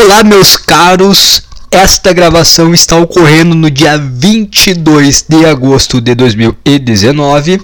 Olá, 0.00 0.22
meus 0.22 0.56
caros. 0.56 1.42
Esta 1.72 2.12
gravação 2.12 2.72
está 2.72 2.96
ocorrendo 2.96 3.56
no 3.56 3.68
dia 3.68 3.98
22 3.98 5.24
de 5.28 5.44
agosto 5.44 6.00
de 6.00 6.14
2019, 6.14 7.60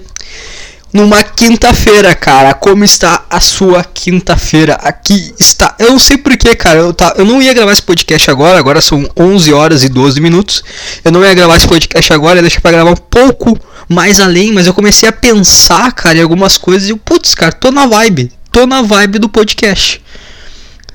numa 0.91 1.23
quinta-feira, 1.23 2.13
cara. 2.13 2.53
Como 2.53 2.83
está 2.83 3.23
a 3.29 3.39
sua 3.39 3.85
quinta-feira? 3.85 4.73
Aqui 4.73 5.33
está. 5.39 5.75
Eu 5.79 5.91
não 5.91 5.97
sei 5.97 6.17
porquê, 6.17 6.53
cara. 6.57 6.79
Eu, 6.79 6.93
tá, 6.93 7.13
eu 7.17 7.23
não 7.23 7.41
ia 7.41 7.53
gravar 7.53 7.71
esse 7.71 7.81
podcast 7.81 8.29
agora, 8.29 8.59
agora 8.59 8.81
são 8.81 9.09
11 9.15 9.53
horas 9.53 9.83
e 9.83 9.87
12 9.87 10.19
minutos. 10.19 10.61
Eu 11.05 11.13
não 11.13 11.23
ia 11.23 11.33
gravar 11.33 11.55
esse 11.55 11.67
podcast 11.69 12.11
agora, 12.11 12.39
ia 12.39 12.41
deixar 12.41 12.59
pra 12.59 12.71
gravar 12.71 12.91
um 12.91 12.97
pouco 12.97 13.57
mais 13.87 14.19
além, 14.19 14.51
mas 14.51 14.67
eu 14.67 14.73
comecei 14.73 15.07
a 15.07 15.13
pensar, 15.13 15.89
cara, 15.93 16.17
em 16.17 16.21
algumas 16.21 16.57
coisas 16.57 16.89
e, 16.89 16.95
putz, 16.95 17.33
cara, 17.33 17.53
tô 17.53 17.71
na 17.71 17.85
vibe. 17.85 18.29
Tô 18.51 18.67
na 18.67 18.81
vibe 18.81 19.19
do 19.19 19.29
podcast 19.29 20.01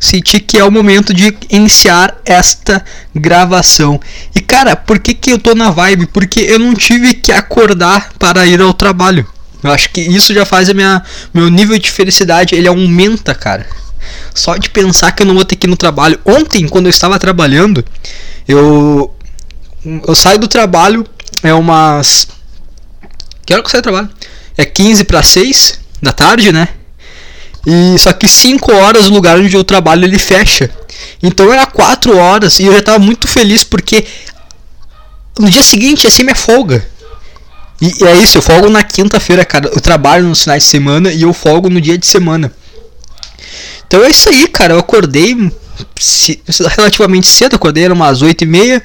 senti 0.01 0.41
que 0.41 0.59
é 0.59 0.65
o 0.65 0.71
momento 0.71 1.13
de 1.13 1.37
iniciar 1.51 2.17
esta 2.25 2.83
gravação. 3.15 4.01
E 4.35 4.41
cara, 4.41 4.75
por 4.75 4.99
que, 4.99 5.13
que 5.13 5.31
eu 5.31 5.39
tô 5.39 5.55
na 5.55 5.71
vibe? 5.71 6.07
Porque 6.07 6.41
eu 6.41 6.59
não 6.59 6.75
tive 6.75 7.13
que 7.13 7.31
acordar 7.31 8.11
para 8.19 8.47
ir 8.47 8.61
ao 8.63 8.73
trabalho. 8.73 9.27
Eu 9.63 9.71
acho 9.71 9.91
que 9.91 10.01
isso 10.01 10.33
já 10.33 10.47
faz 10.47 10.71
a 10.71 10.75
minha 10.75 11.03
meu 11.35 11.51
nível 11.51 11.79
de 11.79 11.91
felicidade, 11.91 12.55
ele 12.55 12.67
aumenta, 12.67 13.35
cara. 13.35 13.67
Só 14.35 14.57
de 14.57 14.71
pensar 14.71 15.13
que 15.13 15.23
eu 15.23 15.27
não 15.27 15.35
vou 15.35 15.45
ter 15.45 15.57
que 15.57 15.67
ir 15.67 15.71
no 15.71 15.77
trabalho. 15.77 16.19
Ontem, 16.25 16.67
quando 16.67 16.87
eu 16.87 16.91
estava 16.91 17.19
trabalhando, 17.19 17.85
eu 18.49 19.15
eu 20.07 20.15
saio 20.15 20.39
do 20.39 20.49
trabalho 20.49 21.07
é 21.43 21.55
umas 21.55 22.29
Que 23.47 23.53
hora 23.53 23.63
que 23.63 23.67
eu 23.67 23.71
saio 23.71 23.83
do 23.83 23.91
trabalho? 23.91 24.11
É 24.57 24.65
15 24.65 25.05
para 25.05 25.23
6 25.23 25.79
da 26.03 26.13
tarde, 26.13 26.53
né? 26.53 26.69
E 27.67 27.99
só 27.99 28.13
que 28.13 28.27
5 28.27 28.73
horas 28.73 29.09
o 29.09 29.13
lugar 29.13 29.39
onde 29.39 29.55
eu 29.55 29.65
trabalho 29.65 30.05
ele 30.05 30.19
fecha. 30.19 30.71
Então 31.23 31.53
era 31.53 31.67
4 31.67 32.17
horas 32.17 32.59
e 32.59 32.65
eu 32.65 32.73
já 32.73 32.79
estava 32.79 32.99
muito 32.99 33.29
feliz 33.29 33.65
porque 33.65 34.05
no 35.39 35.51
dia 35.51 35.63
seguinte 35.63 36.07
assim 36.07 36.23
minha 36.23 36.35
folga. 36.35 36.87
E, 37.81 38.03
e 38.03 38.07
é 38.07 38.15
isso, 38.17 38.39
eu 38.39 38.43
folgo 38.43 38.69
na 38.69 38.83
quinta-feira, 38.83 39.45
cara. 39.45 39.69
Eu 39.69 39.81
trabalho 39.81 40.25
nos 40.27 40.43
finais 40.43 40.65
de 40.65 40.69
semana 40.69 41.13
e 41.13 41.23
eu 41.23 41.33
folgo 41.33 41.71
no 41.71 41.81
dia 41.81 41.97
de 41.97 42.07
semana. 42.07 42.53
Então 43.87 44.05
é 44.05 44.11
isso 44.11 44.29
aí, 44.29 44.47
cara. 44.49 44.75
Eu 44.75 44.79
acordei 44.79 45.37
relativamente 46.77 47.27
cedo, 47.27 47.57
acordei 47.57 47.85
era 47.85 47.95
umas 47.95 48.23
8 48.23 48.45
e 48.45 48.47
meia. 48.47 48.83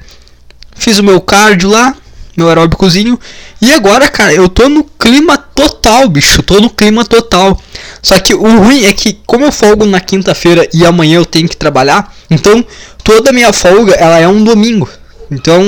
Fiz 0.76 1.00
o 1.00 1.04
meu 1.04 1.22
cardio 1.22 1.70
lá, 1.70 1.96
meu 2.36 2.48
aeróbicozinho. 2.48 3.20
E 3.62 3.72
agora, 3.72 4.08
cara, 4.10 4.34
eu 4.34 4.50
tô 4.50 4.68
no 4.70 4.84
clima 4.84 5.38
total, 5.38 6.08
bicho. 6.10 6.44
Tô 6.44 6.60
no 6.60 6.70
clima 6.70 7.06
total. 7.06 7.60
Só 8.02 8.20
que 8.20 8.34
o 8.34 8.60
ruim 8.60 8.86
é 8.86 8.94
que, 8.94 9.20
como 9.26 9.46
eu 9.46 9.52
folgo 9.52 9.86
na 9.86 10.00
quinta-feira 10.00 10.68
e 10.74 10.86
amanhã 10.86 11.18
eu 11.18 11.26
tenho 11.26 11.48
que 11.48 11.58
trabalhar, 11.58 12.14
então 12.30 12.64
toda 13.04 13.32
minha 13.32 13.52
folga 13.54 13.94
ela 13.94 14.20
é 14.20 14.28
um 14.28 14.44
domingo. 14.44 14.90
Então 15.32 15.64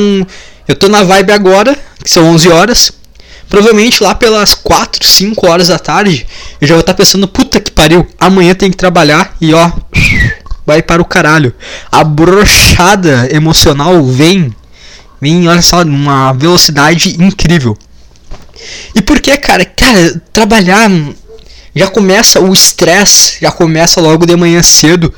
eu 0.67 0.75
tô 0.75 0.87
na 0.87 1.03
vibe 1.03 1.31
agora, 1.31 1.77
que 2.03 2.09
são 2.09 2.29
11 2.31 2.49
horas. 2.49 2.91
Provavelmente 3.49 4.03
lá 4.03 4.13
pelas 4.13 4.53
4, 4.53 5.07
5 5.07 5.47
horas 5.47 5.69
da 5.69 5.79
tarde, 5.79 6.27
eu 6.59 6.67
já 6.67 6.73
vou 6.73 6.81
estar 6.81 6.93
tá 6.93 6.97
pensando, 6.97 7.29
puta 7.29 7.61
que 7.61 7.71
pariu, 7.71 8.05
amanhã 8.19 8.53
tem 8.53 8.69
que 8.69 8.75
trabalhar 8.75 9.33
e 9.39 9.53
ó, 9.53 9.71
vai 10.65 10.81
para 10.81 11.01
o 11.01 11.05
caralho. 11.05 11.53
A 11.89 12.03
brochada 12.03 13.29
emocional 13.31 14.03
vem 14.03 14.53
Vem, 15.19 15.47
olha 15.47 15.61
só, 15.61 15.83
numa 15.83 16.33
velocidade 16.33 17.21
incrível. 17.21 17.77
E 18.95 19.01
por 19.01 19.19
que, 19.19 19.35
cara? 19.37 19.65
Cara, 19.65 20.21
trabalhar 20.31 20.89
já 21.75 21.87
começa 21.87 22.39
o 22.39 22.53
estresse, 22.53 23.37
já 23.41 23.51
começa 23.51 24.01
logo 24.01 24.25
de 24.25 24.35
manhã 24.35 24.63
cedo, 24.63 25.13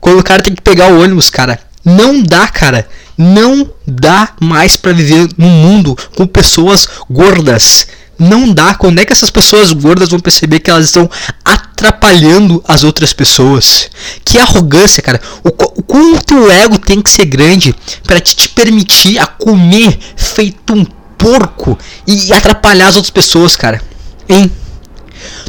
quando 0.00 0.18
o 0.18 0.24
cara 0.24 0.42
tem 0.42 0.54
que 0.54 0.62
pegar 0.62 0.92
o 0.92 1.02
ônibus, 1.02 1.30
cara. 1.30 1.58
Não 1.84 2.22
dá, 2.22 2.46
cara. 2.46 2.86
Não 3.16 3.70
dá 3.86 4.34
mais 4.40 4.76
para 4.76 4.92
viver 4.92 5.28
num 5.36 5.48
mundo 5.48 5.96
com 6.16 6.26
pessoas 6.26 6.88
gordas. 7.10 7.86
Não 8.18 8.52
dá. 8.52 8.74
Quando 8.74 9.00
é 9.00 9.04
que 9.04 9.12
essas 9.12 9.30
pessoas 9.30 9.72
gordas 9.72 10.08
vão 10.10 10.20
perceber 10.20 10.60
que 10.60 10.70
elas 10.70 10.86
estão 10.86 11.10
atrapalhando 11.44 12.62
as 12.66 12.84
outras 12.84 13.12
pessoas? 13.12 13.90
Que 14.24 14.38
arrogância, 14.38 15.02
cara. 15.02 15.20
O, 15.42 15.48
o 15.48 16.20
teu 16.20 16.50
ego 16.50 16.78
tem 16.78 17.02
que 17.02 17.10
ser 17.10 17.24
grande 17.24 17.74
para 18.04 18.20
te, 18.20 18.36
te 18.36 18.48
permitir 18.48 19.18
a 19.18 19.26
comer 19.26 19.98
feito 20.16 20.72
um 20.72 20.84
porco 21.18 21.78
e 22.06 22.32
atrapalhar 22.32 22.88
as 22.88 22.96
outras 22.96 23.10
pessoas, 23.10 23.56
cara. 23.56 23.82
Hein? 24.28 24.50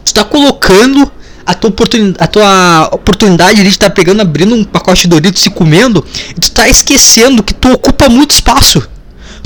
Tu 0.04 0.14
tá 0.14 0.24
colocando 0.24 1.12
a 1.46 1.54
tua, 1.54 1.70
oportunidade, 1.70 2.18
a 2.20 2.28
tua 2.28 2.90
oportunidade 2.92 3.62
de 3.62 3.70
estar 3.70 3.90
tá 3.90 3.96
pegando, 3.96 4.22
abrindo 4.22 4.56
um 4.56 4.64
pacote 4.64 5.04
de 5.04 5.08
Doritos 5.10 5.46
e 5.46 5.50
comendo, 5.50 6.06
tu 6.40 6.52
tá 6.52 6.68
esquecendo 6.70 7.44
que 7.44 7.54
tu 7.54 7.72
ocupa 7.72 8.10
muito 8.10 8.32
espaço 8.32 8.88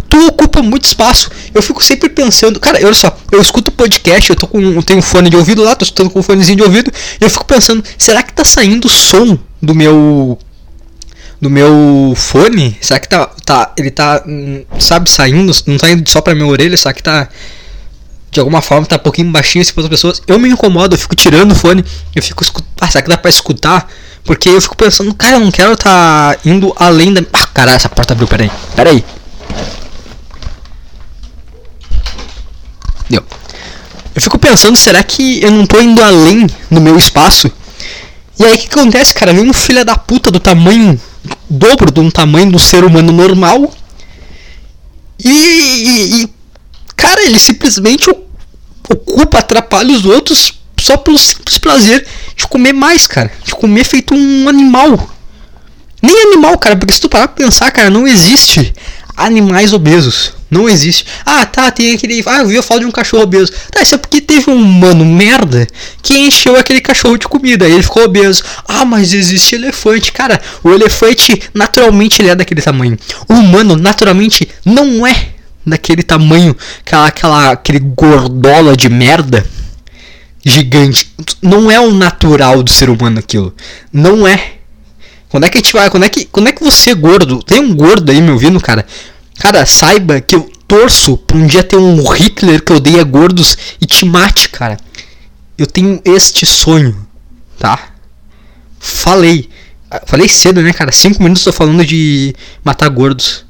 tu 0.09 0.28
ocupa 0.28 0.62
muito 0.62 0.85
espaço. 0.85 1.30
Eu 1.53 1.62
fico 1.62 1.84
sempre 1.84 2.09
pensando, 2.09 2.59
cara, 2.59 2.80
olha 2.84 2.94
só, 2.94 3.16
eu 3.31 3.41
escuto 3.41 3.72
podcast, 3.72 4.30
eu 4.30 4.35
tô 4.35 4.47
com, 4.47 4.59
eu 4.59 4.84
tenho 4.84 5.00
um 5.00 5.02
fone 5.02 5.30
de 5.30 5.35
ouvido 5.35 5.63
lá, 5.63 5.75
tô 5.75 5.84
escutando 5.84 6.09
com 6.09 6.19
um 6.19 6.24
fonezinho 6.24 6.58
de 6.58 6.63
ouvido, 6.63 6.91
e 7.19 7.24
eu 7.24 7.30
fico 7.30 7.46
pensando, 7.46 7.84
será 7.97 8.24
que 8.24 8.34
tá 8.34 8.44
saindo 8.44 8.90
som 8.90 9.38
do 9.62 9.75
meu 9.75 10.38
do 11.40 11.50
meu 11.50 12.14
fone? 12.16 12.78
Será 12.81 13.00
que 13.00 13.09
tá, 13.09 13.29
tá 13.46 13.74
ele 13.78 13.91
tá, 13.91 14.24
hum, 14.25 14.64
sabe, 14.79 15.09
saindo, 15.09 15.52
não 15.66 15.78
tá 15.78 15.90
indo 15.90 16.09
só 16.09 16.22
pra 16.22 16.34
minha 16.34 16.47
orelha, 16.47 16.78
será 16.78 16.94
que 16.94 17.03
tá 17.03 17.29
de 18.37 18.41
alguma 18.41 18.61
forma 18.61 18.85
tá 18.85 18.95
um 18.95 18.99
pouquinho 18.99 19.31
baixinho 19.31 19.63
assim 19.63 19.73
para 19.73 19.83
as 19.83 19.89
pessoas. 19.89 20.21
Eu 20.27 20.37
me 20.37 20.47
incomodo, 20.47 20.95
eu 20.95 20.99
fico 20.99 21.15
tirando 21.15 21.51
o 21.51 21.55
fone, 21.55 21.83
eu 22.15 22.21
fico 22.21 22.43
escutando, 22.43 22.69
ah, 22.79 22.87
será 22.87 23.01
que 23.01 23.09
dá 23.09 23.17
para 23.17 23.29
escutar? 23.29 23.91
Porque 24.23 24.47
eu 24.49 24.61
fico 24.61 24.75
pensando, 24.75 25.13
cara, 25.13 25.37
eu 25.37 25.39
não 25.39 25.51
quero 25.51 25.75
tá 25.75 26.37
indo 26.45 26.73
além 26.77 27.13
da. 27.13 27.21
Ah, 27.33 27.47
caralho, 27.47 27.75
essa 27.75 27.89
porta 27.89 28.13
abriu, 28.13 28.27
peraí. 28.27 28.51
Peraí. 28.75 29.03
Deu. 33.09 33.23
Eu 34.13 34.21
fico 34.21 34.37
pensando, 34.37 34.77
será 34.77 35.01
que 35.03 35.41
eu 35.43 35.51
não 35.51 35.65
tô 35.65 35.79
indo 35.79 36.03
além 36.03 36.47
no 36.69 36.81
meu 36.81 36.97
espaço? 36.97 37.51
E 38.39 38.45
aí 38.45 38.53
o 38.53 38.57
que 38.57 38.67
acontece, 38.67 39.13
cara? 39.13 39.33
Vem 39.33 39.49
um 39.49 39.53
filho 39.53 39.83
da 39.83 39.95
puta 39.95 40.29
do 40.29 40.39
tamanho 40.39 40.99
dobro 41.49 42.01
um 42.01 42.11
tamanho 42.11 42.51
do 42.51 42.59
ser 42.59 42.83
humano 42.83 43.11
normal. 43.11 43.73
E, 45.23 45.29
e, 45.29 46.21
e 46.21 46.29
cara, 46.95 47.23
ele 47.23 47.39
simplesmente 47.39 48.09
ocupa, 48.89 49.39
atrapalha 49.39 49.93
os 49.93 50.05
outros 50.05 50.53
só 50.79 50.95
pelo 50.97 51.17
simples 51.17 51.57
prazer 51.57 52.05
de 52.35 52.47
comer 52.47 52.73
mais, 52.73 53.07
cara. 53.07 53.31
De 53.43 53.53
comer 53.53 53.83
feito 53.83 54.13
um 54.13 54.47
animal. 54.47 55.09
Nem 56.01 56.27
animal, 56.27 56.57
cara, 56.57 56.75
porque 56.75 56.93
se 56.93 57.01
tu 57.01 57.09
parar 57.09 57.27
pra 57.27 57.43
pensar, 57.43 57.71
cara, 57.71 57.89
não 57.89 58.07
existe 58.07 58.73
animais 59.15 59.73
obesos. 59.73 60.33
Não 60.49 60.69
existe. 60.69 61.05
Ah, 61.25 61.45
tá, 61.45 61.69
tem 61.71 61.93
aquele. 61.93 62.23
Ah, 62.25 62.39
eu 62.39 62.47
vi 62.47 62.57
a 62.57 62.61
foto 62.61 62.81
de 62.81 62.85
um 62.85 62.91
cachorro 62.91 63.23
obeso. 63.23 63.51
Tá, 63.69 63.81
isso 63.81 63.95
é 63.95 63.97
porque 63.97 64.21
teve 64.21 64.49
um 64.49 64.55
humano 64.55 65.03
merda 65.03 65.67
que 66.01 66.17
encheu 66.17 66.55
aquele 66.55 66.79
cachorro 66.79 67.17
de 67.17 67.27
comida 67.27 67.67
e 67.67 67.73
ele 67.73 67.83
ficou 67.83 68.03
obeso. 68.03 68.43
Ah, 68.65 68.85
mas 68.85 69.13
existe 69.13 69.55
elefante. 69.55 70.11
Cara, 70.13 70.39
o 70.63 70.69
elefante 70.69 71.41
naturalmente 71.53 72.21
ele 72.21 72.29
é 72.29 72.35
daquele 72.35 72.61
tamanho. 72.61 72.97
O 73.27 73.33
humano 73.33 73.75
naturalmente 73.75 74.47
não 74.63 75.05
é 75.05 75.36
daquele 75.67 76.01
tamanho, 76.01 76.55
aquela, 76.79 77.07
aquela, 77.07 77.51
aquele 77.51 77.79
gordola 77.79 78.75
de 78.75 78.89
merda 78.89 79.45
gigante. 80.44 81.13
Não 81.41 81.69
é 81.69 81.79
o 81.79 81.91
natural 81.91 82.63
do 82.63 82.72
ser 82.72 82.89
humano 82.89 83.19
aquilo. 83.19 83.53
Não 83.91 84.28
é. 84.28 84.53
Quando 85.29 85.44
é 85.44 85.50
que 85.50 85.57
a 85.57 85.61
gente 85.61 85.73
vai. 85.73 85.89
Quando 85.89 86.03
é 86.03 86.09
que, 86.09 86.25
quando 86.25 86.47
é 86.47 86.51
que 86.51 86.63
você, 86.63 86.94
gordo. 86.94 87.44
Tem 87.44 87.59
um 87.59 87.75
gordo 87.75 88.11
aí 88.11 88.22
me 88.22 88.31
ouvindo, 88.31 88.59
cara. 88.61 88.85
Cara, 89.38 89.66
saiba 89.66 90.22
que 90.22 90.35
eu 90.35 90.50
torço 90.67 91.17
pra 91.17 91.38
um 91.38 91.45
dia 91.45 91.63
ter 91.63 91.75
um 91.75 92.03
Hitler 92.11 92.63
que 92.63 92.73
odeia 92.73 93.03
gordos 93.03 93.57
e 93.79 93.85
te 93.85 94.05
mate, 94.05 94.49
cara. 94.49 94.78
Eu 95.57 95.67
tenho 95.67 96.01
este 96.05 96.45
sonho, 96.45 97.07
tá? 97.59 97.89
Falei. 98.79 99.49
Falei 100.05 100.28
cedo, 100.28 100.61
né, 100.61 100.73
cara? 100.73 100.91
Cinco 100.91 101.22
minutos 101.23 101.43
tô 101.43 101.52
falando 101.52 101.85
de 101.85 102.35
matar 102.64 102.90
gordos. 102.90 103.47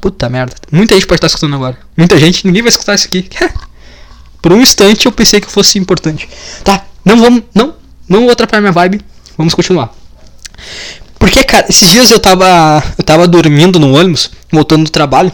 Puta 0.00 0.28
merda. 0.28 0.54
Muita 0.70 0.94
gente 0.94 1.06
pode 1.06 1.18
estar 1.18 1.26
escutando 1.26 1.54
agora. 1.54 1.78
Muita 1.96 2.18
gente, 2.18 2.46
ninguém 2.46 2.62
vai 2.62 2.68
escutar 2.68 2.94
isso 2.94 3.06
aqui. 3.06 3.28
Por 4.40 4.52
um 4.52 4.60
instante 4.60 5.06
eu 5.06 5.12
pensei 5.12 5.40
que 5.40 5.50
fosse 5.50 5.78
importante. 5.78 6.28
Tá, 6.62 6.84
não 7.04 7.20
vamos. 7.20 7.42
Não, 7.54 7.74
não 8.08 8.20
vou 8.22 8.30
atrapalhar 8.30 8.60
minha 8.60 8.72
vibe. 8.72 9.00
Vamos 9.36 9.54
continuar. 9.54 9.92
Porque, 11.18 11.42
cara, 11.42 11.66
esses 11.68 11.90
dias 11.90 12.10
eu 12.10 12.20
tava. 12.20 12.82
Eu 12.96 13.04
tava 13.04 13.26
dormindo 13.26 13.78
no 13.78 13.96
ônibus, 13.96 14.30
voltando 14.52 14.84
do 14.84 14.90
trabalho. 14.90 15.32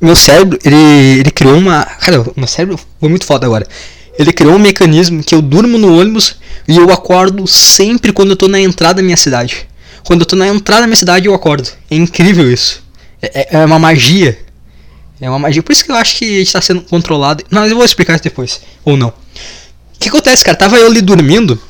Meu 0.00 0.14
cérebro, 0.14 0.58
ele, 0.64 1.20
ele 1.20 1.30
criou 1.30 1.56
uma. 1.56 1.84
Cara, 1.84 2.24
meu 2.36 2.46
cérebro 2.46 2.78
foi 3.00 3.08
muito 3.08 3.24
foda 3.24 3.44
agora. 3.46 3.66
Ele 4.18 4.32
criou 4.32 4.54
um 4.54 4.58
mecanismo 4.58 5.22
que 5.22 5.34
eu 5.34 5.42
durmo 5.42 5.78
no 5.78 6.00
ônibus 6.00 6.36
e 6.66 6.76
eu 6.76 6.90
acordo 6.92 7.46
sempre 7.46 8.12
quando 8.12 8.30
eu 8.30 8.36
tô 8.36 8.48
na 8.48 8.60
entrada 8.60 8.94
da 8.94 9.02
minha 9.02 9.16
cidade. 9.16 9.68
Quando 10.04 10.20
eu 10.20 10.26
tô 10.26 10.36
na 10.36 10.48
entrada 10.48 10.82
da 10.82 10.86
minha 10.86 10.96
cidade, 10.96 11.26
eu 11.26 11.34
acordo. 11.34 11.68
É 11.90 11.94
incrível 11.94 12.50
isso. 12.50 12.82
É, 13.20 13.58
é, 13.58 13.64
uma 13.64 13.78
magia. 13.78 14.38
É 15.20 15.28
uma 15.28 15.38
magia. 15.38 15.62
Por 15.62 15.72
isso 15.72 15.84
que 15.84 15.90
eu 15.90 15.96
acho 15.96 16.16
que 16.16 16.24
está 16.24 16.60
sendo 16.60 16.82
controlado. 16.82 17.44
Mas 17.50 17.70
eu 17.70 17.76
vou 17.76 17.84
explicar 17.84 18.14
isso 18.14 18.24
depois. 18.24 18.60
Ou 18.84 18.96
não. 18.96 19.08
O 19.08 19.98
que 19.98 20.08
acontece, 20.08 20.44
cara? 20.44 20.56
Tava 20.56 20.76
eu 20.76 20.86
ali 20.86 21.00
dormindo. 21.00 21.60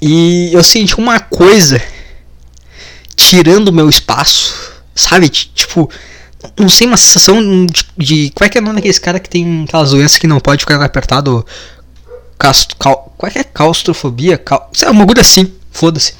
E 0.00 0.50
eu 0.52 0.62
senti 0.62 0.96
uma 0.96 1.20
coisa 1.20 1.80
tirando 3.16 3.68
o 3.68 3.72
meu 3.72 3.88
espaço, 3.88 4.54
sabe? 4.94 5.28
Tipo, 5.28 5.90
não 6.58 6.68
sei, 6.68 6.86
uma 6.86 6.96
sensação 6.96 7.66
de, 7.66 7.84
de. 7.96 8.32
Qual 8.34 8.46
é 8.46 8.48
que 8.48 8.56
é 8.56 8.60
o 8.60 8.64
nome 8.64 8.76
daqueles 8.76 8.98
cara 8.98 9.20
que 9.20 9.28
tem 9.28 9.64
aquelas 9.68 9.90
doenças 9.90 10.18
que 10.18 10.26
não 10.26 10.40
pode 10.40 10.60
ficar 10.60 10.82
apertado? 10.82 11.44
Cast, 12.38 12.74
cal, 12.76 13.14
qual 13.18 13.28
é 13.28 13.32
que 13.32 13.38
é 13.38 13.44
claustrofobia? 13.44 14.38
Cal, 14.38 14.70
sei 14.72 14.86
lá, 14.88 14.92
uma 14.92 15.02
agulha 15.02 15.20
assim, 15.20 15.52
foda-se. 15.70 16.14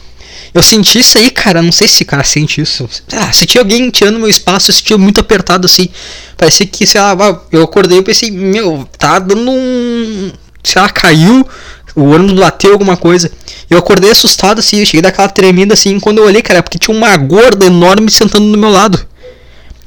Eu 0.52 0.62
senti 0.62 0.98
isso 0.98 1.18
aí, 1.18 1.30
cara. 1.30 1.62
Não 1.62 1.72
sei 1.72 1.86
se 1.86 2.04
cara 2.04 2.24
sente 2.24 2.60
isso. 2.60 2.88
Ah, 3.12 3.32
senti 3.32 3.58
alguém 3.58 3.88
tirando 3.90 4.18
meu 4.18 4.28
espaço, 4.28 4.72
senti 4.72 4.94
muito 4.96 5.20
apertado 5.20 5.66
assim. 5.66 5.88
Parecia 6.36 6.66
que, 6.66 6.86
sei 6.86 7.00
lá, 7.00 7.40
eu 7.52 7.62
acordei 7.62 7.98
e 7.98 8.02
pensei, 8.02 8.30
meu, 8.30 8.88
tá 8.98 9.18
dando 9.18 9.50
um. 9.50 10.32
Sei 10.62 10.80
lá, 10.80 10.88
caiu, 10.88 11.46
o 11.94 12.02
ônibus 12.04 12.38
bateu 12.38 12.72
alguma 12.72 12.96
coisa. 12.96 13.30
Eu 13.68 13.78
acordei 13.78 14.10
assustado 14.10 14.58
assim, 14.58 14.78
eu 14.78 14.86
cheguei 14.86 15.02
daquela 15.02 15.28
tremida 15.28 15.74
assim. 15.74 15.98
Quando 16.00 16.18
eu 16.18 16.24
olhei, 16.24 16.42
cara, 16.42 16.62
porque 16.62 16.78
tinha 16.78 16.96
uma 16.96 17.16
gorda 17.16 17.66
enorme 17.66 18.10
sentando 18.10 18.50
do 18.50 18.58
meu 18.58 18.70
lado. 18.70 19.06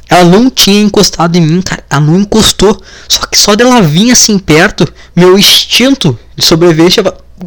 Ela 0.09 0.25
não 0.25 0.49
tinha 0.49 0.81
encostado 0.81 1.35
em 1.35 1.41
mim, 1.41 1.61
cara. 1.61 1.83
Ela 1.89 2.01
não 2.01 2.19
encostou. 2.19 2.81
Só 3.07 3.25
que 3.25 3.37
só 3.37 3.55
dela 3.55 3.81
vir 3.81 4.11
assim 4.11 4.37
perto, 4.37 4.87
meu 5.15 5.37
instinto 5.37 6.17
de 6.35 6.45
sobrevivência. 6.45 7.03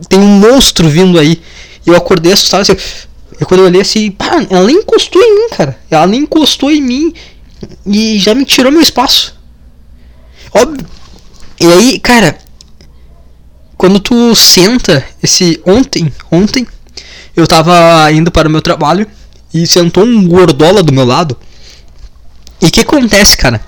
Tem 0.09 0.19
um 0.19 0.27
monstro 0.41 0.89
vindo 0.89 1.19
aí. 1.19 1.41
Eu 1.87 1.97
acordei 1.97 2.33
assustado 2.33 2.63
assim. 2.63 2.77
E 3.41 3.45
quando 3.45 3.61
eu 3.61 3.67
olhei 3.67 3.81
assim, 3.81 4.11
pá, 4.11 4.45
ela 4.51 4.67
nem 4.67 4.77
encostou 4.77 5.23
em 5.23 5.35
mim, 5.35 5.49
cara. 5.51 5.79
Ela 5.91 6.07
nem 6.07 6.23
encostou 6.23 6.71
em 6.71 6.83
mim. 6.83 7.15
E 7.87 8.19
já 8.19 8.35
me 8.35 8.45
tirou 8.45 8.73
meu 8.73 8.81
espaço. 8.81 9.39
Óbvio. 10.53 10.87
E 11.61 11.67
aí, 11.67 12.01
cara, 12.01 12.39
quando 13.77 14.01
tu 14.01 14.35
senta, 14.35 15.05
esse 15.23 15.61
ontem, 15.65 16.13
ontem, 16.31 16.67
eu 17.37 17.47
tava 17.47 18.11
indo 18.13 18.31
para 18.31 18.49
o 18.49 18.51
meu 18.51 18.63
trabalho 18.63 19.07
e 19.53 19.67
sentou 19.67 20.05
um 20.05 20.27
gordola 20.27 20.83
do 20.83 20.93
meu 20.93 21.05
lado. 21.05 21.37
E 22.61 22.67
o 22.67 22.71
que 22.71 22.81
acontece, 22.81 23.37
cara? 23.37 23.61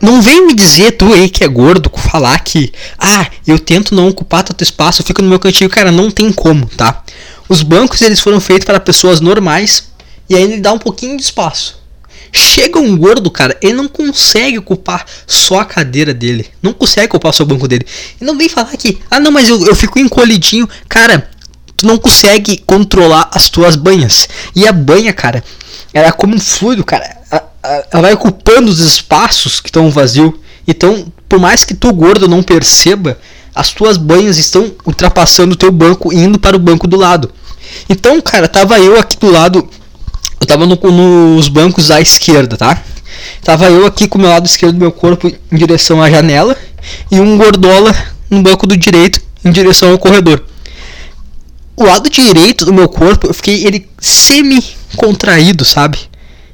Não 0.00 0.22
vem 0.22 0.46
me 0.46 0.54
dizer 0.54 0.92
tu 0.92 1.12
aí 1.12 1.28
que 1.28 1.44
é 1.44 1.48
gordo 1.48 1.90
falar 2.10 2.38
que, 2.40 2.72
ah, 2.98 3.26
eu 3.46 3.58
tento 3.58 3.94
não 3.94 4.08
ocupar 4.08 4.42
tanto 4.42 4.62
espaço, 4.62 5.02
eu 5.02 5.06
fico 5.06 5.22
no 5.22 5.28
meu 5.28 5.38
cantinho, 5.38 5.68
cara, 5.68 5.92
não 5.92 6.10
tem 6.10 6.32
como, 6.32 6.66
tá? 6.66 7.04
Os 7.48 7.62
bancos 7.62 8.00
eles 8.00 8.18
foram 8.18 8.40
feitos 8.40 8.64
para 8.64 8.80
pessoas 8.80 9.20
normais 9.20 9.90
e 10.28 10.34
aí 10.34 10.42
ele 10.42 10.60
dá 10.60 10.72
um 10.72 10.78
pouquinho 10.78 11.16
de 11.16 11.22
espaço. 11.22 11.78
Chega 12.32 12.78
um 12.78 12.96
gordo, 12.96 13.30
cara, 13.30 13.58
ele 13.60 13.72
não 13.72 13.88
consegue 13.88 14.58
ocupar 14.58 15.04
só 15.26 15.60
a 15.60 15.64
cadeira 15.64 16.14
dele. 16.14 16.48
Não 16.62 16.72
consegue 16.72 17.08
ocupar 17.08 17.34
só 17.34 17.42
o 17.42 17.46
banco 17.46 17.66
dele. 17.66 17.84
E 18.20 18.24
não 18.24 18.38
vem 18.38 18.48
falar 18.48 18.76
que, 18.76 19.00
ah 19.10 19.18
não, 19.18 19.32
mas 19.32 19.48
eu, 19.48 19.66
eu 19.66 19.74
fico 19.74 19.98
encolhidinho. 19.98 20.68
Cara, 20.88 21.28
tu 21.80 21.86
não 21.86 21.98
consegue 21.98 22.58
controlar 22.58 23.30
as 23.32 23.48
tuas 23.48 23.76
banhas. 23.76 24.28
E 24.54 24.66
a 24.66 24.72
banha, 24.72 25.12
cara, 25.12 25.42
ela 25.92 26.08
é 26.08 26.12
como 26.12 26.34
um 26.34 26.40
fluido, 26.40 26.84
cara. 26.84 27.18
Ela 27.90 28.02
vai 28.02 28.12
ocupando 28.12 28.70
os 28.70 28.80
espaços 28.80 29.60
que 29.60 29.68
estão 29.68 29.90
vazios. 29.90 30.32
Então, 30.66 31.10
por 31.28 31.38
mais 31.38 31.64
que 31.64 31.74
tu 31.74 31.92
gordo 31.92 32.28
não 32.28 32.42
perceba, 32.42 33.18
as 33.54 33.70
tuas 33.70 33.96
banhas 33.96 34.36
estão 34.36 34.72
ultrapassando 34.86 35.54
o 35.54 35.56
teu 35.56 35.72
banco 35.72 36.12
e 36.12 36.16
indo 36.16 36.38
para 36.38 36.56
o 36.56 36.60
banco 36.60 36.86
do 36.86 36.96
lado. 36.96 37.30
Então, 37.88 38.20
cara, 38.20 38.48
tava 38.48 38.78
eu 38.78 38.98
aqui 38.98 39.16
do 39.16 39.30
lado 39.30 39.68
eu 40.40 40.46
tava 40.46 40.66
no, 40.66 40.76
nos 41.34 41.48
bancos 41.48 41.90
à 41.90 42.00
esquerda, 42.00 42.56
tá? 42.56 42.82
Tava 43.44 43.70
eu 43.70 43.84
aqui 43.84 44.08
com 44.08 44.16
o 44.16 44.20
meu 44.20 44.30
lado 44.30 44.46
esquerdo 44.46 44.72
do 44.72 44.80
meu 44.80 44.90
corpo 44.90 45.28
em 45.28 45.56
direção 45.56 46.02
à 46.02 46.10
janela 46.10 46.56
e 47.10 47.20
um 47.20 47.36
gordola 47.36 47.94
no 48.30 48.42
banco 48.42 48.66
do 48.66 48.76
direito 48.76 49.20
em 49.44 49.50
direção 49.50 49.90
ao 49.90 49.98
corredor. 49.98 50.42
O 51.80 51.84
lado 51.84 52.10
direito 52.10 52.66
do 52.66 52.74
meu 52.74 52.90
corpo, 52.90 53.28
eu 53.28 53.32
fiquei 53.32 53.66
ele 53.66 53.88
semi 53.98 54.62
contraído, 54.96 55.64
sabe? 55.64 55.98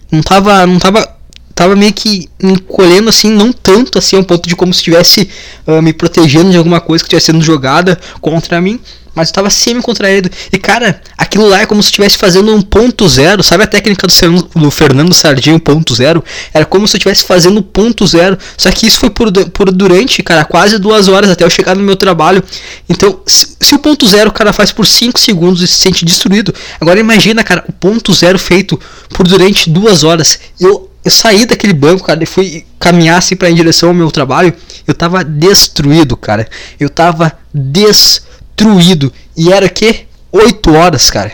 Não 0.08 0.22
tava, 0.22 0.64
não 0.64 0.78
tava 0.78 1.15
tava 1.56 1.74
meio 1.74 1.92
que 1.94 2.28
encolhendo 2.40 3.08
assim, 3.08 3.30
não 3.30 3.50
tanto 3.50 3.98
assim, 3.98 4.16
ao 4.16 4.22
ponto 4.22 4.46
de 4.46 4.54
como 4.54 4.74
se 4.74 4.80
estivesse 4.80 5.28
uh, 5.66 5.80
me 5.80 5.94
protegendo 5.94 6.50
de 6.50 6.58
alguma 6.58 6.82
coisa 6.82 7.02
que 7.02 7.08
estivesse 7.08 7.32
sendo 7.32 7.42
jogada 7.42 7.98
contra 8.20 8.60
mim, 8.60 8.78
mas 9.14 9.30
eu 9.30 9.34
tava 9.34 9.48
semi-contraído. 9.48 10.30
E 10.52 10.58
cara, 10.58 11.00
aquilo 11.16 11.48
lá 11.48 11.62
é 11.62 11.66
como 11.66 11.82
se 11.82 11.86
estivesse 11.86 12.18
fazendo 12.18 12.54
um 12.54 12.60
ponto 12.60 13.08
zero. 13.08 13.42
Sabe 13.42 13.64
a 13.64 13.66
técnica 13.66 14.06
do, 14.06 14.60
do 14.60 14.70
Fernando 14.70 15.14
Sardinha, 15.14 15.58
ponto 15.58 15.94
zero? 15.94 16.22
Era 16.52 16.66
como 16.66 16.86
se 16.86 16.96
eu 16.96 16.98
estivesse 16.98 17.24
fazendo 17.24 17.62
ponto 17.62 18.06
zero. 18.06 18.36
Só 18.58 18.70
que 18.70 18.86
isso 18.86 18.98
foi 18.98 19.08
por, 19.08 19.32
por 19.48 19.72
durante, 19.72 20.22
cara, 20.22 20.44
quase 20.44 20.78
duas 20.78 21.08
horas 21.08 21.30
até 21.30 21.42
eu 21.42 21.48
chegar 21.48 21.74
no 21.74 21.82
meu 21.82 21.96
trabalho. 21.96 22.44
Então, 22.86 23.18
se, 23.24 23.56
se 23.58 23.74
o 23.74 23.78
ponto 23.78 24.06
zero 24.06 24.28
o 24.28 24.32
cara 24.32 24.52
faz 24.52 24.70
por 24.70 24.86
5 24.86 25.18
segundos 25.18 25.62
e 25.62 25.66
se 25.66 25.76
sente 25.76 26.04
destruído, 26.04 26.54
agora 26.78 27.00
imagina, 27.00 27.42
cara, 27.42 27.64
o 27.66 27.72
ponto 27.72 28.12
zero 28.12 28.38
feito 28.38 28.78
por 29.08 29.26
durante 29.26 29.70
duas 29.70 30.04
horas. 30.04 30.38
Eu 30.60 30.90
eu 31.06 31.10
saí 31.12 31.46
daquele 31.46 31.72
banco, 31.72 32.02
cara, 32.02 32.20
e 32.20 32.26
fui 32.26 32.66
caminhar 32.80 33.18
assim 33.18 33.36
pra 33.36 33.48
em 33.48 33.54
direção 33.54 33.90
ao 33.90 33.94
meu 33.94 34.10
trabalho. 34.10 34.52
Eu 34.84 34.92
tava 34.92 35.22
destruído, 35.22 36.16
cara. 36.16 36.48
Eu 36.80 36.90
tava 36.90 37.32
destruído. 37.54 39.12
E 39.36 39.52
era 39.52 39.68
que? 39.68 40.04
8 40.32 40.74
horas, 40.74 41.08
cara. 41.08 41.32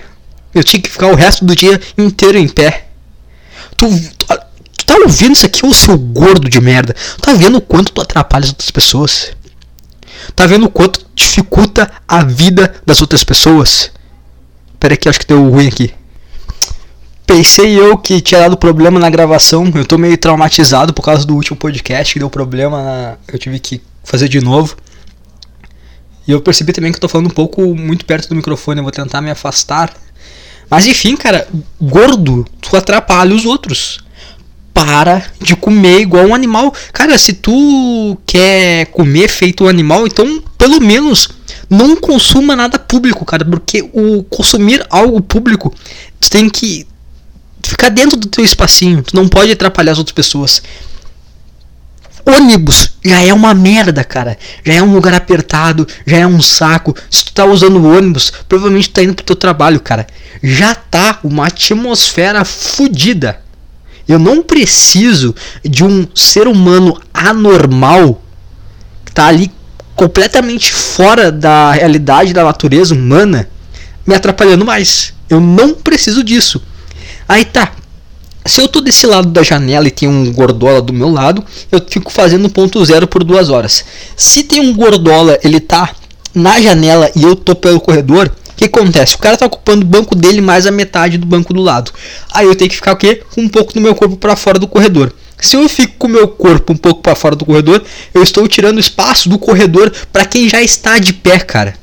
Eu 0.54 0.62
tinha 0.62 0.78
que 0.78 0.90
ficar 0.90 1.06
o 1.06 1.14
resto 1.14 1.46
do 1.46 1.56
dia 1.56 1.80
inteiro 1.96 2.36
em 2.36 2.50
pé. 2.50 2.88
Tu, 3.74 3.88
tu, 4.18 4.26
tu 4.76 4.84
tá 4.84 4.94
ouvindo 4.96 5.32
isso 5.32 5.46
aqui, 5.46 5.64
ô 5.64 5.72
seu 5.72 5.96
gordo 5.96 6.50
de 6.50 6.60
merda? 6.60 6.94
Tu 7.16 7.22
tá 7.22 7.32
vendo 7.32 7.56
o 7.56 7.62
quanto 7.62 7.92
tu 7.92 8.02
atrapalha 8.02 8.44
as 8.44 8.50
outras 8.50 8.70
pessoas? 8.70 9.32
Tá 10.36 10.46
vendo 10.46 10.66
o 10.66 10.70
quanto 10.70 11.00
dificulta 11.14 11.90
a 12.06 12.22
vida 12.22 12.74
das 12.84 13.00
outras 13.00 13.24
pessoas? 13.24 13.90
Pera 14.78 14.98
que 14.98 15.08
acho 15.08 15.20
que 15.20 15.26
deu 15.26 15.48
ruim 15.48 15.68
aqui. 15.68 15.94
Pensei 17.26 17.78
eu 17.78 17.96
que 17.96 18.20
tinha 18.20 18.40
dado 18.40 18.56
problema 18.56 18.98
na 18.98 19.08
gravação. 19.08 19.70
Eu 19.74 19.84
tô 19.84 19.96
meio 19.96 20.18
traumatizado 20.18 20.92
por 20.92 21.02
causa 21.02 21.24
do 21.24 21.34
último 21.34 21.56
podcast 21.56 22.12
que 22.12 22.18
deu 22.18 22.28
problema. 22.28 22.82
Na... 22.82 23.16
Eu 23.28 23.38
tive 23.38 23.58
que 23.58 23.80
fazer 24.04 24.28
de 24.28 24.40
novo. 24.40 24.76
E 26.26 26.30
eu 26.30 26.40
percebi 26.40 26.72
também 26.72 26.92
que 26.92 26.96
eu 26.96 27.00
tô 27.00 27.08
falando 27.08 27.26
um 27.26 27.34
pouco 27.34 27.74
muito 27.74 28.04
perto 28.04 28.28
do 28.28 28.34
microfone, 28.34 28.78
eu 28.78 28.84
vou 28.84 28.92
tentar 28.92 29.20
me 29.20 29.30
afastar. 29.30 29.92
Mas 30.70 30.86
enfim, 30.86 31.16
cara, 31.16 31.46
gordo, 31.80 32.46
tu 32.60 32.76
atrapalha 32.76 33.34
os 33.34 33.44
outros. 33.44 34.00
Para 34.72 35.22
de 35.40 35.54
comer 35.54 36.00
igual 36.00 36.26
um 36.26 36.34
animal. 36.34 36.72
Cara, 36.92 37.18
se 37.18 37.34
tu 37.34 38.16
quer 38.24 38.86
comer 38.86 39.28
feito 39.28 39.64
um 39.64 39.68
animal, 39.68 40.06
então 40.06 40.42
pelo 40.56 40.80
menos 40.80 41.28
não 41.68 41.94
consuma 41.96 42.56
nada 42.56 42.78
público, 42.78 43.24
cara, 43.24 43.44
porque 43.44 43.82
o 43.92 44.22
consumir 44.24 44.84
algo 44.88 45.20
público, 45.20 45.74
tu 46.18 46.30
tem 46.30 46.48
que 46.48 46.86
ficar 47.70 47.88
dentro 47.88 48.16
do 48.16 48.28
teu 48.28 48.44
espacinho, 48.44 49.02
tu 49.02 49.14
não 49.14 49.28
pode 49.28 49.52
atrapalhar 49.52 49.92
as 49.92 49.98
outras 49.98 50.14
pessoas. 50.14 50.62
Ônibus 52.24 52.90
já 53.04 53.20
é 53.20 53.32
uma 53.32 53.52
merda, 53.52 54.04
cara. 54.04 54.38
Já 54.64 54.74
é 54.74 54.82
um 54.82 54.92
lugar 54.94 55.12
apertado, 55.12 55.86
já 56.06 56.18
é 56.18 56.26
um 56.26 56.40
saco. 56.40 56.94
Se 57.10 57.24
tu 57.24 57.32
tá 57.32 57.44
usando 57.44 57.84
ônibus, 57.84 58.32
provavelmente 58.48 58.90
tu 58.90 58.94
tá 58.94 59.02
indo 59.02 59.14
pro 59.14 59.24
teu 59.24 59.36
trabalho, 59.36 59.80
cara. 59.80 60.06
Já 60.42 60.74
tá 60.74 61.18
uma 61.24 61.46
atmosfera 61.46 62.44
fodida. 62.44 63.40
Eu 64.06 64.18
não 64.18 64.42
preciso 64.42 65.34
de 65.64 65.84
um 65.84 66.06
ser 66.14 66.46
humano 66.46 67.00
anormal 67.12 68.22
que 69.04 69.12
tá 69.12 69.26
ali 69.26 69.50
completamente 69.94 70.72
fora 70.72 71.30
da 71.30 71.72
realidade 71.72 72.32
da 72.32 72.44
natureza 72.44 72.94
humana 72.94 73.48
me 74.06 74.14
atrapalhando 74.14 74.64
mais. 74.64 75.12
Eu 75.28 75.40
não 75.40 75.74
preciso 75.74 76.22
disso. 76.22 76.62
Aí 77.28 77.44
tá, 77.44 77.72
se 78.44 78.60
eu 78.60 78.68
tô 78.68 78.80
desse 78.80 79.06
lado 79.06 79.28
da 79.28 79.42
janela 79.42 79.86
e 79.86 79.90
tem 79.90 80.08
um 80.08 80.32
gordola 80.32 80.82
do 80.82 80.92
meu 80.92 81.08
lado, 81.08 81.44
eu 81.70 81.80
fico 81.88 82.10
fazendo 82.10 82.50
ponto 82.50 82.84
zero 82.84 83.06
por 83.06 83.22
duas 83.22 83.48
horas. 83.48 83.84
Se 84.16 84.42
tem 84.42 84.60
um 84.60 84.74
gordola, 84.74 85.38
ele 85.44 85.60
tá 85.60 85.94
na 86.34 86.60
janela 86.60 87.10
e 87.14 87.22
eu 87.22 87.36
tô 87.36 87.54
pelo 87.54 87.80
corredor, 87.80 88.32
o 88.50 88.54
que 88.56 88.64
acontece? 88.64 89.14
O 89.14 89.18
cara 89.18 89.36
tá 89.36 89.46
ocupando 89.46 89.82
o 89.82 89.88
banco 89.88 90.14
dele 90.14 90.40
mais 90.40 90.66
a 90.66 90.70
metade 90.70 91.18
do 91.18 91.26
banco 91.26 91.54
do 91.54 91.60
lado. 91.60 91.92
Aí 92.32 92.46
eu 92.46 92.54
tenho 92.54 92.68
que 92.68 92.76
ficar 92.76 92.92
o 92.92 92.96
quê? 92.96 93.22
Com 93.34 93.42
um 93.42 93.48
pouco 93.48 93.72
do 93.72 93.80
meu 93.80 93.94
corpo 93.94 94.16
para 94.16 94.36
fora 94.36 94.58
do 94.58 94.66
corredor. 94.66 95.12
Se 95.40 95.56
eu 95.56 95.68
fico 95.68 95.94
com 95.98 96.06
o 96.06 96.10
meu 96.10 96.28
corpo 96.28 96.72
um 96.72 96.76
pouco 96.76 97.00
para 97.00 97.16
fora 97.16 97.34
do 97.34 97.44
corredor, 97.44 97.82
eu 98.14 98.22
estou 98.22 98.46
tirando 98.46 98.78
espaço 98.78 99.28
do 99.28 99.38
corredor 99.38 99.92
para 100.12 100.24
quem 100.24 100.48
já 100.48 100.62
está 100.62 100.98
de 100.98 101.12
pé, 101.12 101.38
cara. 101.38 101.74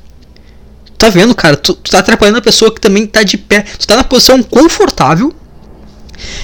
Tá 0.99 1.07
vendo, 1.07 1.33
cara? 1.33 1.55
Tu, 1.55 1.73
tu 1.75 1.91
tá 1.91 1.99
atrapalhando 1.99 2.39
a 2.39 2.41
pessoa 2.41 2.69
que 2.69 2.81
também 2.81 3.07
tá 3.07 3.23
de 3.23 3.37
pé. 3.37 3.61
Tu 3.61 3.87
tá 3.87 3.95
na 3.95 4.03
posição 4.03 4.43
confortável 4.43 5.33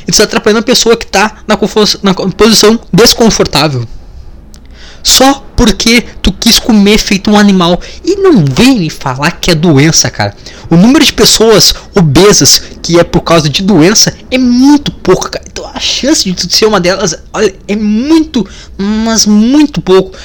e 0.03 0.05
tu 0.05 0.11
está 0.11 0.23
atrapalhando 0.23 0.61
a 0.61 0.63
pessoa 0.63 0.95
que 0.95 1.03
está 1.03 1.43
na, 1.45 1.59
na 2.01 2.13
posição 2.31 2.79
desconfortável. 2.91 3.85
Só 5.03 5.45
porque 5.57 6.05
tu 6.21 6.31
quis 6.31 6.57
comer 6.57 6.97
feito 6.97 7.29
um 7.29 7.37
animal. 7.37 7.81
E 8.01 8.15
não 8.15 8.45
vem 8.45 8.79
me 8.79 8.89
falar 8.89 9.31
que 9.31 9.51
é 9.51 9.55
doença, 9.55 10.09
cara. 10.09 10.33
O 10.69 10.77
número 10.77 11.03
de 11.03 11.11
pessoas 11.11 11.75
obesas 11.93 12.61
que 12.81 12.97
é 12.97 13.03
por 13.03 13.21
causa 13.21 13.49
de 13.49 13.61
doença 13.61 14.15
é 14.31 14.37
muito 14.37 14.89
pouco, 14.89 15.29
cara. 15.29 15.43
Então 15.51 15.69
a 15.73 15.81
chance 15.81 16.23
de 16.23 16.33
tu 16.33 16.55
ser 16.55 16.65
uma 16.65 16.79
delas, 16.79 17.13
olha, 17.33 17.53
é 17.67 17.75
muito, 17.75 18.47
mas 18.77 19.25
muito 19.25 19.81
pouco. 19.81 20.17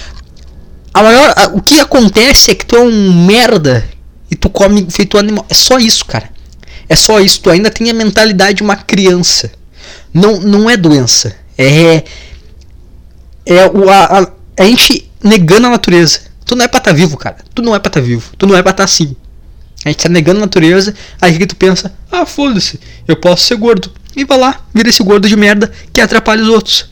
A 0.94 1.02
maior, 1.02 1.34
a, 1.36 1.46
o 1.48 1.60
que 1.60 1.80
acontece 1.80 2.52
é 2.52 2.54
que 2.54 2.64
tu 2.64 2.76
é 2.76 2.80
um 2.80 3.26
merda 3.26 3.84
e 4.30 4.36
tu 4.36 4.48
come 4.48 4.86
feito 4.90 5.18
animal. 5.18 5.44
É 5.48 5.54
só 5.54 5.78
isso, 5.78 6.04
cara. 6.04 6.30
É 6.88 6.96
só 6.96 7.20
isso, 7.20 7.40
tu 7.40 7.50
ainda 7.50 7.70
tem 7.70 7.90
a 7.90 7.94
mentalidade 7.94 8.58
de 8.58 8.62
uma 8.62 8.76
criança. 8.76 9.50
Não, 10.12 10.40
não 10.40 10.68
é 10.68 10.76
doença. 10.76 11.34
É. 11.56 12.04
É 13.46 13.66
o, 13.66 13.88
a, 13.88 14.20
a, 14.20 14.32
a 14.58 14.64
gente 14.64 15.10
negando 15.22 15.66
a 15.66 15.70
natureza. 15.70 16.20
Tu 16.44 16.56
não 16.56 16.64
é 16.64 16.68
pra 16.68 16.78
estar 16.78 16.90
tá 16.90 16.96
vivo, 16.96 17.16
cara. 17.16 17.36
Tu 17.54 17.62
não 17.62 17.74
é 17.74 17.78
pra 17.78 17.88
estar 17.88 18.00
tá 18.00 18.06
vivo. 18.06 18.32
Tu 18.36 18.46
não 18.46 18.56
é 18.56 18.62
pra 18.62 18.70
estar 18.70 18.82
tá 18.82 18.84
assim. 18.84 19.14
A 19.84 19.88
gente 19.88 20.02
tá 20.02 20.08
negando 20.08 20.38
a 20.38 20.42
natureza, 20.42 20.94
aí 21.20 21.38
que 21.38 21.46
tu 21.46 21.56
pensa, 21.56 21.92
ah, 22.12 22.26
foda-se, 22.26 22.78
eu 23.08 23.16
posso 23.16 23.44
ser 23.44 23.56
gordo. 23.56 23.90
E 24.14 24.24
vai 24.24 24.36
lá, 24.36 24.60
vira 24.74 24.90
esse 24.90 25.02
gordo 25.02 25.26
de 25.26 25.36
merda 25.36 25.72
que 25.92 26.00
atrapalha 26.00 26.42
os 26.42 26.48
outros. 26.48 26.86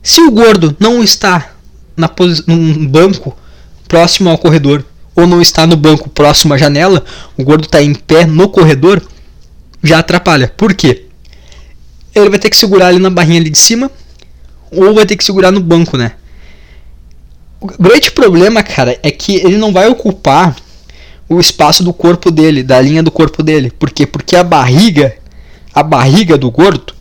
Se 0.00 0.20
o 0.20 0.30
gordo 0.30 0.76
não 0.78 1.02
está 1.02 1.54
na 1.96 2.08
num 2.46 2.86
banco 2.86 3.36
próximo 3.88 4.30
ao 4.30 4.38
corredor, 4.38 4.84
ou 5.16 5.26
não 5.26 5.40
está 5.40 5.66
no 5.66 5.76
banco 5.76 6.10
próximo 6.10 6.52
à 6.52 6.58
janela, 6.58 7.02
o 7.36 7.42
gordo 7.42 7.64
está 7.64 7.82
em 7.82 7.94
pé 7.94 8.26
no 8.26 8.48
corredor, 8.50 9.02
já 9.82 9.98
atrapalha. 9.98 10.52
Por 10.54 10.74
quê? 10.74 11.06
Ele 12.14 12.28
vai 12.28 12.38
ter 12.38 12.50
que 12.50 12.56
segurar 12.56 12.88
ali 12.88 12.98
na 12.98 13.10
barrinha 13.10 13.40
ali 13.40 13.48
de 13.48 13.58
cima, 13.58 13.90
ou 14.70 14.94
vai 14.94 15.06
ter 15.06 15.16
que 15.16 15.24
segurar 15.24 15.50
no 15.50 15.60
banco, 15.60 15.96
né? 15.96 16.12
O 17.58 17.66
grande 17.82 18.10
problema, 18.10 18.62
cara, 18.62 18.98
é 19.02 19.10
que 19.10 19.36
ele 19.36 19.56
não 19.56 19.72
vai 19.72 19.88
ocupar 19.88 20.54
o 21.28 21.40
espaço 21.40 21.82
do 21.82 21.92
corpo 21.92 22.30
dele, 22.30 22.62
da 22.62 22.80
linha 22.80 23.02
do 23.02 23.10
corpo 23.10 23.42
dele. 23.42 23.70
Por 23.70 23.90
quê? 23.90 24.06
Porque 24.06 24.36
a 24.36 24.44
barriga, 24.44 25.16
a 25.74 25.82
barriga 25.82 26.36
do 26.36 26.50
gordo 26.50 26.95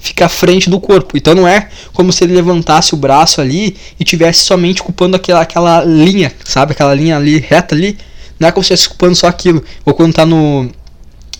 fica 0.00 0.26
à 0.26 0.28
frente 0.28 0.68
do 0.68 0.80
corpo. 0.80 1.16
Então 1.16 1.34
não 1.34 1.46
é 1.46 1.68
como 1.92 2.12
se 2.12 2.24
ele 2.24 2.34
levantasse 2.34 2.94
o 2.94 2.96
braço 2.96 3.40
ali 3.40 3.76
e 3.98 4.04
tivesse 4.04 4.40
somente 4.40 4.80
ocupando 4.82 5.16
aquela, 5.16 5.40
aquela 5.40 5.84
linha, 5.84 6.32
sabe? 6.44 6.72
Aquela 6.72 6.94
linha 6.94 7.16
ali 7.16 7.38
reta 7.38 7.74
ali. 7.74 7.98
Não 8.38 8.48
é 8.48 8.52
como 8.52 8.64
se 8.64 8.72
estivesse 8.72 8.88
ocupando 8.88 9.14
só 9.14 9.26
aquilo. 9.26 9.62
Ou 9.84 9.94
quando 9.94 10.14
tá 10.14 10.24
no 10.24 10.70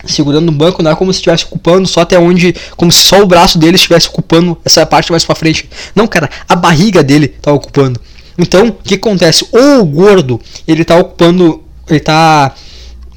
segurando 0.05 0.47
no 0.47 0.51
banco, 0.51 0.81
não 0.81 0.89
é 0.89 0.95
como 0.95 1.13
se 1.13 1.17
estivesse 1.17 1.45
ocupando 1.45 1.87
só 1.87 2.01
até 2.01 2.17
onde, 2.17 2.55
como 2.75 2.91
se 2.91 3.03
só 3.03 3.21
o 3.21 3.27
braço 3.27 3.59
dele 3.59 3.75
estivesse 3.75 4.07
ocupando 4.07 4.57
essa 4.65 4.83
parte 4.83 5.11
mais 5.11 5.23
para 5.23 5.35
frente. 5.35 5.69
Não, 5.93 6.07
cara, 6.07 6.27
a 6.49 6.55
barriga 6.55 7.03
dele 7.03 7.27
tá 7.27 7.51
ocupando. 7.51 8.01
Então, 8.35 8.69
o 8.69 8.73
que 8.73 8.95
acontece? 8.95 9.45
Ou 9.51 9.81
o 9.81 9.85
gordo, 9.85 10.41
ele 10.67 10.83
tá 10.83 10.97
ocupando 10.97 11.63
ele 11.91 11.99
tá. 11.99 12.53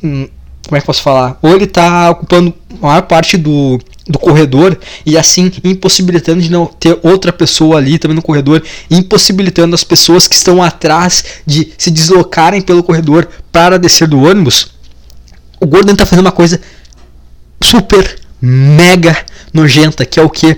Hum, 0.03 0.29
como 0.67 0.77
é 0.77 0.81
que 0.81 0.87
posso 0.87 1.03
falar? 1.03 1.39
Ou 1.43 1.55
ele 1.55 1.67
tá 1.67 2.11
ocupando 2.11 2.53
a 2.83 2.87
maior 2.87 3.03
parte 3.03 3.37
do, 3.37 3.79
do 4.07 4.19
corredor 4.19 4.79
e 5.05 5.17
assim 5.17 5.51
impossibilitando 5.63 6.43
de 6.43 6.51
não 6.51 6.67
ter 6.67 6.99
outra 7.03 7.33
pessoa 7.33 7.79
ali 7.79 7.99
também 7.99 8.15
no 8.15 8.23
corredor, 8.23 8.63
impossibilitando 8.91 9.75
as 9.75 9.83
pessoas 9.83 10.29
que 10.29 10.35
estão 10.35 10.63
atrás 10.63 11.25
de 11.47 11.73
se 11.79 11.91
deslocarem 11.91 12.61
pelo 12.61 12.83
corredor 12.83 13.27
para 13.51 13.79
descer 13.79 14.07
do 14.07 14.23
ônibus. 14.23 14.73
O 15.61 15.67
Gordon 15.67 15.95
tá 15.95 16.05
fazendo 16.05 16.27
uma 16.27 16.33
coisa 16.33 16.61
super 17.63 18.19
mega 18.41 19.17
nojenta, 19.53 20.05
que 20.05 20.21
é 20.21 20.23
o 20.23 20.29
que? 20.29 20.57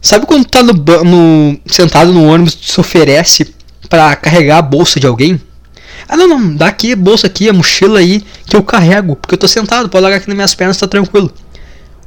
Sabe 0.00 0.24
quando 0.24 0.46
tá 0.46 0.62
no, 0.62 0.72
no 0.72 1.60
sentado 1.66 2.12
no 2.12 2.24
ônibus, 2.24 2.56
se 2.62 2.80
oferece 2.80 3.54
para 3.90 4.16
carregar 4.16 4.58
a 4.58 4.62
bolsa 4.62 4.98
de 4.98 5.06
alguém? 5.06 5.38
Ah, 6.08 6.16
não, 6.16 6.26
não, 6.26 6.56
dá 6.56 6.68
aqui, 6.68 6.94
bolsa 6.94 7.26
aqui, 7.26 7.48
a 7.48 7.52
mochila 7.52 7.98
aí, 7.98 8.24
que 8.46 8.56
eu 8.56 8.62
carrego, 8.62 9.14
porque 9.14 9.34
eu 9.34 9.38
tô 9.38 9.46
sentado, 9.46 9.88
pode 9.90 10.02
largar 10.02 10.16
aqui 10.16 10.28
nas 10.28 10.36
minhas 10.36 10.54
pernas, 10.54 10.78
tá 10.78 10.88
tranquilo. 10.88 11.30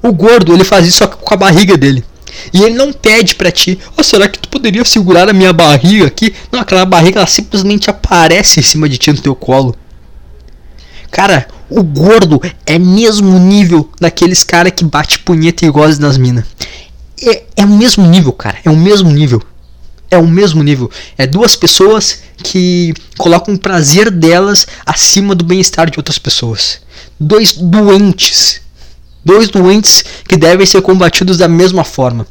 O 0.03 0.11
gordo, 0.11 0.53
ele 0.53 0.65
faz 0.65 0.85
isso 0.85 1.07
com 1.07 1.33
a 1.33 1.37
barriga 1.37 1.77
dele. 1.77 2.03
E 2.53 2.61
ele 2.61 2.75
não 2.75 2.91
pede 2.91 3.35
para 3.35 3.51
ti, 3.51 3.79
oh, 3.97 4.03
será 4.03 4.27
que 4.27 4.37
tu 4.37 4.49
poderia 4.49 4.83
segurar 4.83 5.29
a 5.29 5.33
minha 5.33 5.53
barriga 5.53 6.07
aqui? 6.07 6.33
Não, 6.51 6.59
aquela 6.59 6.85
barriga 6.85 7.19
ela 7.19 7.27
simplesmente 7.27 7.89
aparece 7.89 8.59
em 8.59 8.63
cima 8.63 8.89
de 8.89 8.97
ti 8.97 9.11
no 9.11 9.21
teu 9.21 9.33
colo. 9.33 9.75
Cara, 11.09 11.47
o 11.69 11.81
gordo 11.81 12.41
é 12.65 12.77
mesmo 12.77 13.39
nível 13.39 13.89
daqueles 13.99 14.43
cara 14.43 14.69
que 14.69 14.83
bate 14.83 15.19
punheta 15.19 15.65
e 15.65 15.69
goza 15.69 16.01
nas 16.01 16.17
minas. 16.17 16.45
É, 17.21 17.43
é 17.55 17.65
o 17.65 17.69
mesmo 17.69 18.05
nível, 18.05 18.33
cara, 18.33 18.57
é 18.65 18.69
o 18.69 18.75
mesmo 18.75 19.09
nível 19.09 19.41
é 20.13 20.17
o 20.17 20.27
mesmo 20.27 20.61
nível. 20.61 20.91
É 21.17 21.25
duas 21.25 21.55
pessoas 21.55 22.21
que 22.37 22.93
colocam 23.17 23.55
o 23.55 23.59
prazer 23.59 24.11
delas 24.11 24.67
acima 24.85 25.33
do 25.33 25.43
bem-estar 25.43 25.89
de 25.89 25.97
outras 25.97 26.19
pessoas. 26.19 26.79
Dois 27.19 27.53
doentes. 27.53 28.61
Dois 29.23 29.49
doentes 29.49 30.03
que 30.27 30.35
devem 30.35 30.65
ser 30.65 30.81
combatidos 30.81 31.37
da 31.37 31.47
mesma 31.47 31.83
forma. 31.83 32.25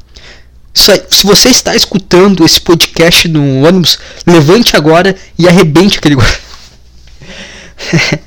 Aí, 0.88 1.02
se 1.10 1.26
você 1.26 1.50
está 1.50 1.76
escutando 1.76 2.44
esse 2.44 2.60
podcast 2.60 3.28
no 3.28 3.66
ônibus, 3.66 3.98
levante 4.26 4.76
agora 4.76 5.16
e 5.38 5.48
arrebente 5.48 5.98
aquele 5.98 6.16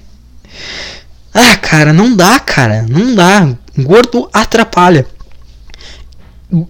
ah, 1.34 1.58
cara, 1.58 1.94
não 1.94 2.16
dá, 2.16 2.40
cara. 2.40 2.86
Não 2.90 3.16
dá. 3.16 3.50
Gordo 3.78 4.30
atrapalha. 4.32 5.06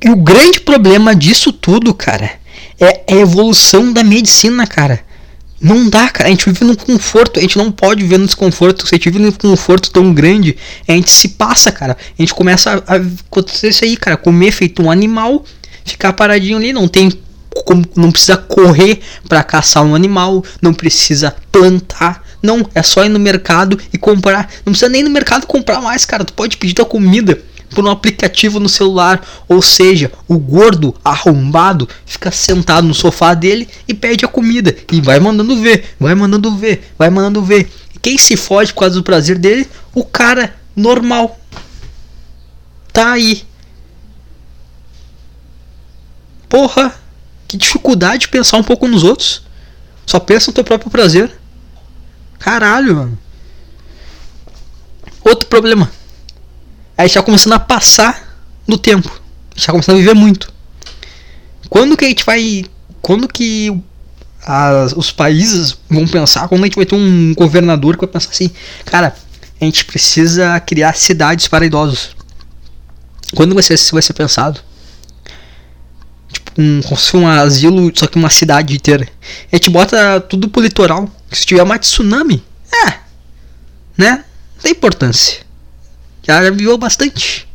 E 0.03 0.09
o 0.09 0.15
grande 0.15 0.61
problema 0.61 1.15
disso 1.15 1.51
tudo, 1.51 1.93
cara, 1.93 2.31
é, 2.79 3.03
é 3.07 3.15
a 3.15 3.17
evolução 3.17 3.91
da 3.91 4.03
medicina, 4.03 4.65
cara. 4.65 5.03
Não 5.59 5.89
dá, 5.89 6.09
cara. 6.09 6.27
A 6.27 6.31
gente 6.31 6.45
vive 6.49 6.65
num 6.65 6.75
conforto. 6.75 7.39
A 7.39 7.41
gente 7.41 7.57
não 7.57 7.71
pode 7.71 8.03
viver 8.03 8.17
num 8.17 8.25
desconforto. 8.25 8.85
Se 8.85 8.95
a 8.95 8.97
gente 8.97 9.09
vive 9.09 9.23
num 9.23 9.31
conforto 9.31 9.89
tão 9.89 10.13
grande, 10.13 10.57
a 10.87 10.91
gente 10.91 11.09
se 11.09 11.29
passa, 11.29 11.71
cara. 11.71 11.97
A 12.17 12.21
gente 12.21 12.33
começa 12.33 12.83
a, 12.87 12.95
a 12.95 12.97
acontecer 12.97 13.69
isso 13.69 13.85
aí, 13.85 13.95
cara. 13.95 14.17
Comer 14.17 14.51
feito 14.51 14.81
um 14.81 14.91
animal, 14.91 15.43
ficar 15.83 16.13
paradinho 16.13 16.57
ali. 16.57 16.73
Não 16.73 16.87
tem 16.87 17.11
como. 17.63 17.83
Não 17.95 18.11
precisa 18.11 18.37
correr 18.37 18.99
para 19.27 19.43
caçar 19.43 19.83
um 19.83 19.95
animal. 19.95 20.43
Não 20.61 20.73
precisa 20.73 21.35
plantar. 21.51 22.23
Não, 22.43 22.67
é 22.75 22.83
só 22.83 23.03
ir 23.03 23.09
no 23.09 23.19
mercado 23.19 23.79
e 23.91 23.97
comprar. 23.97 24.49
Não 24.65 24.73
precisa 24.73 24.89
nem 24.89 25.03
no 25.03 25.09
mercado 25.09 25.47
comprar 25.47 25.81
mais, 25.81 26.05
cara. 26.05 26.25
Tu 26.25 26.33
pode 26.33 26.57
pedir 26.57 26.73
tua 26.73 26.85
comida 26.85 27.41
por 27.69 27.85
um 27.85 27.89
aplicativo 27.89 28.59
no 28.59 28.69
celular. 28.69 29.25
Ou 29.47 29.61
seja, 29.61 30.11
o 30.27 30.37
gordo 30.37 30.95
arrombado 31.03 31.87
fica 32.05 32.31
sentado 32.31 32.87
no 32.87 32.93
sofá 32.93 33.33
dele 33.33 33.67
e 33.87 33.93
pede 33.93 34.25
a 34.25 34.27
comida. 34.27 34.75
E 34.91 35.01
vai 35.01 35.19
mandando 35.19 35.55
ver, 35.61 35.95
vai 35.99 36.15
mandando 36.15 36.55
ver, 36.55 36.91
vai 36.97 37.09
mandando 37.09 37.41
ver. 37.43 37.69
E 37.93 37.99
quem 37.99 38.17
se 38.17 38.37
fode 38.37 38.73
por 38.73 38.81
causa 38.81 38.95
do 38.95 39.03
prazer 39.03 39.37
dele? 39.37 39.67
O 39.93 40.03
cara 40.03 40.55
normal. 40.75 41.39
Tá 42.91 43.13
aí. 43.13 43.43
Porra, 46.47 46.93
que 47.47 47.57
dificuldade 47.57 48.19
de 48.19 48.29
pensar 48.29 48.57
um 48.57 48.63
pouco 48.63 48.87
nos 48.87 49.03
outros. 49.03 49.43
Só 50.05 50.19
pensa 50.19 50.49
no 50.49 50.53
teu 50.53 50.63
próprio 50.63 50.91
prazer. 50.91 51.31
Caralho, 52.39 52.95
mano. 52.95 53.17
Outro 55.23 55.47
problema 55.47 55.89
a 56.97 57.03
gente 57.03 57.13
tá 57.13 57.23
começando 57.23 57.53
a 57.53 57.59
passar 57.59 58.37
no 58.67 58.77
tempo. 58.77 59.09
A 59.51 59.55
gente 59.55 59.65
tá 59.65 59.71
começando 59.71 59.95
a 59.95 59.99
viver 59.99 60.13
muito. 60.13 60.51
Quando 61.69 61.97
que 61.97 62.05
a 62.05 62.07
gente 62.07 62.25
vai. 62.25 62.65
Quando 63.01 63.27
que 63.27 63.75
as, 64.45 64.93
os 64.93 65.11
países 65.11 65.77
vão 65.89 66.07
pensar? 66.07 66.47
Quando 66.47 66.61
a 66.61 66.65
gente 66.65 66.75
vai 66.75 66.85
ter 66.85 66.95
um 66.95 67.33
governador 67.35 67.95
que 67.95 68.05
vai 68.05 68.13
pensar 68.13 68.29
assim, 68.29 68.49
cara, 68.85 69.15
a 69.59 69.65
gente 69.65 69.85
precisa 69.85 70.59
criar 70.59 70.95
cidades 70.95 71.47
para 71.47 71.65
idosos. 71.65 72.15
Quando 73.35 73.53
vai 73.53 73.63
ser, 73.63 73.77
vai 73.91 74.01
ser 74.01 74.13
pensado? 74.13 74.61
Tipo, 76.31 76.51
um, 76.57 76.81
como 76.81 76.97
se 76.97 77.17
um 77.17 77.27
asilo, 77.27 77.91
só 77.93 78.07
que 78.07 78.17
uma 78.17 78.29
cidade 78.29 78.73
inteira. 78.73 79.07
A 79.51 79.55
gente 79.55 79.69
bota 79.69 80.21
tudo 80.21 80.47
pro 80.47 80.61
litoral. 80.61 81.09
Se 81.31 81.45
tiver 81.45 81.63
uma 81.63 81.77
tsunami, 81.77 82.41
é. 82.87 82.93
Né? 83.97 84.23
Não 84.55 84.61
tem 84.61 84.71
importância 84.71 85.44
já 86.25 86.49
viveu 86.49 86.77
bastante. 86.77 87.47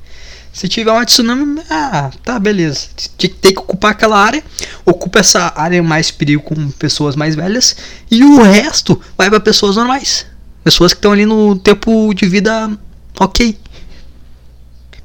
Se 0.53 0.69
tiver 0.69 0.91
uma 0.91 1.05
tsunami, 1.05 1.63
ah, 1.71 2.11
tá, 2.25 2.39
beleza. 2.39 2.89
Tem 3.17 3.53
que 3.53 3.61
ocupar 3.61 3.93
aquela 3.93 4.19
área. 4.19 4.43
Ocupa 4.85 5.21
essa 5.21 5.53
área 5.57 5.83
mais 5.83 6.11
perigo 6.11 6.43
com 6.43 6.71
pessoas 6.73 7.15
mais 7.15 7.37
velhas. 7.37 7.77
E 8.11 8.25
o 8.25 8.43
resto 8.43 9.01
vai 9.17 9.31
para 9.31 9.39
pessoas 9.39 9.77
normais. 9.77 10.27
Pessoas 10.65 10.93
que 10.93 10.99
estão 10.99 11.13
ali 11.13 11.25
no 11.25 11.57
tempo 11.57 12.13
de 12.15 12.27
vida 12.27 12.71
ok. 13.19 13.59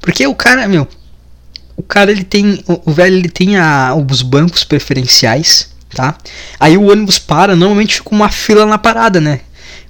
Porque 0.00 0.26
o 0.26 0.34
cara, 0.34 0.66
meu. 0.68 0.86
O 1.76 1.82
cara 1.82 2.10
ele 2.10 2.24
tem. 2.24 2.62
O 2.84 2.92
velho 2.92 3.16
ele 3.16 3.28
tem 3.28 3.56
a, 3.56 3.94
os 3.94 4.22
bancos 4.22 4.64
preferenciais. 4.64 5.74
Tá? 5.94 6.16
Aí 6.60 6.76
o 6.76 6.90
ônibus 6.90 7.18
para, 7.18 7.56
normalmente 7.56 7.94
fica 7.94 8.10
uma 8.10 8.28
fila 8.28 8.66
na 8.66 8.76
parada, 8.76 9.18
né? 9.20 9.40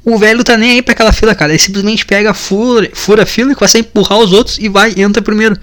O 0.09 0.17
velho 0.17 0.45
tá 0.45 0.57
nem 0.57 0.71
aí 0.71 0.83
pra 0.83 0.93
aquela 0.93 1.13
fila, 1.13 1.35
cara. 1.35 1.51
Ele 1.51 1.59
simplesmente 1.59 2.07
pega, 2.07 2.33
fura, 2.33 2.89
fura 2.95 3.25
a 3.25 3.27
fila 3.27 3.51
e 3.51 3.55
começa 3.57 3.77
a 3.77 3.81
empurrar 3.81 4.21
os 4.21 4.33
outros 4.33 4.57
e 4.57 4.69
vai, 4.69 4.95
entra 4.97 5.21
primeiro. 5.21 5.59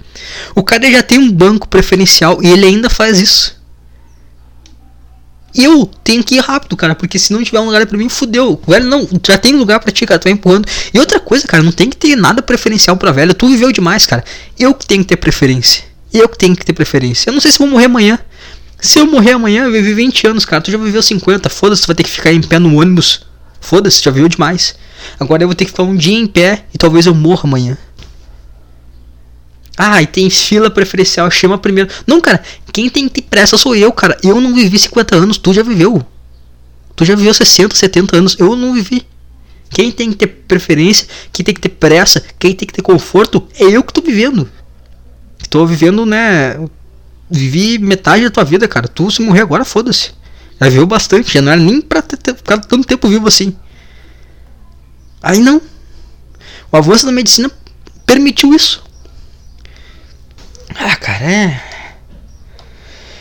O 0.54 0.62
cara 0.62 0.88
já 0.90 1.02
tem 1.02 1.18
um 1.18 1.32
banco 1.32 1.66
preferencial 1.66 2.42
e 2.42 2.48
ele 2.48 2.66
ainda 2.66 2.90
faz 2.90 3.18
isso. 3.18 3.58
Eu 5.54 5.90
tenho 6.04 6.22
que 6.22 6.34
ir 6.34 6.40
rápido, 6.40 6.76
cara, 6.76 6.94
porque 6.94 7.18
se 7.18 7.32
não 7.32 7.42
tiver 7.42 7.58
um 7.58 7.64
lugar 7.64 7.86
para 7.86 7.96
mim, 7.96 8.10
fudeu. 8.10 8.60
O 8.66 8.70
velho 8.70 8.86
não, 8.86 9.08
já 9.26 9.38
tem 9.38 9.54
lugar 9.54 9.80
pra 9.80 9.90
ti, 9.90 10.04
cara, 10.04 10.20
tu 10.20 10.24
vai 10.24 10.34
empurrando. 10.34 10.68
E 10.92 10.98
outra 10.98 11.18
coisa, 11.18 11.48
cara, 11.48 11.62
não 11.62 11.72
tem 11.72 11.88
que 11.88 11.96
ter 11.96 12.14
nada 12.14 12.42
preferencial 12.42 12.98
pra 12.98 13.12
velho. 13.12 13.32
Tu 13.32 13.48
viveu 13.48 13.72
demais, 13.72 14.04
cara. 14.04 14.22
Eu 14.58 14.74
que 14.74 14.84
tenho 14.84 15.02
que 15.02 15.08
ter 15.08 15.16
preferência. 15.16 15.84
Eu 16.12 16.28
que 16.28 16.36
tenho 16.36 16.54
que 16.54 16.66
ter 16.66 16.74
preferência. 16.74 17.30
Eu 17.30 17.32
não 17.32 17.40
sei 17.40 17.50
se 17.50 17.58
vou 17.58 17.66
morrer 17.66 17.86
amanhã. 17.86 18.18
Se 18.78 18.98
eu 18.98 19.06
morrer 19.06 19.32
amanhã, 19.32 19.64
eu 19.64 19.72
vivi 19.72 19.94
20 19.94 20.26
anos, 20.26 20.44
cara. 20.44 20.60
Tu 20.60 20.70
já 20.70 20.76
viveu 20.76 21.02
50. 21.02 21.48
Foda-se, 21.48 21.80
tu 21.80 21.86
vai 21.86 21.96
ter 21.96 22.02
que 22.02 22.10
ficar 22.10 22.30
em 22.30 22.42
pé 22.42 22.58
no 22.58 22.78
ônibus 22.78 23.24
Foda-se, 23.64 24.02
já 24.02 24.10
viu 24.10 24.28
demais. 24.28 24.74
Agora 25.18 25.42
eu 25.42 25.48
vou 25.48 25.54
ter 25.54 25.64
que 25.64 25.70
ficar 25.70 25.84
um 25.84 25.96
dia 25.96 26.18
em 26.18 26.26
pé 26.26 26.66
e 26.74 26.76
talvez 26.76 27.06
eu 27.06 27.14
morra 27.14 27.44
amanhã. 27.44 27.78
Ah, 29.74 30.02
e 30.02 30.06
tem 30.06 30.28
fila 30.28 30.70
preferencial, 30.70 31.30
chama 31.30 31.56
primeiro. 31.56 31.90
Não, 32.06 32.20
cara, 32.20 32.42
quem 32.70 32.90
tem 32.90 33.08
que 33.08 33.22
ter 33.22 33.28
pressa 33.28 33.56
sou 33.56 33.74
eu, 33.74 33.90
cara. 33.90 34.18
Eu 34.22 34.38
não 34.38 34.54
vivi 34.54 34.78
50 34.78 35.16
anos, 35.16 35.38
tu 35.38 35.54
já 35.54 35.62
viveu. 35.62 36.04
Tu 36.94 37.06
já 37.06 37.16
viveu 37.16 37.32
60, 37.32 37.74
70 37.74 38.18
anos, 38.18 38.36
eu 38.38 38.54
não 38.54 38.74
vivi. 38.74 39.06
Quem 39.70 39.90
tem 39.90 40.10
que 40.10 40.18
ter 40.18 40.26
preferência, 40.26 41.08
quem 41.32 41.42
tem 41.42 41.54
que 41.54 41.60
ter 41.62 41.70
pressa, 41.70 42.22
quem 42.38 42.54
tem 42.54 42.68
que 42.68 42.74
ter 42.74 42.82
conforto, 42.82 43.48
é 43.58 43.64
eu 43.64 43.82
que 43.82 43.94
tô 43.94 44.02
vivendo. 44.02 44.46
Tô 45.48 45.64
vivendo, 45.64 46.04
né? 46.04 46.60
Vivi 47.30 47.78
metade 47.78 48.24
da 48.24 48.30
tua 48.30 48.44
vida, 48.44 48.68
cara. 48.68 48.86
Tu 48.86 49.10
se 49.10 49.22
morrer 49.22 49.40
agora, 49.40 49.64
foda-se. 49.64 50.12
Já 50.60 50.68
viveu 50.68 50.86
bastante, 50.86 51.34
já 51.34 51.42
não 51.42 51.52
era 51.52 51.60
nem 51.60 51.80
pra 51.80 52.00
ter, 52.02 52.16
ter 52.16 52.34
ficado 52.34 52.66
tanto 52.66 52.86
tempo 52.86 53.08
vivo 53.08 53.26
assim. 53.28 53.56
Aí 55.22 55.40
não. 55.40 55.60
O 56.70 56.76
avanço 56.76 57.06
da 57.06 57.12
medicina 57.12 57.50
permitiu 58.06 58.54
isso. 58.54 58.82
Ah, 60.74 60.96
cara, 60.96 61.24
é. 61.24 61.62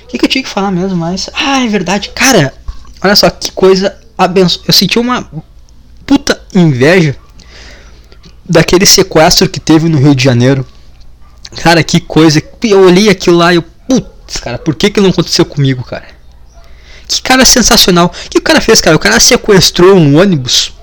O 0.03 0.07
que, 0.07 0.17
que 0.17 0.25
eu 0.25 0.29
tinha 0.29 0.43
que 0.43 0.49
falar 0.49 0.71
mesmo 0.71 0.97
mais? 0.97 1.29
Ah, 1.33 1.63
é 1.63 1.67
verdade. 1.67 2.09
Cara, 2.09 2.53
olha 3.01 3.15
só 3.15 3.29
que 3.29 3.51
coisa 3.51 3.97
abençoada. 4.17 4.65
Eu 4.67 4.73
senti 4.73 4.99
uma 4.99 5.29
puta 6.05 6.39
inveja 6.53 7.15
daquele 8.47 8.85
sequestro 8.85 9.49
que 9.49 9.59
teve 9.59 9.87
no 9.89 9.97
Rio 9.97 10.15
de 10.15 10.23
Janeiro. 10.23 10.65
Cara, 11.61 11.83
que 11.83 11.99
coisa. 11.99 12.41
Eu 12.61 12.81
olhei 12.81 13.09
aquilo 13.09 13.37
lá 13.37 13.53
e 13.53 13.57
eu. 13.57 13.61
Putz, 13.87 14.37
cara, 14.37 14.57
por 14.57 14.75
que 14.75 14.89
que 14.89 15.01
não 15.01 15.09
aconteceu 15.09 15.45
comigo, 15.45 15.83
cara? 15.83 16.07
Que 17.07 17.21
cara 17.21 17.45
sensacional. 17.45 18.07
O 18.07 18.29
que 18.29 18.37
o 18.37 18.41
cara 18.41 18.61
fez, 18.61 18.81
cara? 18.81 18.95
O 18.95 18.99
cara 18.99 19.19
sequestrou 19.19 19.95
um 19.95 20.19
ônibus 20.19 20.73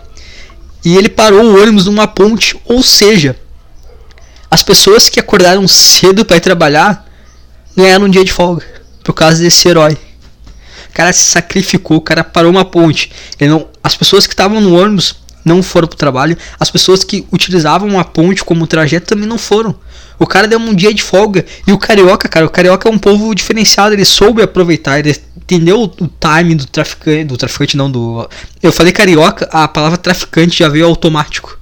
e 0.85 0.97
ele 0.97 1.09
parou 1.09 1.45
o 1.45 1.63
ônibus 1.63 1.87
numa 1.87 2.07
ponte. 2.07 2.59
Ou 2.65 2.83
seja, 2.83 3.37
as 4.51 4.63
pessoas 4.63 5.09
que 5.09 5.21
acordaram 5.21 5.67
cedo 5.69 6.25
para 6.25 6.37
ir 6.37 6.41
trabalhar 6.41 7.07
ganharam 7.77 8.07
um 8.07 8.11
dia 8.11 8.25
de 8.25 8.33
folga 8.33 8.65
por 9.05 9.13
causa 9.13 9.43
desse 9.43 9.69
herói. 9.69 9.97
O 10.89 10.93
cara 10.93 11.13
se 11.13 11.23
sacrificou, 11.23 11.99
o 11.99 12.01
cara 12.01 12.25
parou 12.25 12.51
uma 12.51 12.65
ponte. 12.65 13.13
Não, 13.41 13.69
as 13.83 13.95
pessoas 13.97 14.27
que 14.27 14.33
estavam 14.33 14.61
no 14.61 14.77
ônibus 14.77 15.15
não 15.45 15.63
foram 15.63 15.89
pro 15.89 15.97
trabalho. 15.97 16.37
As 16.59 16.71
pessoas 16.71 17.05
que 17.05 17.27
utilizavam 17.33 17.99
a 17.99 18.05
ponte 18.05 18.45
como 18.45 18.67
trajeto 18.67 19.09
também 19.09 19.29
não 19.29 19.39
foram. 19.39 19.75
O 20.19 20.27
cara 20.27 20.47
deu 20.47 20.59
um 20.59 20.75
dia 20.75 20.93
de 20.93 21.03
folga. 21.03 21.45
E 21.67 21.73
o 21.73 21.79
carioca, 21.79 22.29
cara, 22.29 22.45
o 22.45 22.51
carioca 22.51 22.89
é 22.89 22.93
um 22.93 22.99
povo 22.99 23.35
diferenciado. 23.35 23.95
Ele 23.95 24.05
soube 24.05 24.43
aproveitar, 24.43 24.99
ele 24.99 25.17
entendeu 25.37 25.83
o 25.83 25.89
time 25.89 26.55
do 26.55 26.67
traficante. 26.67 27.25
Do 27.25 27.37
traficante, 27.37 27.77
não, 27.77 27.91
do. 27.91 28.29
Eu 28.63 28.73
falei 28.73 28.93
carioca, 28.93 29.49
a 29.51 29.67
palavra 29.67 29.97
traficante 29.97 30.59
já 30.59 30.69
veio 30.69 30.87
automático. 30.87 31.59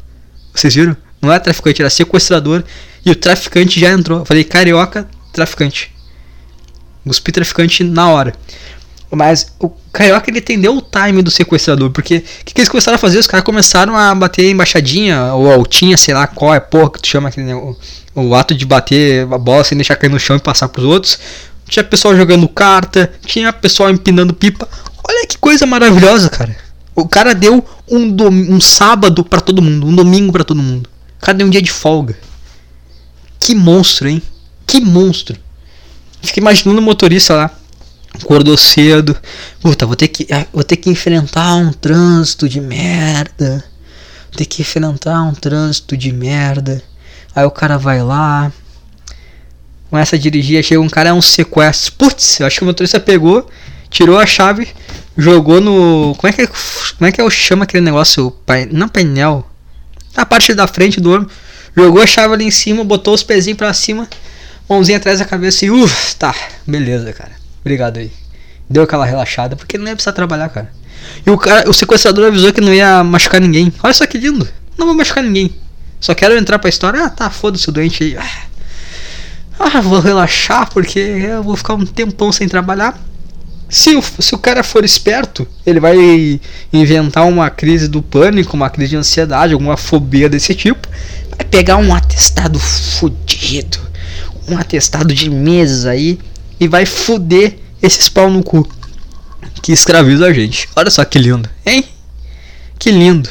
Vocês 0.52 0.74
viram? 0.74 0.96
Não 1.22 1.30
era 1.30 1.40
traficante, 1.40 1.82
era 1.82 1.90
sequestrador. 1.90 2.64
E 3.06 3.10
o 3.10 3.14
traficante 3.14 3.78
já 3.78 3.92
entrou. 3.92 4.20
Eu 4.20 4.24
falei 4.24 4.44
carioca, 4.44 5.08
traficante. 5.32 5.92
Cuspi 7.06 7.32
traficante 7.32 7.82
na 7.82 8.10
hora. 8.10 8.34
Mas 9.10 9.54
o 9.58 9.70
Carioca 9.90 10.30
ele 10.30 10.38
entendeu 10.38 10.76
o 10.76 10.82
time 10.82 11.22
do 11.22 11.30
sequestrador, 11.30 11.90
porque 11.90 12.18
o 12.18 12.44
que, 12.44 12.52
que, 12.52 12.60
eles 12.60 12.68
começaram 12.68 12.96
a 12.96 12.98
fazer? 12.98 13.18
Os 13.18 13.26
caras 13.26 13.44
começaram 13.44 13.96
a 13.96 14.14
bater 14.14 14.50
embaixadinha 14.50 15.32
ou 15.32 15.50
altinha, 15.50 15.96
sei 15.96 16.12
lá 16.12 16.26
qual 16.26 16.54
é 16.54 16.60
porra 16.60 16.90
que 16.90 17.00
tu 17.00 17.08
chama 17.08 17.30
aquele 17.30 17.52
o, 17.54 17.74
o 18.14 18.34
ato 18.34 18.54
de 18.54 18.66
bater 18.66 19.22
a 19.32 19.38
bola 19.38 19.64
sem 19.64 19.78
deixar 19.78 19.96
cair 19.96 20.10
no 20.10 20.20
chão 20.20 20.36
e 20.36 20.40
passar 20.40 20.68
pros 20.68 20.84
outros. 20.84 21.18
Tinha 21.66 21.82
pessoal 21.82 22.14
jogando 22.14 22.46
carta, 22.48 23.10
tinha 23.24 23.50
pessoal 23.52 23.90
empinando 23.90 24.34
pipa. 24.34 24.68
Olha 25.02 25.26
que 25.26 25.38
coisa 25.38 25.64
maravilhosa, 25.64 26.28
cara. 26.28 26.54
O 26.94 27.08
cara 27.08 27.34
deu 27.34 27.64
um, 27.88 28.10
dom, 28.10 28.30
um 28.30 28.60
sábado 28.60 29.24
para 29.24 29.40
todo 29.40 29.62
mundo, 29.62 29.86
um 29.86 29.94
domingo 29.94 30.32
para 30.32 30.44
todo 30.44 30.62
mundo. 30.62 30.88
O 31.16 31.24
cara 31.24 31.38
deu 31.38 31.46
um 31.46 31.50
dia 31.50 31.62
de 31.62 31.70
folga. 31.70 32.18
Que 33.38 33.54
monstro, 33.54 34.08
hein? 34.08 34.20
Que 34.66 34.80
monstro. 34.80 35.36
Fiquei 36.22 36.40
imaginando 36.40 36.78
o 36.80 36.82
motorista 36.82 37.34
lá. 37.34 37.50
Acordou 38.22 38.56
cedo. 38.56 39.16
Puta, 39.60 39.86
vou 39.86 39.96
ter 39.96 40.08
que, 40.08 40.26
ah, 40.32 40.46
vou 40.52 40.64
ter 40.64 40.76
que 40.76 40.90
enfrentar 40.90 41.54
um 41.54 41.72
trânsito 41.72 42.48
de 42.48 42.60
merda. 42.60 43.64
Vou 44.26 44.36
ter 44.36 44.44
que 44.44 44.62
enfrentar 44.62 45.22
um 45.22 45.34
trânsito 45.34 45.96
de 45.96 46.12
merda. 46.12 46.82
Aí 47.34 47.44
o 47.44 47.50
cara 47.50 47.78
vai 47.78 48.02
lá. 48.02 48.52
Começa 49.90 50.16
a 50.16 50.18
dirigir. 50.18 50.62
Chega 50.62 50.80
um 50.80 50.88
cara, 50.88 51.10
é 51.10 51.12
um 51.12 51.22
sequestro. 51.22 51.92
Putz, 51.92 52.40
eu 52.40 52.46
acho 52.46 52.58
que 52.58 52.62
o 52.62 52.66
motorista 52.66 53.00
pegou, 53.00 53.48
tirou 53.88 54.18
a 54.18 54.26
chave, 54.26 54.68
jogou 55.16 55.60
no. 55.60 56.14
Como 56.16 56.30
é 56.30 56.32
que, 56.32 56.46
como 56.46 57.08
é 57.08 57.12
que 57.12 57.20
eu 57.20 57.30
chamo 57.30 57.62
aquele 57.62 57.84
negócio? 57.84 58.36
Não 58.70 58.88
painel. 58.88 59.48
A 60.16 60.26
parte 60.26 60.54
da 60.54 60.66
frente 60.66 61.00
do 61.00 61.12
ônibus. 61.12 61.32
Jogou 61.76 62.02
a 62.02 62.06
chave 62.06 62.34
ali 62.34 62.44
em 62.44 62.50
cima, 62.50 62.82
botou 62.82 63.14
os 63.14 63.22
pezinhos 63.22 63.56
pra 63.56 63.72
cima, 63.72 64.08
mãozinha 64.68 64.98
atrás 64.98 65.20
da 65.20 65.24
cabeça 65.24 65.64
e 65.64 65.70
uff, 65.70 66.16
tá, 66.16 66.34
beleza, 66.66 67.12
cara. 67.12 67.37
Obrigado 67.60 67.98
aí. 67.98 68.10
Deu 68.68 68.82
aquela 68.82 69.04
relaxada, 69.04 69.56
porque 69.56 69.78
não 69.78 69.86
ia 69.86 69.94
precisar 69.94 70.12
trabalhar, 70.12 70.48
cara. 70.48 70.70
E 71.24 71.30
o 71.30 71.38
cara, 71.38 71.68
o 71.68 71.72
sequestrador 71.72 72.26
avisou 72.26 72.52
que 72.52 72.60
não 72.60 72.72
ia 72.72 73.02
machucar 73.02 73.40
ninguém. 73.40 73.72
Olha 73.82 73.94
só 73.94 74.06
que 74.06 74.18
lindo. 74.18 74.46
Não 74.76 74.86
vou 74.86 74.94
machucar 74.94 75.22
ninguém. 75.22 75.54
Só 76.00 76.14
quero 76.14 76.36
entrar 76.36 76.58
pra 76.58 76.68
história. 76.68 77.04
Ah, 77.04 77.10
tá, 77.10 77.30
foda-se 77.30 77.68
o 77.68 77.72
doente 77.72 78.04
aí. 78.04 78.16
Ah, 79.58 79.80
vou 79.80 79.98
relaxar 80.00 80.70
porque 80.70 81.00
eu 81.00 81.42
vou 81.42 81.56
ficar 81.56 81.74
um 81.74 81.84
tempão 81.84 82.30
sem 82.30 82.48
trabalhar. 82.48 82.96
Se 83.68 83.96
o, 83.96 84.02
se 84.02 84.34
o 84.34 84.38
cara 84.38 84.62
for 84.62 84.84
esperto, 84.84 85.46
ele 85.66 85.78
vai 85.80 86.40
inventar 86.72 87.26
uma 87.26 87.50
crise 87.50 87.86
do 87.86 88.00
pânico, 88.00 88.56
uma 88.56 88.70
crise 88.70 88.90
de 88.90 88.96
ansiedade, 88.96 89.52
alguma 89.52 89.76
fobia 89.76 90.28
desse 90.28 90.54
tipo. 90.54 90.88
Vai 91.36 91.44
pegar 91.44 91.76
um 91.76 91.94
atestado 91.94 92.58
fudido, 92.58 93.78
um 94.48 94.56
atestado 94.56 95.12
de 95.12 95.28
meses 95.28 95.84
aí, 95.84 96.18
e 96.58 96.66
vai 96.66 96.86
fuder 96.86 97.58
esses 97.82 98.08
pau 98.08 98.30
no 98.30 98.42
cu 98.42 98.68
que 99.62 99.72
escraviza 99.72 100.26
a 100.26 100.32
gente. 100.32 100.68
Olha 100.76 100.90
só 100.90 101.04
que 101.04 101.18
lindo, 101.18 101.48
hein? 101.64 101.84
Que 102.78 102.90
lindo. 102.90 103.28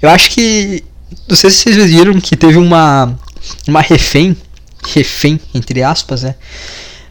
Eu 0.00 0.10
acho 0.10 0.30
que. 0.30 0.84
Não 1.28 1.36
sei 1.36 1.50
se 1.50 1.72
vocês 1.72 1.90
viram 1.90 2.20
que 2.20 2.36
teve 2.36 2.58
uma. 2.58 3.18
Uma 3.66 3.80
refém. 3.80 4.36
Refém, 4.84 5.40
entre 5.54 5.82
aspas, 5.82 6.22
né? 6.22 6.34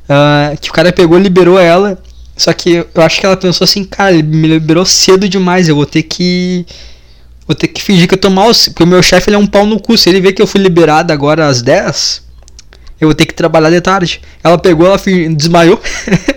Uh, 0.03 0.57
que 0.59 0.69
o 0.69 0.73
cara 0.73 0.91
pegou 0.91 1.17
e 1.17 1.23
liberou 1.23 1.57
ela 1.57 1.97
só 2.41 2.51
que 2.53 2.71
eu 2.71 3.01
acho 3.03 3.19
que 3.19 3.25
ela 3.27 3.37
pensou 3.37 3.65
assim, 3.65 3.83
cara, 3.83 4.11
ele 4.11 4.23
me 4.23 4.47
liberou 4.47 4.83
cedo 4.83 5.29
demais, 5.29 5.69
eu 5.69 5.75
vou 5.75 5.85
ter 5.85 6.01
que. 6.01 6.65
Vou 7.45 7.55
ter 7.55 7.67
que 7.67 7.83
fingir 7.83 8.07
que 8.07 8.15
eu 8.15 8.17
tô 8.17 8.31
mal, 8.31 8.51
porque 8.65 8.83
o 8.83 8.87
meu 8.87 9.03
chefe 9.03 9.29
ele 9.29 9.35
é 9.35 9.39
um 9.39 9.45
pau 9.45 9.63
no 9.63 9.79
cu. 9.79 9.95
Se 9.95 10.09
ele 10.09 10.19
vê 10.19 10.33
que 10.33 10.41
eu 10.41 10.47
fui 10.47 10.59
liberado 10.59 11.13
agora 11.13 11.47
às 11.47 11.61
10, 11.61 12.23
eu 13.01 13.07
vou 13.07 13.15
ter 13.15 13.25
que 13.25 13.33
trabalhar 13.33 13.71
de 13.71 13.81
tarde. 13.81 14.21
Ela 14.43 14.59
pegou, 14.59 14.85
ela 14.85 14.97
desmaiou. 15.35 15.81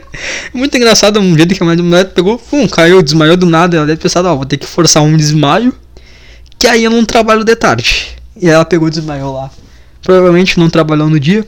Muito 0.54 0.74
engraçado 0.74 1.20
um 1.20 1.36
jeito 1.36 1.54
que 1.54 1.62
a 1.62 1.66
mulher 1.66 2.06
pegou, 2.06 2.38
pum, 2.38 2.66
caiu, 2.66 3.02
desmaiou 3.02 3.36
do 3.36 3.44
nada. 3.44 3.76
Ela 3.76 3.86
deve 3.86 4.00
pensar, 4.00 4.24
ó, 4.24 4.34
vou 4.34 4.46
ter 4.46 4.56
que 4.56 4.66
forçar 4.66 5.02
um 5.02 5.14
desmaio, 5.14 5.74
que 6.58 6.66
aí 6.66 6.84
eu 6.84 6.90
não 6.90 7.04
trabalho 7.04 7.44
de 7.44 7.54
tarde. 7.54 8.16
E 8.40 8.48
ela 8.48 8.64
pegou 8.64 8.88
e 8.88 8.90
desmaiou 8.90 9.34
lá. 9.34 9.50
Provavelmente 10.02 10.58
não 10.58 10.70
trabalhou 10.70 11.10
no 11.10 11.20
dia. 11.20 11.46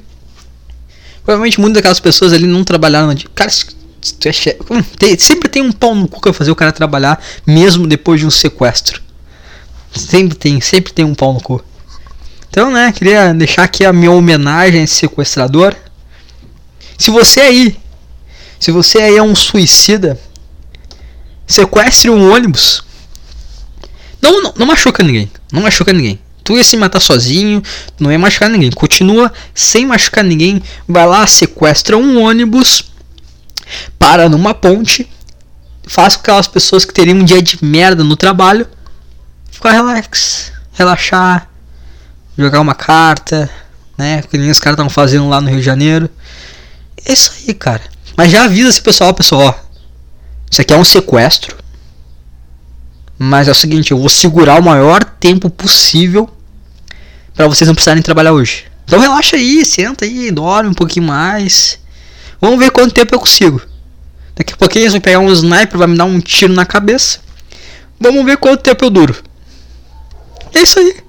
Provavelmente 1.24 1.59
muitas 1.59 1.76
daquelas 1.76 1.98
pessoas 1.98 2.35
ali 2.35 2.46
não 2.46 2.62
trabalharam 2.62 3.07
no 3.07 3.14
dia. 3.14 3.29
Cara, 3.35 3.50
é 3.50 5.16
sempre 5.16 5.48
tem 5.48 5.62
um 5.62 5.72
pau 5.72 5.94
no 5.94 6.07
cu 6.07 6.20
que 6.20 6.31
fazer 6.35 6.50
o 6.50 6.55
cara 6.55 6.72
trabalhar, 6.72 7.18
mesmo 7.46 7.87
depois 7.87 8.20
de 8.20 8.26
um 8.26 8.31
sequestro. 8.31 9.00
Sempre 9.94 10.37
tem, 10.37 10.61
sempre 10.61 10.92
tem 10.92 11.07
um 11.07 11.14
pau 11.14 11.33
no 11.33 11.40
cu. 11.40 11.64
Então, 12.56 12.70
né, 12.70 12.90
queria 12.90 13.34
deixar 13.34 13.64
aqui 13.64 13.84
a 13.84 13.92
minha 13.92 14.10
homenagem 14.10 14.80
a 14.80 14.84
esse 14.84 14.94
sequestrador. 14.94 15.76
Se 16.96 17.10
você 17.10 17.40
aí, 17.42 17.76
se 18.58 18.70
você 18.70 18.96
aí 18.96 19.14
é 19.14 19.22
um 19.22 19.34
suicida, 19.34 20.18
sequestre 21.46 22.08
um 22.08 22.32
ônibus. 22.32 22.82
Não, 24.22 24.42
não, 24.42 24.54
não 24.56 24.66
machuca 24.66 25.02
ninguém. 25.02 25.30
Não 25.52 25.60
machuca 25.60 25.92
ninguém. 25.92 26.18
Tu 26.42 26.56
ia 26.56 26.64
se 26.64 26.78
matar 26.78 26.98
sozinho, 26.98 27.62
não 28.00 28.10
ia 28.10 28.18
machucar 28.18 28.48
ninguém. 28.48 28.70
Continua 28.70 29.30
sem 29.54 29.84
machucar 29.84 30.24
ninguém. 30.24 30.62
Vai 30.88 31.06
lá, 31.06 31.26
sequestra 31.26 31.98
um 31.98 32.22
ônibus 32.22 32.90
para 33.98 34.30
numa 34.30 34.54
ponte, 34.54 35.06
faz 35.86 36.16
com 36.16 36.22
que 36.22 36.30
aquelas 36.30 36.48
pessoas 36.48 36.86
que 36.86 36.94
teriam 36.94 37.18
um 37.18 37.24
dia 37.24 37.42
de 37.42 37.62
merda 37.62 38.02
no 38.02 38.16
trabalho 38.16 38.66
ficar 39.50 39.72
relax, 39.72 40.52
relaxar, 40.72 41.50
jogar 42.37 42.61
uma 42.61 42.75
carta, 42.75 43.51
né? 43.96 44.22
Que 44.22 44.37
nem 44.37 44.51
os 44.51 44.59
caras 44.59 44.77
estão 44.77 44.90
fazendo 44.90 45.29
lá 45.29 45.40
no 45.40 45.49
Rio 45.49 45.59
de 45.59 45.64
Janeiro. 45.64 46.09
É 47.05 47.12
isso 47.12 47.33
aí, 47.37 47.55
cara. 47.55 47.83
Mas 48.16 48.31
já 48.31 48.44
avisa 48.44 48.68
esse 48.68 48.81
pessoal, 48.81 49.12
pessoal, 49.12 49.42
ó, 49.42 49.55
isso 50.51 50.61
aqui 50.61 50.72
é 50.72 50.77
um 50.77 50.85
sequestro. 50.85 51.57
Mas 53.18 53.49
é 53.49 53.51
o 53.51 53.55
seguinte, 53.55 53.92
eu 53.92 53.99
vou 53.99 54.09
segurar 54.09 54.61
o 54.61 54.62
maior 54.62 55.03
tempo 55.05 55.49
possível 55.49 56.29
para 57.35 57.46
vocês 57.46 57.66
não 57.66 57.75
precisarem 57.75 58.03
trabalhar 58.03 58.33
hoje. 58.33 58.64
Então 58.85 59.01
relaxa 59.01 59.37
aí, 59.37 59.64
senta 59.64 60.05
aí, 60.05 60.31
dorme 60.31 60.70
um 60.70 60.75
pouquinho 60.75 61.07
mais. 61.07 61.79
Vamos 62.40 62.59
ver 62.59 62.70
quanto 62.70 62.94
tempo 62.94 63.14
eu 63.14 63.20
consigo. 63.20 63.61
Daqui 64.35 64.53
a 64.53 64.57
pouquinho 64.57 64.83
eles 64.83 64.92
vão 64.92 65.01
pegar 65.01 65.18
um 65.18 65.33
sniper, 65.33 65.79
vai 65.79 65.88
me 65.88 65.96
dar 65.96 66.05
um 66.05 66.20
tiro 66.20 66.53
na 66.53 66.66
cabeça. 66.66 67.20
Vamos 67.99 68.25
ver 68.25 68.37
quanto 68.37 68.62
tempo 68.62 68.85
eu 68.85 68.90
duro. 68.90 69.16
É 70.55 70.62
isso 70.62 70.79
aí. 70.79 71.05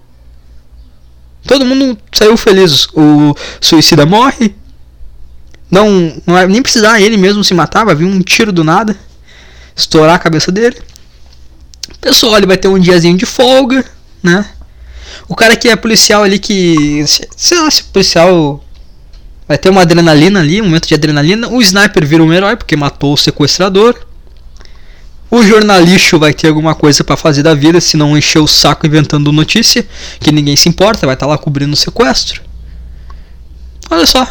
Todo 1.47 1.65
mundo 1.65 1.97
saiu 2.11 2.35
feliz. 2.37 2.87
O 2.93 3.35
suicida 3.61 4.05
morre. 4.05 4.53
Não, 5.71 6.21
não 6.25 6.37
é, 6.37 6.47
nem 6.47 6.61
precisar 6.61 7.01
ele 7.01 7.17
mesmo 7.17 7.43
se 7.43 7.53
matar, 7.53 7.85
vai 7.85 7.95
vir 7.95 8.05
um 8.05 8.21
tiro 8.21 8.51
do 8.51 8.63
nada. 8.63 8.95
Estourar 9.75 10.15
a 10.15 10.19
cabeça 10.19 10.51
dele. 10.51 10.77
Pessoal 11.99 12.37
ele 12.37 12.45
vai 12.45 12.57
ter 12.57 12.67
um 12.67 12.79
diazinho 12.79 13.17
de 13.17 13.25
folga, 13.25 13.83
né? 14.21 14.45
O 15.27 15.35
cara 15.35 15.55
que 15.55 15.67
é 15.67 15.75
policial 15.75 16.23
ali 16.23 16.39
que. 16.39 17.03
Sei 17.35 17.59
lá 17.59 17.69
se 17.69 17.83
policial 17.83 18.63
vai 19.47 19.57
ter 19.57 19.69
uma 19.69 19.81
adrenalina 19.81 20.39
ali, 20.39 20.61
um 20.61 20.65
momento 20.65 20.87
de 20.87 20.93
adrenalina. 20.93 21.47
O 21.49 21.61
sniper 21.61 22.05
vira 22.05 22.23
um 22.23 22.33
herói 22.33 22.55
porque 22.55 22.75
matou 22.75 23.13
o 23.13 23.17
sequestrador. 23.17 24.06
O 25.29 25.43
jornalista 25.43 26.17
vai 26.17 26.33
ter 26.33 26.47
alguma 26.47 26.73
coisa 26.73 27.03
para 27.03 27.17
fazer 27.17 27.43
da 27.43 27.53
vida, 27.53 27.81
se 27.81 27.97
não 27.97 28.17
encher 28.17 28.39
o 28.39 28.47
saco 28.47 28.87
inventando 28.87 29.31
notícia, 29.31 29.85
que 30.19 30.31
ninguém 30.31 30.55
se 30.55 30.69
importa, 30.69 31.05
vai 31.05 31.15
estar 31.15 31.25
tá 31.25 31.31
lá 31.31 31.37
cobrindo 31.37 31.73
o 31.73 31.77
sequestro. 31.77 32.41
Olha 33.89 34.05
só. 34.05 34.25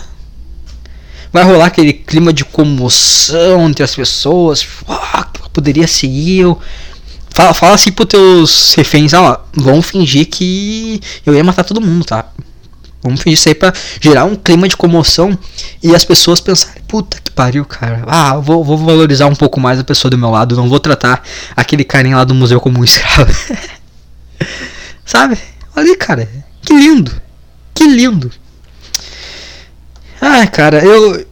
Vai 1.33 1.45
rolar 1.45 1.67
aquele 1.67 1.93
clima 1.93 2.33
de 2.33 2.45
comoção 2.45 3.69
entre 3.69 3.85
as 3.85 3.95
pessoas. 3.95 4.67
Ah, 4.89 5.29
poderia 5.53 5.87
ser 5.87 6.09
eu. 6.09 6.59
Fala, 7.31 7.53
fala 7.53 7.75
assim 7.75 7.93
pros 7.93 8.09
teus 8.09 8.75
reféns, 8.75 9.13
ó, 9.13 9.45
vão 9.53 9.83
fingir 9.83 10.27
que 10.27 10.99
eu 11.27 11.35
ia 11.35 11.45
matar 11.45 11.65
todo 11.65 11.83
mundo, 11.83 12.03
tá? 12.03 12.31
Vamos 13.09 13.23
fingir 13.23 13.39
isso 13.39 13.49
aí 13.49 13.55
pra 13.55 13.73
gerar 14.01 14.25
um 14.25 14.35
clima 14.35 14.69
de 14.69 14.77
comoção 14.77 15.39
e 15.83 15.95
as 15.95 16.05
pessoas 16.05 16.41
pensarem, 16.41 16.83
puta 16.89 17.19
que 17.23 17.31
pariu, 17.31 17.65
cara. 17.65 18.03
Ah, 18.07 18.37
vou, 18.37 18.65
vou 18.65 18.77
valorizar 18.77 19.27
um 19.27 19.35
pouco 19.35 19.61
mais 19.61 19.79
a 19.79 19.85
pessoa 19.85 20.11
do 20.11 20.19
meu 20.19 20.31
lado, 20.31 20.57
não 20.57 20.69
vou 20.69 20.81
tratar 20.81 21.23
aquele 21.57 21.85
carinha 21.85 22.17
lá 22.17 22.25
do 22.25 22.35
museu 22.35 22.61
como 22.61 22.81
um 22.81 22.85
escravo. 22.85 23.33
Sabe? 25.05 25.39
Olha 25.77 25.91
aí, 25.91 25.97
cara. 25.97 26.29
Que 26.63 26.73
lindo. 26.73 27.13
Que 27.73 27.85
lindo. 27.87 28.31
Ai, 30.21 30.47
cara, 30.49 30.85
eu. 30.85 31.27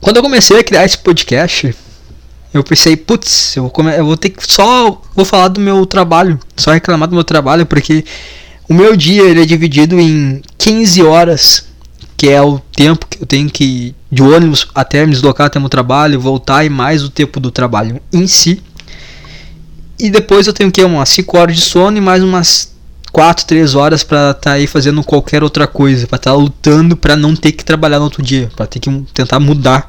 Quando 0.00 0.16
eu 0.16 0.22
comecei 0.22 0.58
a 0.58 0.64
criar 0.64 0.84
esse 0.84 0.96
podcast, 0.96 1.74
eu 2.54 2.62
pensei, 2.62 2.96
putz, 2.96 3.56
eu, 3.56 3.70
eu 3.96 4.06
vou 4.06 4.16
ter 4.16 4.30
que 4.30 4.50
só. 4.50 5.02
Vou 5.14 5.24
falar 5.24 5.48
do 5.48 5.60
meu 5.60 5.84
trabalho. 5.84 6.38
Só 6.56 6.72
reclamar 6.72 7.08
do 7.08 7.14
meu 7.14 7.24
trabalho, 7.24 7.66
porque 7.66 8.04
o 8.68 8.74
meu 8.74 8.96
dia 8.96 9.22
ele 9.22 9.42
é 9.42 9.46
dividido 9.46 9.98
em 9.98 10.42
15 10.58 11.02
horas, 11.02 11.66
que 12.16 12.28
é 12.28 12.40
o 12.42 12.58
tempo 12.58 13.06
que 13.06 13.22
eu 13.22 13.26
tenho 13.26 13.48
que 13.48 13.94
de 14.10 14.22
ônibus 14.22 14.66
até 14.74 15.04
me 15.04 15.12
deslocar 15.12 15.46
até 15.46 15.58
meu 15.58 15.68
trabalho, 15.68 16.20
voltar 16.20 16.64
e 16.64 16.68
mais 16.68 17.02
o 17.02 17.10
tempo 17.10 17.38
do 17.38 17.50
trabalho 17.50 18.00
em 18.12 18.26
si. 18.26 18.62
E 19.98 20.10
depois 20.10 20.46
eu 20.46 20.52
tenho 20.52 20.70
que 20.70 20.82
umas 20.82 21.08
5 21.08 21.38
horas 21.38 21.56
de 21.56 21.62
sono 21.62 21.96
e 21.96 22.00
mais 22.00 22.22
umas 22.22 22.74
4, 23.12 23.46
3 23.46 23.74
horas 23.74 24.02
para 24.02 24.30
estar 24.30 24.40
tá 24.40 24.52
aí 24.52 24.66
fazendo 24.66 25.02
qualquer 25.02 25.42
outra 25.42 25.66
coisa, 25.66 26.06
para 26.06 26.16
estar 26.16 26.32
tá 26.32 26.36
lutando 26.36 26.96
para 26.96 27.16
não 27.16 27.34
ter 27.34 27.52
que 27.52 27.64
trabalhar 27.64 27.98
no 27.98 28.04
outro 28.04 28.22
dia, 28.22 28.50
para 28.54 28.66
ter 28.66 28.78
que 28.78 28.90
tentar 29.14 29.40
mudar 29.40 29.88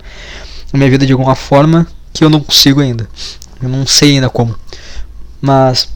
a 0.71 0.77
minha 0.77 0.89
vida 0.89 1.05
de 1.05 1.13
alguma 1.13 1.35
forma 1.35 1.87
que 2.13 2.23
eu 2.23 2.29
não 2.29 2.39
consigo 2.39 2.79
ainda. 2.79 3.07
Eu 3.61 3.69
não 3.69 3.85
sei 3.85 4.13
ainda 4.13 4.29
como. 4.29 4.55
Mas 5.41 5.89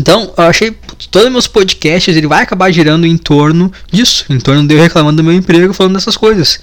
então, 0.00 0.32
eu 0.34 0.44
achei 0.44 0.74
todos 1.10 1.30
meus 1.30 1.46
podcasts 1.46 2.16
ele 2.16 2.26
vai 2.26 2.42
acabar 2.42 2.72
girando 2.72 3.06
em 3.06 3.18
torno 3.18 3.70
disso, 3.92 4.24
em 4.30 4.40
torno 4.40 4.66
de 4.66 4.74
eu 4.74 4.80
reclamando 4.80 5.18
do 5.18 5.22
meu 5.22 5.34
emprego, 5.34 5.74
falando 5.74 5.92
dessas 5.92 6.16
coisas. 6.16 6.58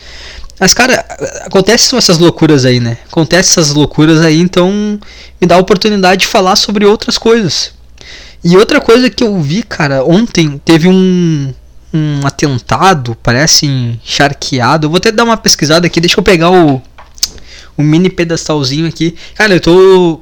Mas 0.59 0.73
cara, 0.73 1.05
acontecem 1.45 1.95
essas 1.99 2.17
loucuras 2.17 2.65
aí, 2.65 2.79
né? 2.79 2.97
Acontecem 3.05 3.51
essas 3.51 3.75
loucuras 3.75 4.21
aí, 4.21 4.39
então 4.39 4.99
me 5.39 5.47
dá 5.47 5.53
a 5.53 5.59
oportunidade 5.59 6.21
de 6.21 6.27
falar 6.27 6.55
sobre 6.55 6.83
outras 6.83 7.19
coisas. 7.19 7.73
E 8.43 8.57
outra 8.57 8.81
coisa 8.81 9.07
que 9.07 9.23
eu 9.23 9.39
vi, 9.39 9.61
cara, 9.61 10.03
ontem 10.03 10.59
teve 10.65 10.87
um 10.87 11.53
um 11.93 12.25
atentado, 12.25 13.15
parece 13.21 13.67
encharqueado. 13.67 14.87
Eu 14.87 14.89
vou 14.89 14.97
até 14.97 15.11
dar 15.11 15.23
uma 15.23 15.37
pesquisada 15.37 15.85
aqui, 15.85 16.01
deixa 16.01 16.19
eu 16.19 16.23
pegar 16.23 16.49
o 16.49 16.81
o 17.77 17.83
mini 17.83 18.09
pedestalzinho 18.09 18.87
aqui. 18.87 19.15
Cara, 19.35 19.53
eu 19.53 19.59
tô 19.59 20.19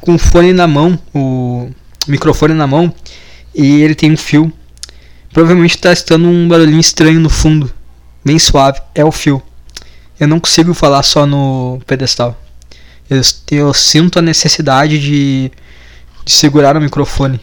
com 0.00 0.16
o 0.16 0.18
fone 0.18 0.52
na 0.52 0.66
mão, 0.66 0.98
o 1.14 1.70
microfone 2.10 2.54
na 2.54 2.66
mão 2.66 2.92
e 3.54 3.82
ele 3.82 3.94
tem 3.94 4.12
um 4.12 4.16
fio. 4.16 4.52
Provavelmente 5.32 5.74
está 5.74 5.92
estando 5.92 6.26
um 6.26 6.48
barulhinho 6.48 6.80
estranho 6.80 7.20
no 7.20 7.28
fundo, 7.28 7.70
bem 8.24 8.38
suave. 8.38 8.80
É 8.94 9.04
o 9.04 9.12
fio. 9.12 9.42
Eu 10.18 10.26
não 10.26 10.40
consigo 10.40 10.74
falar 10.74 11.02
só 11.02 11.26
no 11.26 11.80
pedestal. 11.86 12.36
Eu, 13.08 13.20
eu 13.50 13.74
sinto 13.74 14.18
a 14.18 14.22
necessidade 14.22 14.98
de, 14.98 15.52
de 16.24 16.32
segurar 16.32 16.76
o 16.76 16.80
microfone. 16.80 17.40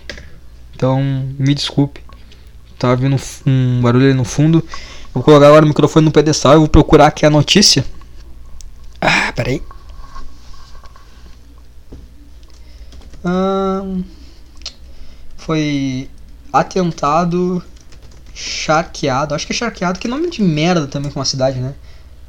Então, 0.75 1.01
me 1.39 1.53
desculpe. 1.53 2.01
Tava 2.77 2.95
vindo 2.95 3.17
um 3.45 3.81
barulho 3.81 4.05
ali 4.05 4.13
no 4.13 4.25
fundo. 4.25 4.63
Vou 5.13 5.23
colocar 5.23 5.47
agora 5.47 5.63
o 5.63 5.67
microfone 5.67 6.05
no 6.05 6.11
pedestal 6.11 6.55
e 6.55 6.57
vou 6.57 6.67
procurar 6.67 7.07
aqui 7.07 7.25
a 7.25 7.29
notícia. 7.29 7.85
Ah, 8.99 9.31
peraí. 9.33 9.61
Hum 13.23 14.03
foi 15.45 16.09
atentado 16.51 17.63
charqueado. 18.33 19.35
Acho 19.35 19.45
que 19.45 19.53
é 19.53 19.55
charqueado, 19.55 19.99
que 19.99 20.07
nome 20.07 20.29
de 20.29 20.41
merda 20.41 20.87
também 20.87 21.11
com 21.11 21.19
uma 21.19 21.25
cidade, 21.25 21.59
né? 21.59 21.73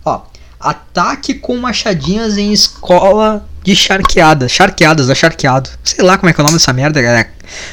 Ó, 0.04 0.22
ataque 0.60 1.34
com 1.34 1.56
machadinhas 1.56 2.36
em 2.36 2.52
escola 2.52 3.46
de 3.62 3.74
charqueadas. 3.74 4.52
Charqueadas, 4.52 5.08
é 5.08 5.14
charqueado. 5.14 5.70
Sei 5.82 6.04
lá 6.04 6.18
como 6.18 6.28
é 6.28 6.32
que 6.32 6.40
é 6.40 6.42
o 6.42 6.46
nome 6.46 6.58
dessa 6.58 6.72
merda, 6.72 7.00
galera. 7.00 7.30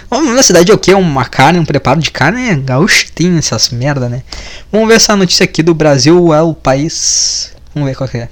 O 0.10 0.16
nome 0.16 0.36
da 0.36 0.44
cidade 0.44 0.72
é 0.72 0.74
o 0.74 0.78
que? 0.78 0.94
Uma 0.94 1.26
carne, 1.26 1.60
um 1.60 1.66
preparo 1.66 2.00
de 2.00 2.10
carne? 2.10 2.50
É, 2.50 2.56
gaúcho 2.56 3.12
tem 3.12 3.38
essas 3.38 3.70
merda, 3.70 4.08
né? 4.08 4.24
Vamos 4.72 4.88
ver 4.88 4.96
essa 4.96 5.16
notícia 5.16 5.44
aqui 5.44 5.62
do 5.62 5.74
Brasil 5.74 6.34
é 6.34 6.42
o 6.42 6.54
país. 6.54 7.52
Vamos 7.74 7.90
ver 7.90 7.96
qual 7.96 8.10
que 8.10 8.18
é. 8.18 8.30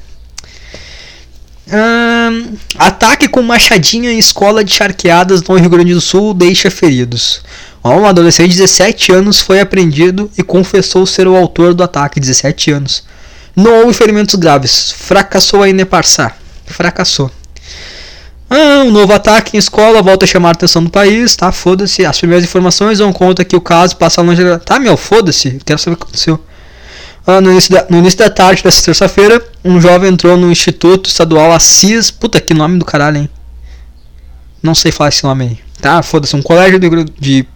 Hum, 1.68 2.56
ataque 2.78 3.28
com 3.28 3.42
machadinha 3.42 4.12
em 4.12 4.18
escola 4.18 4.64
de 4.64 4.74
charqueadas 4.74 5.42
no 5.44 5.56
Rio 5.56 5.70
Grande 5.70 5.94
do 5.94 6.02
Sul 6.02 6.34
deixa 6.34 6.72
feridos. 6.72 7.42
Um 7.84 8.06
adolescente 8.06 8.52
de 8.52 8.58
17 8.58 9.12
anos 9.12 9.40
foi 9.40 9.60
apreendido 9.60 10.30
e 10.38 10.44
confessou 10.44 11.06
ser 11.06 11.28
o 11.28 11.36
autor 11.36 11.74
do 11.74 11.84
ataque, 11.84 12.20
17 12.20 12.72
anos. 12.72 13.04
Não 13.56 13.82
houve 13.82 13.94
ferimentos 13.94 14.36
graves. 14.36 14.92
Fracassou 14.92 15.64
a 15.64 15.70
Ineparsar. 15.70 16.38
Fracassou. 16.66 17.32
Ah, 18.50 18.84
um 18.86 18.92
novo 18.92 19.14
ataque 19.14 19.56
em 19.56 19.60
escola 19.60 20.02
volta 20.02 20.26
a 20.26 20.28
chamar 20.28 20.50
a 20.50 20.52
atenção 20.52 20.84
do 20.84 20.90
país, 20.90 21.36
tá? 21.36 21.52
Foda-se. 21.52 22.06
As 22.06 22.18
primeiras 22.18 22.44
informações 22.44 23.00
dão 23.00 23.12
conta 23.14 23.46
que 23.46 23.56
o 23.56 23.62
caso 23.62 23.96
passa 23.96 24.22
longe. 24.22 24.44
Tá, 24.60 24.78
meu, 24.78 24.98
foda-se. 24.98 25.60
Quero 25.66 25.80
saber 25.80 25.94
o 25.94 25.98
que 25.98 26.04
aconteceu. 26.04 26.40
Ah, 27.26 27.40
no, 27.40 27.52
início 27.52 27.72
da, 27.72 27.86
no 27.90 27.98
início 27.98 28.18
da 28.18 28.30
tarde 28.30 28.64
dessa 28.64 28.84
terça-feira, 28.84 29.44
um 29.64 29.80
jovem 29.80 30.12
entrou 30.12 30.36
no 30.36 30.52
Instituto 30.52 31.08
Estadual 31.08 31.52
Assis. 31.52 32.10
Puta, 32.10 32.42
que 32.42 32.54
nome 32.54 32.80
do 32.80 32.86
caralho, 32.86 33.18
hein? 33.18 33.30
Não 34.62 34.74
sei 34.74 34.92
falar 34.92 35.10
esse 35.10 35.24
nome 35.24 35.46
aí. 35.46 35.60
Tá, 35.80 36.02
foda-se. 36.02 36.36
Um 36.36 36.42
colégio 36.42 36.80
de, 36.80 36.90
de 37.20 37.48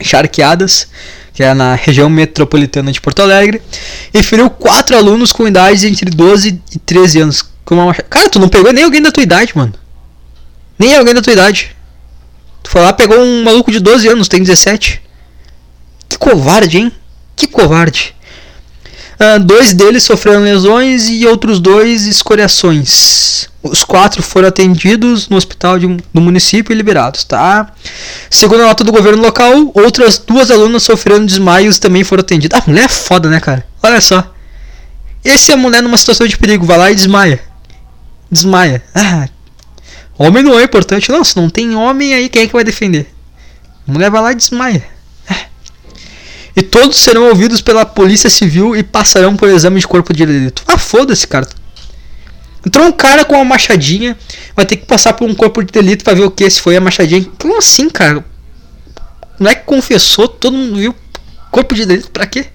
charqueadas, 0.00 0.88
que 1.32 1.42
é 1.42 1.54
na 1.54 1.74
região 1.74 2.08
metropolitana 2.08 2.92
de 2.92 3.00
Porto 3.00 3.22
Alegre, 3.22 3.60
e 4.12 4.22
feriu 4.22 4.48
quatro 4.48 4.96
alunos 4.96 5.32
com 5.32 5.46
idades 5.46 5.84
entre 5.84 6.10
12 6.10 6.60
e 6.72 6.78
13 6.78 7.20
anos. 7.20 7.44
Com 7.64 7.76
uma... 7.76 7.94
Cara, 7.94 8.28
tu 8.28 8.38
não 8.38 8.48
pegou 8.48 8.72
nem 8.72 8.84
alguém 8.84 9.02
da 9.02 9.10
tua 9.10 9.22
idade, 9.22 9.56
mano. 9.56 9.74
Nem 10.78 10.96
alguém 10.96 11.14
da 11.14 11.22
tua 11.22 11.32
idade. 11.32 11.74
Tu 12.62 12.70
foi 12.70 12.80
lá, 12.80 12.92
pegou 12.92 13.18
um 13.18 13.42
maluco 13.42 13.70
de 13.70 13.80
12 13.80 14.08
anos, 14.08 14.28
tem 14.28 14.42
17. 14.42 15.02
Que 16.08 16.18
covarde, 16.18 16.78
hein? 16.78 16.92
Que 17.36 17.46
covarde. 17.46 18.14
Uh, 19.24 19.38
dois 19.38 19.72
deles 19.72 20.02
sofreram 20.02 20.42
lesões 20.42 21.08
e 21.08 21.26
outros 21.26 21.58
dois 21.58 22.06
escoriações. 22.06 23.48
Os 23.62 23.82
quatro 23.82 24.22
foram 24.22 24.48
atendidos 24.48 25.30
no 25.30 25.36
hospital 25.36 25.78
de, 25.78 25.86
do 26.12 26.20
município 26.20 26.74
e 26.74 26.76
liberados, 26.76 27.24
tá? 27.24 27.72
Segundo 28.28 28.62
a 28.62 28.66
nota 28.66 28.84
do 28.84 28.92
governo 28.92 29.22
local, 29.22 29.70
outras 29.72 30.18
duas 30.18 30.50
alunas 30.50 30.82
sofreram 30.82 31.24
desmaios 31.24 31.78
também 31.78 32.04
foram 32.04 32.20
atendidas. 32.20 32.60
Ah, 32.60 32.64
mulher 32.66 32.84
é 32.84 32.88
foda, 32.88 33.30
né, 33.30 33.40
cara? 33.40 33.66
Olha 33.82 34.00
só. 34.00 34.30
Esse 35.24 35.52
é 35.52 35.54
a 35.54 35.56
mulher 35.56 35.82
numa 35.82 35.96
situação 35.96 36.26
de 36.26 36.36
perigo, 36.36 36.66
vai 36.66 36.76
lá 36.76 36.90
e 36.90 36.94
desmaia. 36.94 37.40
Desmaia. 38.30 38.82
Ah, 38.94 39.28
homem 40.18 40.42
não 40.42 40.58
é 40.58 40.64
importante. 40.64 41.10
Não, 41.10 41.24
se 41.24 41.34
não 41.36 41.48
tem 41.48 41.74
homem 41.74 42.12
aí, 42.12 42.28
quem 42.28 42.42
é 42.42 42.46
que 42.46 42.52
vai 42.52 42.64
defender? 42.64 43.06
A 43.88 43.92
mulher 43.92 44.10
vai 44.10 44.20
lá 44.20 44.32
e 44.32 44.34
desmaia 44.34 44.93
e 46.56 46.62
todos 46.62 46.96
serão 46.98 47.28
ouvidos 47.28 47.60
pela 47.60 47.84
Polícia 47.84 48.30
Civil 48.30 48.76
e 48.76 48.82
passarão 48.82 49.36
por 49.36 49.48
exame 49.48 49.80
de 49.80 49.88
corpo 49.88 50.12
de 50.12 50.24
delito. 50.24 50.62
Ah, 50.66 50.78
foda-se, 50.78 51.26
cara. 51.26 51.48
Entrou 52.66 52.86
um 52.86 52.92
cara 52.92 53.24
com 53.24 53.34
uma 53.34 53.44
machadinha, 53.44 54.16
vai 54.56 54.64
ter 54.64 54.76
que 54.76 54.86
passar 54.86 55.12
por 55.12 55.28
um 55.28 55.34
corpo 55.34 55.62
de 55.62 55.72
delito 55.72 56.04
para 56.04 56.14
ver 56.14 56.22
o 56.22 56.30
que 56.30 56.48
se 56.48 56.60
foi 56.60 56.76
a 56.76 56.80
machadinha. 56.80 57.26
Como 57.38 57.58
assim, 57.58 57.90
cara? 57.90 58.24
Não 59.38 59.50
é 59.50 59.54
que 59.54 59.64
confessou, 59.64 60.28
todo 60.28 60.56
mundo 60.56 60.76
viu 60.76 60.94
corpo 61.50 61.74
de 61.74 61.84
delito 61.84 62.10
para 62.10 62.26
quê? 62.26 62.46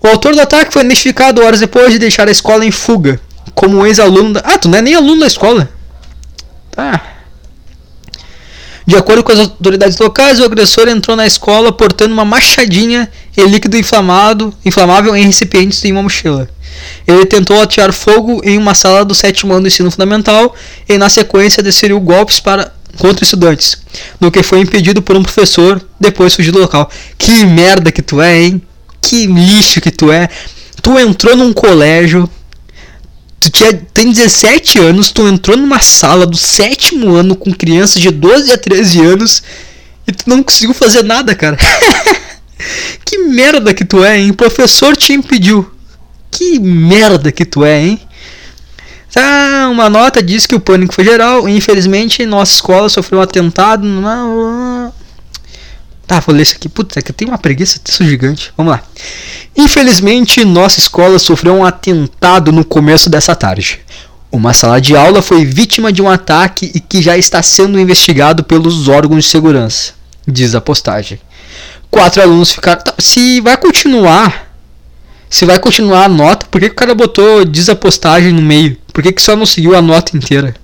O 0.00 0.06
autor 0.06 0.34
do 0.34 0.40
ataque 0.40 0.72
foi 0.72 0.84
identificado 0.84 1.42
horas 1.42 1.60
depois 1.60 1.92
de 1.92 1.98
deixar 1.98 2.28
a 2.28 2.30
escola 2.30 2.64
em 2.64 2.70
fuga, 2.70 3.20
como 3.54 3.78
um 3.78 3.86
ex-aluno 3.86 4.34
da... 4.34 4.40
Ah, 4.40 4.58
tu 4.58 4.68
não 4.68 4.78
é 4.78 4.82
nem 4.82 4.94
aluno 4.94 5.20
da 5.20 5.26
escola. 5.26 5.68
Tá. 6.70 7.15
De 8.86 8.94
acordo 8.94 9.24
com 9.24 9.32
as 9.32 9.40
autoridades 9.40 9.98
locais, 9.98 10.38
o 10.38 10.44
agressor 10.44 10.86
entrou 10.88 11.16
na 11.16 11.26
escola 11.26 11.72
portando 11.72 12.14
uma 12.14 12.24
machadinha 12.24 13.10
e 13.36 13.42
líquido 13.42 13.76
inflamado, 13.76 14.54
inflamável 14.64 15.16
em 15.16 15.26
recipientes 15.26 15.84
em 15.84 15.90
uma 15.90 16.04
mochila. 16.04 16.48
Ele 17.04 17.26
tentou 17.26 17.60
atirar 17.60 17.92
fogo 17.92 18.40
em 18.44 18.56
uma 18.56 18.74
sala 18.74 19.04
do 19.04 19.14
sétimo 19.14 19.52
ano 19.52 19.62
do 19.62 19.68
ensino 19.68 19.90
fundamental 19.90 20.54
e, 20.88 20.96
na 20.96 21.08
sequência, 21.08 21.62
desferiu 21.62 21.98
golpes 22.00 22.38
para 22.38 22.72
contra 22.96 23.24
estudantes, 23.24 23.76
no 24.20 24.30
que 24.30 24.42
foi 24.42 24.60
impedido 24.60 25.02
por 25.02 25.16
um 25.16 25.22
professor, 25.22 25.82
depois 26.00 26.34
fugiu 26.34 26.52
do 26.52 26.60
local. 26.60 26.90
Que 27.18 27.44
merda 27.44 27.92
que 27.92 28.00
tu 28.00 28.20
é, 28.20 28.40
hein? 28.40 28.62
Que 29.02 29.26
lixo 29.26 29.80
que 29.80 29.90
tu 29.90 30.10
é. 30.10 30.28
Tu 30.80 30.98
entrou 30.98 31.36
num 31.36 31.52
colégio, 31.52 32.28
tu 33.46 33.50
tinha, 33.50 33.72
tem 33.94 34.10
17 34.10 34.78
anos, 34.78 35.12
tu 35.12 35.26
entrou 35.26 35.56
numa 35.56 35.78
sala 35.78 36.26
do 36.26 36.36
sétimo 36.36 37.14
ano 37.14 37.36
com 37.36 37.52
crianças 37.52 38.02
de 38.02 38.10
12 38.10 38.52
a 38.52 38.58
13 38.58 39.00
anos 39.00 39.42
e 40.06 40.12
tu 40.12 40.28
não 40.28 40.42
conseguiu 40.42 40.74
fazer 40.74 41.02
nada, 41.02 41.34
cara. 41.34 41.56
que 43.04 43.18
merda 43.18 43.72
que 43.72 43.84
tu 43.84 44.04
é, 44.04 44.18
hein? 44.18 44.30
O 44.30 44.34
professor 44.34 44.96
te 44.96 45.12
impediu. 45.12 45.70
Que 46.30 46.58
merda 46.58 47.30
que 47.30 47.44
tu 47.44 47.64
é, 47.64 47.80
hein? 47.80 48.00
Tá, 49.12 49.68
uma 49.70 49.88
nota 49.88 50.22
diz 50.22 50.46
que 50.46 50.54
o 50.54 50.60
pânico 50.60 50.94
foi 50.94 51.04
geral. 51.04 51.48
Infelizmente, 51.48 52.26
nossa 52.26 52.54
escola 52.54 52.88
sofreu 52.88 53.20
um 53.20 53.22
atentado. 53.22 53.86
Tá, 56.06 56.20
vou 56.20 56.34
ler 56.34 56.42
isso 56.42 56.54
aqui. 56.54 56.68
Puta, 56.68 57.02
que 57.02 57.10
eu 57.10 57.14
tenho 57.14 57.30
uma 57.30 57.38
preguiça 57.38 57.80
disso 57.82 58.04
gigante. 58.04 58.52
Vamos 58.56 58.72
lá. 58.72 58.82
Infelizmente, 59.56 60.44
nossa 60.44 60.78
escola 60.78 61.18
sofreu 61.18 61.54
um 61.54 61.64
atentado 61.64 62.52
no 62.52 62.64
começo 62.64 63.10
dessa 63.10 63.34
tarde. 63.34 63.80
Uma 64.30 64.52
sala 64.52 64.80
de 64.80 64.96
aula 64.96 65.22
foi 65.22 65.44
vítima 65.44 65.92
de 65.92 66.02
um 66.02 66.10
ataque 66.10 66.70
e 66.74 66.80
que 66.80 67.02
já 67.02 67.16
está 67.16 67.42
sendo 67.42 67.78
investigado 67.78 68.44
pelos 68.44 68.88
órgãos 68.88 69.24
de 69.24 69.30
segurança, 69.30 69.94
diz 70.26 70.54
a 70.54 70.60
postagem. 70.60 71.18
Quatro 71.90 72.22
alunos 72.22 72.52
ficaram. 72.52 72.82
Tá, 72.82 72.94
se 72.98 73.40
vai 73.40 73.56
continuar 73.56 74.46
se 75.28 75.44
vai 75.44 75.58
continuar 75.58 76.04
a 76.04 76.08
nota, 76.08 76.46
por 76.46 76.60
que, 76.60 76.68
que 76.68 76.72
o 76.72 76.76
cara 76.76 76.94
botou 76.94 77.44
desapostagem 77.44 78.32
no 78.32 78.42
meio? 78.42 78.76
Por 78.92 79.02
que, 79.02 79.12
que 79.12 79.20
só 79.20 79.34
não 79.34 79.44
seguiu 79.44 79.74
a 79.74 79.82
nota 79.82 80.16
inteira? 80.16 80.54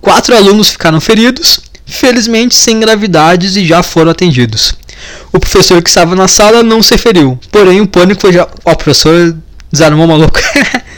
Quatro 0.00 0.36
alunos 0.36 0.70
ficaram 0.70 1.00
feridos, 1.00 1.60
felizmente 1.86 2.54
sem 2.54 2.80
gravidades 2.80 3.56
e 3.56 3.66
já 3.66 3.82
foram 3.82 4.10
atendidos. 4.10 4.74
O 5.32 5.38
professor 5.38 5.82
que 5.82 5.88
estava 5.88 6.14
na 6.14 6.28
sala 6.28 6.62
não 6.62 6.82
se 6.82 6.96
feriu, 6.96 7.38
porém 7.50 7.80
o 7.80 7.86
pânico 7.86 8.20
foi 8.20 8.32
já. 8.32 8.46
Ó, 8.64 8.72
o 8.72 8.76
professor 8.76 9.36
desarmou 9.70 10.06
maluco. 10.06 10.38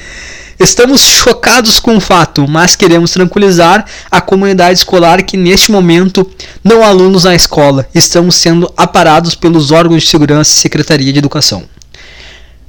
Estamos 0.59 1.01
chocados 1.01 1.81
com 1.81 1.97
o 1.97 2.01
fato, 2.01 2.47
mas 2.49 2.77
queremos 2.77 3.11
tranquilizar 3.11 3.85
a 4.11 4.21
comunidade 4.21 4.79
escolar 4.79 5.23
que 5.23 5.37
neste 5.37 5.73
momento 5.73 6.29
não 6.63 6.83
há 6.83 6.89
alunos 6.89 7.25
na 7.25 7.35
escola, 7.35 7.89
estamos 7.93 8.37
sendo 8.37 8.73
aparados 8.77 9.35
pelos 9.35 9.73
órgãos 9.73 10.05
de 10.05 10.09
segurança 10.09 10.53
e 10.53 10.55
secretaria 10.55 11.13
de 11.13 11.19
educação. 11.19 11.65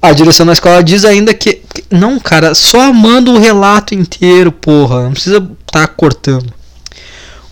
A 0.01 0.11
direção 0.13 0.45
da 0.45 0.53
escola 0.53 0.83
diz 0.83 1.05
ainda 1.05 1.33
que, 1.33 1.61
não, 1.89 2.19
cara, 2.19 2.53
só 2.53 2.91
manda 2.91 3.31
o 3.31 3.39
relato 3.39 3.93
inteiro, 3.93 4.51
porra, 4.51 5.03
não 5.03 5.11
precisa 5.11 5.37
estar 5.37 5.87
tá 5.87 5.87
cortando. 5.87 6.53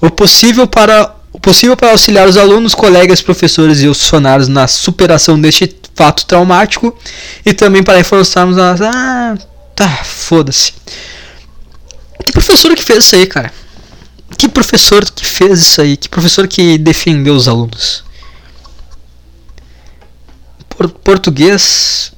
O 0.03 0.11
possível 0.11 0.67
para 0.67 1.15
o 1.31 1.39
possível 1.39 1.77
para 1.77 1.91
auxiliar 1.91 2.27
os 2.27 2.35
alunos, 2.35 2.75
colegas, 2.75 3.21
professores 3.21 3.81
e 3.81 3.87
os 3.87 4.01
funcionários 4.01 4.49
na 4.49 4.67
superação 4.67 5.39
deste 5.39 5.73
fato 5.95 6.25
traumático 6.25 6.95
e 7.45 7.53
também 7.53 7.81
para 7.81 7.97
reforçarmos 7.97 8.57
as 8.57 8.81
ah, 8.81 9.37
Tá, 9.73 10.03
foda-se. 10.03 10.73
Que 12.25 12.33
professor 12.33 12.75
que 12.75 12.83
fez 12.83 13.05
isso 13.05 13.15
aí, 13.15 13.25
cara? 13.25 13.51
Que 14.37 14.49
professor 14.49 15.09
que 15.09 15.25
fez 15.25 15.61
isso 15.61 15.81
aí? 15.81 15.95
Que 15.95 16.09
professor 16.09 16.49
que 16.49 16.77
defendeu 16.77 17.33
os 17.33 17.47
alunos? 17.47 18.03
Por 20.67 20.89
português. 20.89 22.11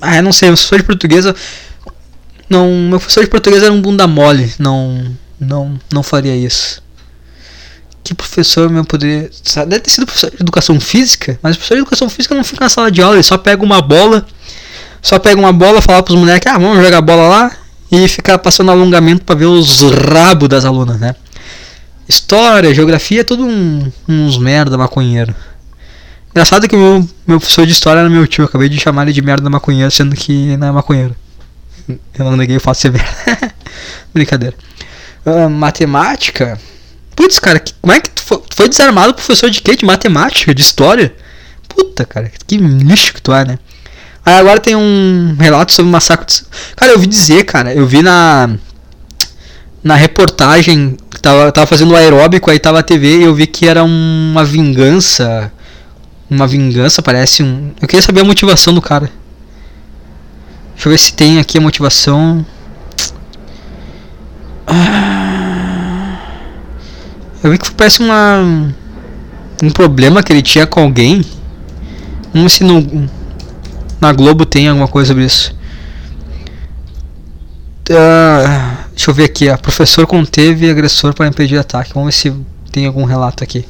Ah, 0.00 0.16
eu 0.16 0.22
não 0.22 0.32
sei, 0.32 0.48
meu 0.48 0.56
professor 0.56 0.78
de 0.78 0.84
português. 0.84 1.24
Não, 2.48 2.70
meu 2.88 3.00
professor 3.00 3.24
de 3.24 3.30
português 3.30 3.64
era 3.64 3.72
um 3.72 3.82
bunda 3.82 4.06
mole. 4.06 4.54
Não, 4.60 5.16
não, 5.40 5.76
não 5.92 6.04
faria 6.04 6.36
isso. 6.36 6.85
Que 8.06 8.14
professor 8.14 8.70
meu 8.70 8.84
poderia. 8.84 9.28
Deve 9.66 9.80
ter 9.80 9.90
sido 9.90 10.06
professor 10.06 10.30
de 10.30 10.36
educação 10.40 10.78
física, 10.78 11.38
mas 11.42 11.56
o 11.56 11.58
professor 11.58 11.74
de 11.74 11.80
educação 11.80 12.08
física 12.08 12.34
não 12.36 12.44
fica 12.44 12.64
na 12.64 12.68
sala 12.68 12.90
de 12.90 13.02
aula, 13.02 13.16
ele 13.16 13.22
só 13.24 13.36
pega 13.36 13.64
uma 13.64 13.82
bola 13.82 14.24
só 15.06 15.20
pega 15.20 15.38
uma 15.38 15.52
bola, 15.52 15.80
falar 15.80 16.02
pros 16.02 16.18
moleques, 16.18 16.52
ah, 16.52 16.58
vamos 16.58 16.84
jogar 16.84 17.00
bola 17.00 17.28
lá 17.28 17.52
e 17.92 18.08
ficar 18.08 18.38
passando 18.38 18.72
alongamento 18.72 19.24
para 19.24 19.36
ver 19.36 19.44
os 19.44 19.82
rabos 19.82 20.48
das 20.48 20.64
alunas, 20.64 20.98
né? 20.98 21.14
História, 22.08 22.74
geografia, 22.74 23.20
é 23.20 23.24
tudo 23.24 23.46
um, 23.46 23.92
uns 24.08 24.36
merda 24.36 24.76
maconheiro. 24.76 25.32
Engraçado 26.32 26.68
que 26.68 26.74
o 26.74 26.78
meu, 26.78 27.08
meu 27.24 27.38
professor 27.38 27.64
de 27.64 27.70
história 27.70 28.00
era 28.00 28.10
meu 28.10 28.26
tio, 28.26 28.42
eu 28.42 28.46
acabei 28.46 28.68
de 28.68 28.80
chamar 28.80 29.04
ele 29.04 29.12
de 29.12 29.22
merda 29.22 29.48
maconheiro, 29.48 29.92
sendo 29.92 30.16
que 30.16 30.56
não 30.56 30.66
é 30.66 30.72
maconheiro. 30.72 31.14
Eu 31.88 32.24
não 32.24 32.36
neguei 32.36 32.56
o 32.56 32.60
fato 32.60 32.74
de 32.74 32.82
ser 32.82 32.90
merda. 32.92 33.54
Brincadeira. 34.12 34.56
Uh, 35.24 35.48
matemática? 35.48 36.60
Putz, 37.16 37.38
cara, 37.38 37.58
que, 37.58 37.72
como 37.80 37.92
é 37.92 38.00
que 38.00 38.10
tu 38.10 38.22
foi, 38.22 38.38
tu 38.38 38.54
foi 38.54 38.68
desarmado 38.68 39.14
professor 39.14 39.50
de 39.50 39.62
quê? 39.62 39.74
De 39.74 39.86
matemática? 39.86 40.54
De 40.54 40.60
história? 40.60 41.14
Puta, 41.66 42.04
cara, 42.04 42.30
que 42.46 42.58
lixo 42.58 43.14
que 43.14 43.22
tu 43.22 43.32
é, 43.32 43.44
né? 43.44 43.58
Aí 44.24 44.34
agora 44.34 44.60
tem 44.60 44.76
um 44.76 45.34
relato 45.38 45.72
sobre 45.72 45.88
o 45.88 45.92
massacre. 45.92 46.26
De... 46.26 46.44
Cara, 46.76 46.92
eu 46.92 46.96
ouvi 46.96 47.06
dizer, 47.06 47.44
cara, 47.44 47.72
eu 47.72 47.86
vi 47.86 48.02
na 48.02 48.50
na 49.82 49.94
reportagem, 49.94 50.96
tava, 51.22 51.52
tava 51.52 51.64
fazendo 51.64 51.94
aeróbico, 51.94 52.50
aí 52.50 52.58
tava 52.58 52.80
a 52.80 52.82
TV 52.82 53.18
e 53.18 53.22
eu 53.22 53.32
vi 53.32 53.46
que 53.46 53.68
era 53.68 53.84
uma 53.84 54.44
vingança. 54.44 55.52
Uma 56.28 56.44
vingança, 56.44 57.00
parece 57.00 57.44
um. 57.44 57.70
Eu 57.80 57.86
queria 57.86 58.02
saber 58.02 58.22
a 58.22 58.24
motivação 58.24 58.74
do 58.74 58.82
cara. 58.82 59.08
Deixa 60.74 60.88
eu 60.88 60.90
ver 60.90 60.98
se 60.98 61.12
tem 61.12 61.38
aqui 61.38 61.56
a 61.56 61.60
motivação. 61.60 62.44
Ah, 64.66 65.15
eu 67.46 67.52
vi 67.52 67.58
que 67.58 67.70
parece 67.70 68.00
uma. 68.00 68.72
Um 69.62 69.70
problema 69.70 70.22
que 70.22 70.32
ele 70.32 70.42
tinha 70.42 70.66
com 70.66 70.80
alguém. 70.80 71.24
Não 72.34 72.48
sei 72.48 72.58
se 72.58 72.64
não 72.64 73.08
na 74.00 74.12
Globo 74.12 74.44
tem 74.44 74.68
alguma 74.68 74.88
coisa 74.88 75.08
sobre 75.08 75.24
isso. 75.24 75.54
Uh, 77.88 78.76
deixa 78.90 79.10
eu 79.10 79.14
ver 79.14 79.24
aqui. 79.24 79.48
A 79.48 79.56
professor 79.56 80.06
conteve 80.06 80.68
agressor 80.68 81.14
para 81.14 81.26
impedir 81.26 81.56
ataque. 81.56 81.94
Vamos 81.94 82.14
ver 82.14 82.20
se 82.20 82.36
tem 82.72 82.86
algum 82.86 83.04
relato 83.04 83.44
aqui. 83.44 83.64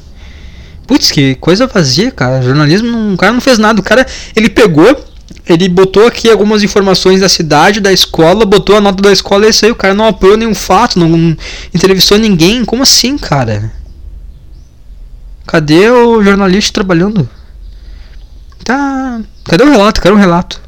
Putz, 0.85 1.11
que 1.11 1.35
coisa 1.35 1.67
vazia, 1.67 2.11
cara. 2.11 2.41
Jornalismo, 2.41 2.89
não, 2.89 3.13
o 3.13 3.17
cara 3.17 3.31
não 3.31 3.41
fez 3.41 3.57
nada. 3.57 3.79
O 3.79 3.83
cara, 3.83 4.05
ele 4.35 4.49
pegou, 4.49 5.05
ele 5.47 5.69
botou 5.69 6.05
aqui 6.05 6.29
algumas 6.29 6.63
informações 6.63 7.21
da 7.21 7.29
cidade, 7.29 7.79
da 7.79 7.91
escola, 7.91 8.45
botou 8.45 8.75
a 8.75 8.81
nota 8.81 9.01
da 9.01 9.11
escola 9.11 9.45
e 9.45 9.49
isso 9.49 9.65
aí. 9.65 9.71
O 9.71 9.75
cara 9.75 9.93
não 9.93 10.07
apoiou 10.07 10.37
nenhum 10.37 10.55
fato, 10.55 10.99
não, 10.99 11.35
entrevistou 11.73 12.17
ninguém. 12.17 12.65
Como 12.65 12.83
assim, 12.83 13.17
cara? 13.17 13.71
Cadê 15.45 15.89
o 15.89 16.21
jornalista 16.21 16.73
trabalhando? 16.73 17.29
Tá. 18.63 19.21
Cadê 19.45 19.63
o 19.63 19.71
relato? 19.71 20.01
Quero 20.01 20.15
um 20.15 20.19
relato. 20.19 20.61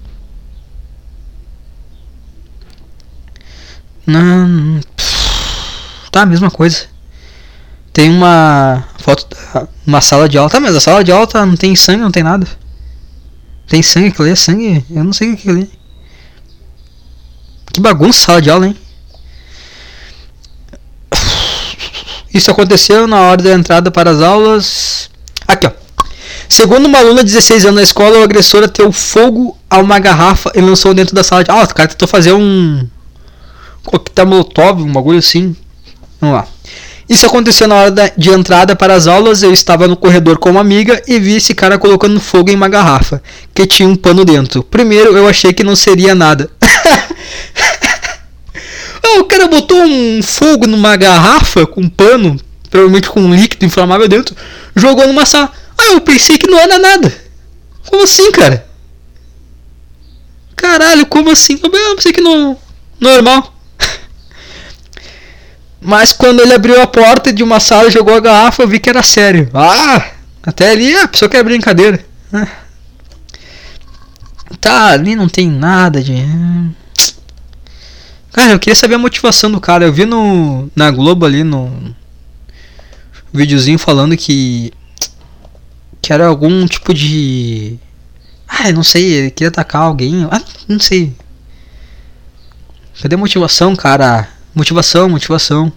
Não. 4.08 4.80
Tá, 6.10 6.22
a 6.22 6.26
mesma 6.26 6.50
coisa. 6.50 6.86
Tem 7.92 8.10
uma 8.10 8.86
foto 8.98 9.28
uma 9.86 10.00
sala 10.00 10.30
de 10.30 10.38
aula. 10.38 10.50
Tá, 10.50 10.60
mas 10.60 10.76
a 10.76 10.80
sala 10.80 11.04
de 11.04 11.12
aula 11.12 11.28
tá, 11.28 11.46
não 11.46 11.58
tem 11.58 11.76
sangue, 11.76 12.02
não 12.02 12.12
tem 12.12 12.24
nada. 12.24 12.48
Tem 13.70 13.84
sangue, 13.84 14.08
aquilo 14.08 14.24
ali 14.24 14.34
é 14.34 14.36
sangue? 14.36 14.86
Eu 14.90 15.04
não 15.04 15.14
sei 15.14 15.32
o 15.32 15.38
que 15.38 15.48
é 15.48 15.52
ali. 15.52 15.72
Que 17.72 17.80
bagunça 17.80 18.26
sala 18.26 18.42
de 18.42 18.50
aula, 18.50 18.68
hein? 18.68 18.76
Isso 22.34 22.50
aconteceu 22.50 23.08
na 23.08 23.22
hora 23.22 23.42
da 23.42 23.54
entrada 23.54 23.92
para 23.92 24.12
as 24.12 24.22
aulas. 24.22 25.10
Aqui, 25.48 25.68
ó. 25.68 25.72
Segundo 26.48 26.88
uma 26.88 26.98
aluna 26.98 27.24
de 27.24 27.32
16 27.32 27.66
anos 27.66 27.76
na 27.76 27.84
escola, 27.84 28.20
o 28.20 28.24
agressor 28.24 28.64
ateu 28.64 28.92
fogo 28.92 29.56
a 29.70 29.78
uma 29.78 30.00
garrafa 30.00 30.52
e 30.56 30.62
lançou 30.62 30.94
dentro 30.96 31.14
da 31.14 31.24
sala 31.24 31.44
de 31.44 31.52
aula. 31.52 31.64
Ah, 31.64 31.66
o 31.66 31.76
cara 31.76 31.90
tentou 31.90 32.08
fazer 32.08 32.34
um 32.34 32.88
coquetel 33.86 34.26
molotov, 34.26 34.82
um 34.82 34.92
bagulho 34.92 35.20
assim. 35.20 35.56
Vamos 36.20 36.38
lá. 36.38 36.48
Isso 37.10 37.26
aconteceu 37.26 37.68
na 37.68 37.76
hora 37.76 38.14
de 38.16 38.30
entrada 38.30 38.76
para 38.76 38.94
as 38.94 39.08
aulas. 39.08 39.42
Eu 39.42 39.52
estava 39.52 39.88
no 39.88 39.98
corredor 39.98 40.38
com 40.38 40.52
uma 40.52 40.62
amiga 40.62 41.02
e 41.08 41.20
vi 41.20 41.38
esse 41.38 41.56
cara 41.56 41.80
colocando 41.80 42.20
fogo 42.20 42.52
em 42.52 42.56
uma 42.56 42.70
garrafa 42.70 43.20
que 43.52 43.66
tinha 43.66 43.90
um 43.90 43.96
pano 43.96 44.24
dentro. 44.24 44.62
Primeiro 44.62 45.18
eu 45.18 45.28
achei 45.28 45.52
que 45.52 45.64
não 45.64 45.76
seria 45.76 46.14
nada. 46.14 46.52
oh, 49.04 49.20
o 49.22 49.24
cara 49.26 49.48
botou 49.48 49.82
um 49.82 50.22
fogo 50.22 50.68
numa 50.68 50.96
garrafa 50.96 51.66
com 51.66 51.82
um 51.82 51.90
pano, 51.90 52.40
provavelmente 52.70 53.10
com 53.10 53.22
um 53.22 53.34
líquido 53.34 53.66
inflamável 53.66 54.08
dentro, 54.08 54.36
jogou 54.76 55.08
numa 55.08 55.26
sala. 55.26 55.52
Ah, 55.76 55.94
eu 55.94 56.02
pensei 56.02 56.38
que 56.38 56.48
não 56.48 56.60
era 56.60 56.78
nada. 56.78 57.12
Como 57.88 58.04
assim, 58.04 58.32
cara? 58.32 58.68
Caralho, 60.56 61.08
como 61.08 61.32
assim? 61.32 61.60
Eu 61.64 61.72
pensei 61.96 62.12
que 62.12 62.22
não. 62.22 62.56
Normal. 63.00 63.59
Mas 65.82 66.12
quando 66.12 66.42
ele 66.42 66.54
abriu 66.54 66.82
a 66.82 66.88
porta 66.88 67.32
de 67.32 67.42
uma 67.42 67.60
sala 67.60 67.88
e 67.88 67.92
jogou 67.92 68.16
a 68.16 68.20
garrafa, 68.20 68.64
eu 68.64 68.68
vi 68.68 68.80
que 68.80 68.90
era 68.90 69.02
sério. 69.02 69.50
Ah, 69.54 70.12
até 70.44 70.72
ali 70.72 70.94
a 70.96 71.08
pessoa 71.08 71.30
quer 71.30 71.44
brincadeira. 71.44 72.04
Ah. 72.34 72.48
Tá, 74.60 74.88
ali 74.88 75.16
não 75.16 75.30
tem 75.30 75.50
nada 75.50 76.04
de. 76.04 76.14
Cara, 78.32 78.52
eu 78.52 78.60
queria 78.60 78.76
saber 78.76 78.96
a 78.96 79.00
motivação 79.00 79.52
do 79.52 79.62
cara. 79.62 79.86
Eu 79.86 79.94
vi 79.94 80.06
no 80.06 80.70
na 80.76 80.92
Globo 80.92 81.26
ali 81.26 81.44
no 81.44 81.96
videozinho 83.34 83.80
falando 83.80 84.18
que 84.18 84.74
que 86.02 86.12
era 86.12 86.28
algum 86.28 86.66
tipo 86.66 86.94
de 86.94 87.80
ah, 88.50 88.72
não 88.72 88.84
sei, 88.84 89.14
ele 89.14 89.32
queria 89.32 89.50
atacar 89.50 89.84
alguém. 89.84 90.28
Ah, 90.32 90.42
não 90.68 90.80
sei. 90.80 91.16
Cadê 93.02 93.16
a 93.16 93.18
motivação, 93.18 93.76
cara? 93.76 94.28
Motivação, 94.54 95.10
motivação. 95.10 95.72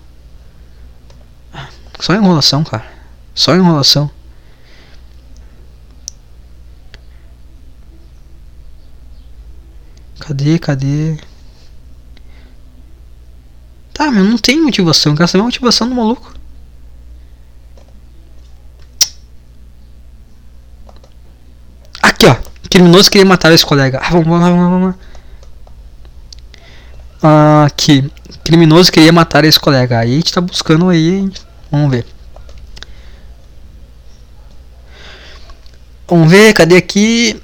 Só 2.01 2.15
enrolação, 2.15 2.65
cara. 2.65 2.85
Só 3.35 3.55
enrolação. 3.55 4.11
Cadê, 10.19 10.59
cadê? 10.59 11.17
Tá, 13.93 14.11
meu, 14.11 14.25
não 14.25 14.39
tem 14.39 14.61
motivação. 14.61 15.15
Quero 15.15 15.29
saber 15.29 15.43
a 15.43 15.45
motivação 15.45 15.89
do 15.89 15.95
maluco. 15.95 16.33
Aqui, 22.03 22.27
ó. 22.27 22.37
Criminoso 22.71 23.11
queria 23.11 23.27
matar 23.27 23.53
esse 23.53 23.65
colega. 23.67 24.01
Ah, 24.03 24.11
vamos, 24.11 24.27
vamos, 24.27 24.49
vamos, 24.49 24.81
vamos. 24.81 24.97
Ah, 27.23 27.65
aqui. 27.67 28.11
Criminoso 28.53 28.93
queria 28.93 29.11
matar 29.11 29.47
esse 29.47 29.59
colega. 29.59 30.01
Aí 30.01 30.13
a 30.13 30.15
gente 30.17 30.31
tá 30.31 30.39
buscando 30.39 30.91
aí. 30.91 31.27
Vamos 31.71 31.91
ver. 31.91 32.05
Vamos 36.07 36.31
ver, 36.31 36.53
cadê 36.53 36.77
aqui? 36.77 37.41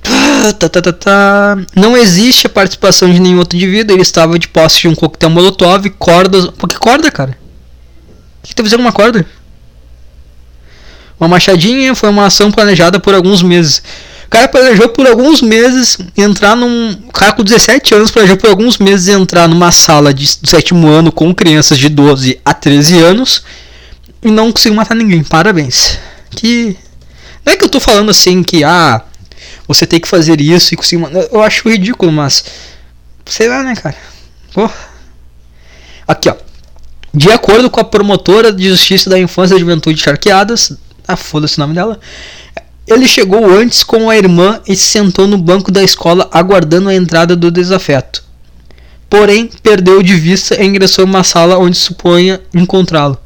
Tá, 0.00 0.68
tá, 0.68 0.80
tá, 0.80 0.92
tá. 0.92 1.56
Não 1.74 1.96
existe 1.96 2.46
a 2.46 2.50
participação 2.50 3.12
de 3.12 3.18
nenhum 3.18 3.40
outro 3.40 3.56
indivíduo. 3.56 3.96
Ele 3.96 4.02
estava 4.02 4.38
de 4.38 4.46
posse 4.46 4.82
de 4.82 4.86
um 4.86 4.94
coquetel 4.94 5.30
molotov, 5.30 5.90
cordas. 5.98 6.46
Por 6.46 6.68
que 6.68 6.78
corda, 6.78 7.10
cara? 7.10 7.36
O 8.44 8.46
que 8.46 8.54
tá 8.54 8.62
fazendo 8.62 8.78
uma 8.78 8.92
corda? 8.92 9.26
Uma 11.18 11.28
machadinha 11.28 11.92
foi 11.96 12.08
uma 12.08 12.26
ação 12.26 12.52
planejada 12.52 13.00
por 13.00 13.16
alguns 13.16 13.42
meses. 13.42 13.82
O 14.28 14.30
cara 14.30 14.46
planejou 14.46 14.90
por 14.90 15.06
alguns 15.06 15.40
meses 15.40 15.98
entrar 16.14 16.54
num. 16.54 16.92
O 17.08 17.12
cara 17.12 17.32
com 17.32 17.42
17 17.42 17.94
anos 17.94 18.10
planejou 18.10 18.36
por 18.36 18.50
alguns 18.50 18.76
meses 18.76 19.08
entrar 19.08 19.48
numa 19.48 19.72
sala 19.72 20.12
de, 20.12 20.26
do 20.42 20.46
sétimo 20.46 20.86
ano 20.86 21.10
com 21.10 21.34
crianças 21.34 21.78
de 21.78 21.88
12 21.88 22.38
a 22.44 22.52
13 22.52 22.98
anos 22.98 23.42
e 24.22 24.30
não 24.30 24.52
conseguiu 24.52 24.76
matar 24.76 24.94
ninguém. 24.94 25.24
Parabéns. 25.24 25.98
Que. 26.30 26.76
Não 27.42 27.54
é 27.54 27.56
que 27.56 27.64
eu 27.64 27.70
tô 27.70 27.80
falando 27.80 28.10
assim 28.10 28.42
que, 28.42 28.62
ah, 28.62 29.02
você 29.66 29.86
tem 29.86 29.98
que 29.98 30.06
fazer 30.06 30.38
isso 30.42 30.74
e 30.74 30.76
conseguir. 30.76 31.06
Eu 31.32 31.42
acho 31.42 31.66
ridículo, 31.66 32.12
mas. 32.12 32.44
Sei 33.24 33.48
lá, 33.48 33.62
né, 33.62 33.74
cara? 33.76 33.96
Porra. 34.52 34.74
Aqui, 36.06 36.28
ó. 36.28 36.34
De 37.14 37.32
acordo 37.32 37.70
com 37.70 37.80
a 37.80 37.84
promotora 37.84 38.52
de 38.52 38.68
justiça 38.68 39.08
da 39.08 39.18
infância 39.18 39.54
e 39.54 39.58
juventude 39.58 39.98
charqueadas, 39.98 40.76
ah, 41.06 41.16
foda-se 41.16 41.56
o 41.56 41.60
nome 41.60 41.72
dela. 41.72 41.98
Ele 42.88 43.06
chegou 43.06 43.44
antes 43.50 43.84
com 43.84 44.08
a 44.08 44.16
irmã 44.16 44.60
e 44.66 44.74
se 44.74 44.86
sentou 44.86 45.26
no 45.26 45.36
banco 45.36 45.70
da 45.70 45.84
escola 45.84 46.26
aguardando 46.32 46.88
a 46.88 46.94
entrada 46.94 47.36
do 47.36 47.50
desafeto. 47.50 48.24
Porém, 49.10 49.50
perdeu 49.62 50.02
de 50.02 50.14
vista 50.14 50.60
e 50.60 50.66
ingressou 50.66 51.04
em 51.04 51.08
uma 51.08 51.22
sala 51.22 51.58
onde 51.58 51.76
supunha 51.76 52.40
encontrá-lo. 52.54 53.18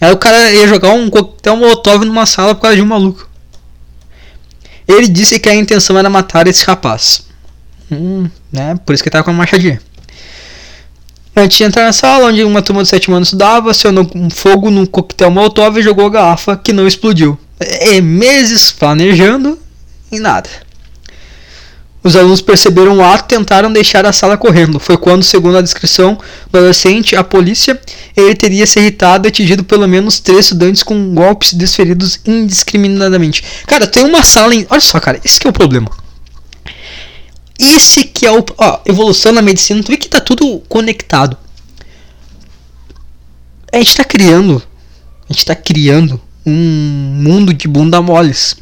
Aí 0.00 0.12
o 0.12 0.16
cara 0.16 0.52
ia 0.52 0.68
jogar 0.68 0.92
um 0.92 1.10
coquetel 1.10 1.56
molotov 1.56 2.04
numa 2.04 2.24
sala 2.24 2.54
por 2.54 2.62
causa 2.62 2.76
de 2.76 2.82
um 2.82 2.86
maluco. 2.86 3.28
Ele 4.86 5.08
disse 5.08 5.40
que 5.40 5.48
a 5.48 5.54
intenção 5.54 5.98
era 5.98 6.08
matar 6.08 6.46
esse 6.46 6.64
rapaz. 6.64 7.26
Hum, 7.90 8.30
né? 8.52 8.76
Por 8.86 8.94
isso 8.94 9.02
que 9.02 9.08
ele 9.08 9.12
tava 9.12 9.24
com 9.24 9.30
a 9.32 9.34
machadinha. 9.34 9.80
Antes 11.34 11.58
de 11.58 11.64
entrar 11.64 11.84
na 11.84 11.92
sala, 11.92 12.28
onde 12.28 12.44
uma 12.44 12.62
turma 12.62 12.82
de 12.84 12.88
7 12.88 13.10
anos 13.10 13.28
estudava, 13.28 13.72
acionou 13.72 14.08
um 14.14 14.30
fogo 14.30 14.70
num 14.70 14.86
coquetel 14.86 15.32
molotov 15.32 15.78
e 15.78 15.82
jogou 15.82 16.06
a 16.06 16.10
garrafa 16.10 16.56
que 16.56 16.72
não 16.72 16.86
explodiu. 16.86 17.36
É 17.58 18.00
meses 18.00 18.70
planejando 18.70 19.58
e 20.12 20.18
nada. 20.18 20.48
Os 22.06 22.14
alunos 22.14 22.40
perceberam 22.40 22.98
o 22.98 23.04
ato 23.04 23.24
e 23.24 23.36
tentaram 23.36 23.72
deixar 23.72 24.06
a 24.06 24.12
sala 24.12 24.36
correndo. 24.36 24.78
Foi 24.78 24.96
quando, 24.96 25.24
segundo 25.24 25.58
a 25.58 25.60
descrição 25.60 26.16
do 26.52 26.56
adolescente, 26.56 27.16
a 27.16 27.24
polícia, 27.24 27.80
ele 28.16 28.32
teria 28.36 28.64
se 28.64 28.78
irritado 28.78 29.26
e 29.26 29.28
atingido 29.28 29.64
pelo 29.64 29.88
menos 29.88 30.20
três 30.20 30.46
estudantes 30.46 30.84
com 30.84 31.12
golpes 31.12 31.52
desferidos 31.52 32.20
indiscriminadamente. 32.24 33.42
Cara, 33.66 33.88
tem 33.88 34.04
uma 34.04 34.22
sala 34.22 34.54
em. 34.54 34.64
Olha 34.70 34.80
só, 34.80 35.00
cara, 35.00 35.20
esse 35.24 35.40
que 35.40 35.48
é 35.48 35.50
o 35.50 35.52
problema. 35.52 35.90
Esse 37.58 38.04
que 38.04 38.24
é 38.24 38.30
o. 38.30 38.44
Ó, 38.56 38.80
evolução 38.86 39.32
na 39.32 39.42
medicina, 39.42 39.82
tu 39.82 39.90
vê 39.90 39.96
que 39.96 40.08
tá 40.08 40.20
tudo 40.20 40.62
conectado. 40.68 41.36
A 43.72 43.78
gente 43.78 43.96
tá 43.96 44.04
criando. 44.04 44.62
A 45.28 45.32
gente 45.32 45.44
tá 45.44 45.56
criando 45.56 46.20
um 46.46 46.52
mundo 47.22 47.52
de 47.52 47.66
bunda 47.66 48.00
moles. 48.00 48.56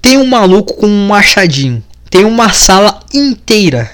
Tem 0.00 0.16
um 0.16 0.26
maluco 0.26 0.74
com 0.74 0.86
um 0.86 1.08
machadinho. 1.08 1.84
Tem 2.08 2.24
uma 2.24 2.52
sala 2.52 3.00
inteira. 3.12 3.90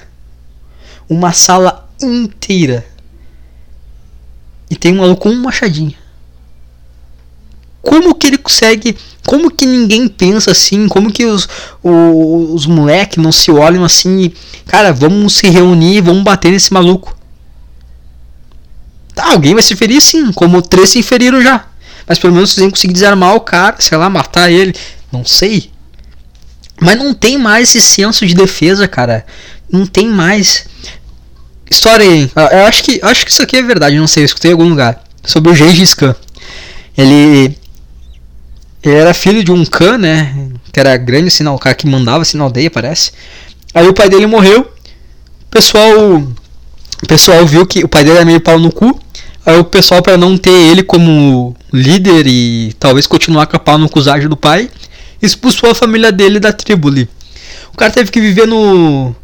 Uma 1.08 1.32
sala 1.32 1.88
inteira. 2.00 2.86
E 4.70 4.76
tem 4.76 4.92
um 4.94 4.98
maluco 4.98 5.22
com 5.22 5.30
um 5.30 5.42
machadinho. 5.42 5.94
Como 7.82 8.14
que 8.14 8.26
ele 8.26 8.38
consegue 8.38 8.96
como 9.26 9.50
que 9.50 9.66
ninguém 9.66 10.06
pensa 10.06 10.52
assim? 10.52 10.86
Como 10.86 11.12
que 11.12 11.26
os, 11.26 11.48
os, 11.82 12.50
os 12.54 12.66
moleques 12.66 13.22
não 13.22 13.32
se 13.32 13.50
olham 13.50 13.84
assim 13.84 14.20
e, 14.20 14.34
cara, 14.66 14.92
vamos 14.92 15.34
se 15.34 15.48
reunir, 15.48 16.00
vamos 16.00 16.22
bater 16.22 16.52
nesse 16.52 16.72
maluco? 16.72 17.14
Tá, 19.14 19.32
alguém 19.32 19.54
vai 19.54 19.62
se 19.62 19.74
ferir 19.74 20.00
sim, 20.00 20.32
como 20.32 20.62
três 20.62 20.90
se 20.90 21.02
feriram 21.02 21.42
já. 21.42 21.66
Mas 22.06 22.18
pelo 22.18 22.32
menos 22.32 22.52
vocês 22.52 22.70
conseguir 22.70 22.92
desarmar 22.92 23.34
o 23.34 23.40
cara, 23.40 23.76
sei 23.78 23.98
lá, 23.98 24.08
matar 24.08 24.50
ele. 24.50 24.74
Não 25.10 25.24
sei. 25.24 25.70
Mas 26.80 26.96
não 26.96 27.14
tem 27.14 27.38
mais 27.38 27.74
esse 27.74 27.80
senso 27.80 28.26
de 28.26 28.34
defesa, 28.34 28.86
cara. 28.86 29.26
Não 29.70 29.86
tem 29.86 30.08
mais. 30.08 30.66
História 31.70 32.06
aí. 32.06 32.30
Eu 32.52 32.66
acho 32.66 32.84
que, 32.84 33.00
acho 33.02 33.24
que 33.24 33.30
isso 33.30 33.42
aqui 33.42 33.56
é 33.56 33.62
verdade, 33.62 33.96
não 33.96 34.06
sei, 34.06 34.22
eu 34.22 34.26
escutei 34.26 34.50
em 34.50 34.52
algum 34.52 34.68
lugar. 34.68 35.02
Sobre 35.24 35.50
o 35.50 35.54
Gengis 35.54 35.94
Khan. 35.94 36.14
Ele 36.96 37.56
ele 38.86 38.94
era 38.94 39.12
filho 39.12 39.42
de 39.42 39.50
um 39.50 39.64
Khan, 39.64 39.98
né? 39.98 40.32
Que 40.72 40.78
era 40.78 40.96
grande 40.96 41.26
assim, 41.26 41.44
o 41.44 41.58
cara 41.58 41.74
que 41.74 41.88
mandava 41.88 42.22
assim 42.22 42.38
na 42.38 42.44
aldeia, 42.44 42.70
parece. 42.70 43.10
Aí 43.74 43.88
o 43.88 43.92
pai 43.92 44.08
dele 44.08 44.26
morreu. 44.26 44.60
O 44.60 45.50
pessoal. 45.50 46.18
O 47.02 47.06
pessoal 47.08 47.44
viu 47.44 47.66
que 47.66 47.82
o 47.82 47.88
pai 47.88 48.04
dele 48.04 48.16
era 48.16 48.24
meio 48.24 48.40
pau 48.40 48.60
no 48.60 48.70
cu. 48.70 48.96
Aí 49.46 49.56
o 49.56 49.64
pessoal, 49.64 50.02
para 50.02 50.16
não 50.16 50.36
ter 50.36 50.50
ele 50.50 50.82
como 50.82 51.54
líder 51.72 52.26
e 52.26 52.72
talvez 52.80 53.06
continuar 53.06 53.46
com 53.46 53.56
a 53.56 53.60
pau 53.60 53.78
no 53.78 53.88
cusagem 53.88 54.28
do 54.28 54.36
pai, 54.36 54.68
expulsou 55.22 55.70
a 55.70 55.74
família 55.74 56.10
dele 56.10 56.40
da 56.40 56.52
tribo 56.52 56.88
ali. 56.88 57.08
O 57.72 57.76
cara 57.76 57.92
teve 57.92 58.10
que 58.10 58.20
viver 58.20 58.46
no. 58.48 59.14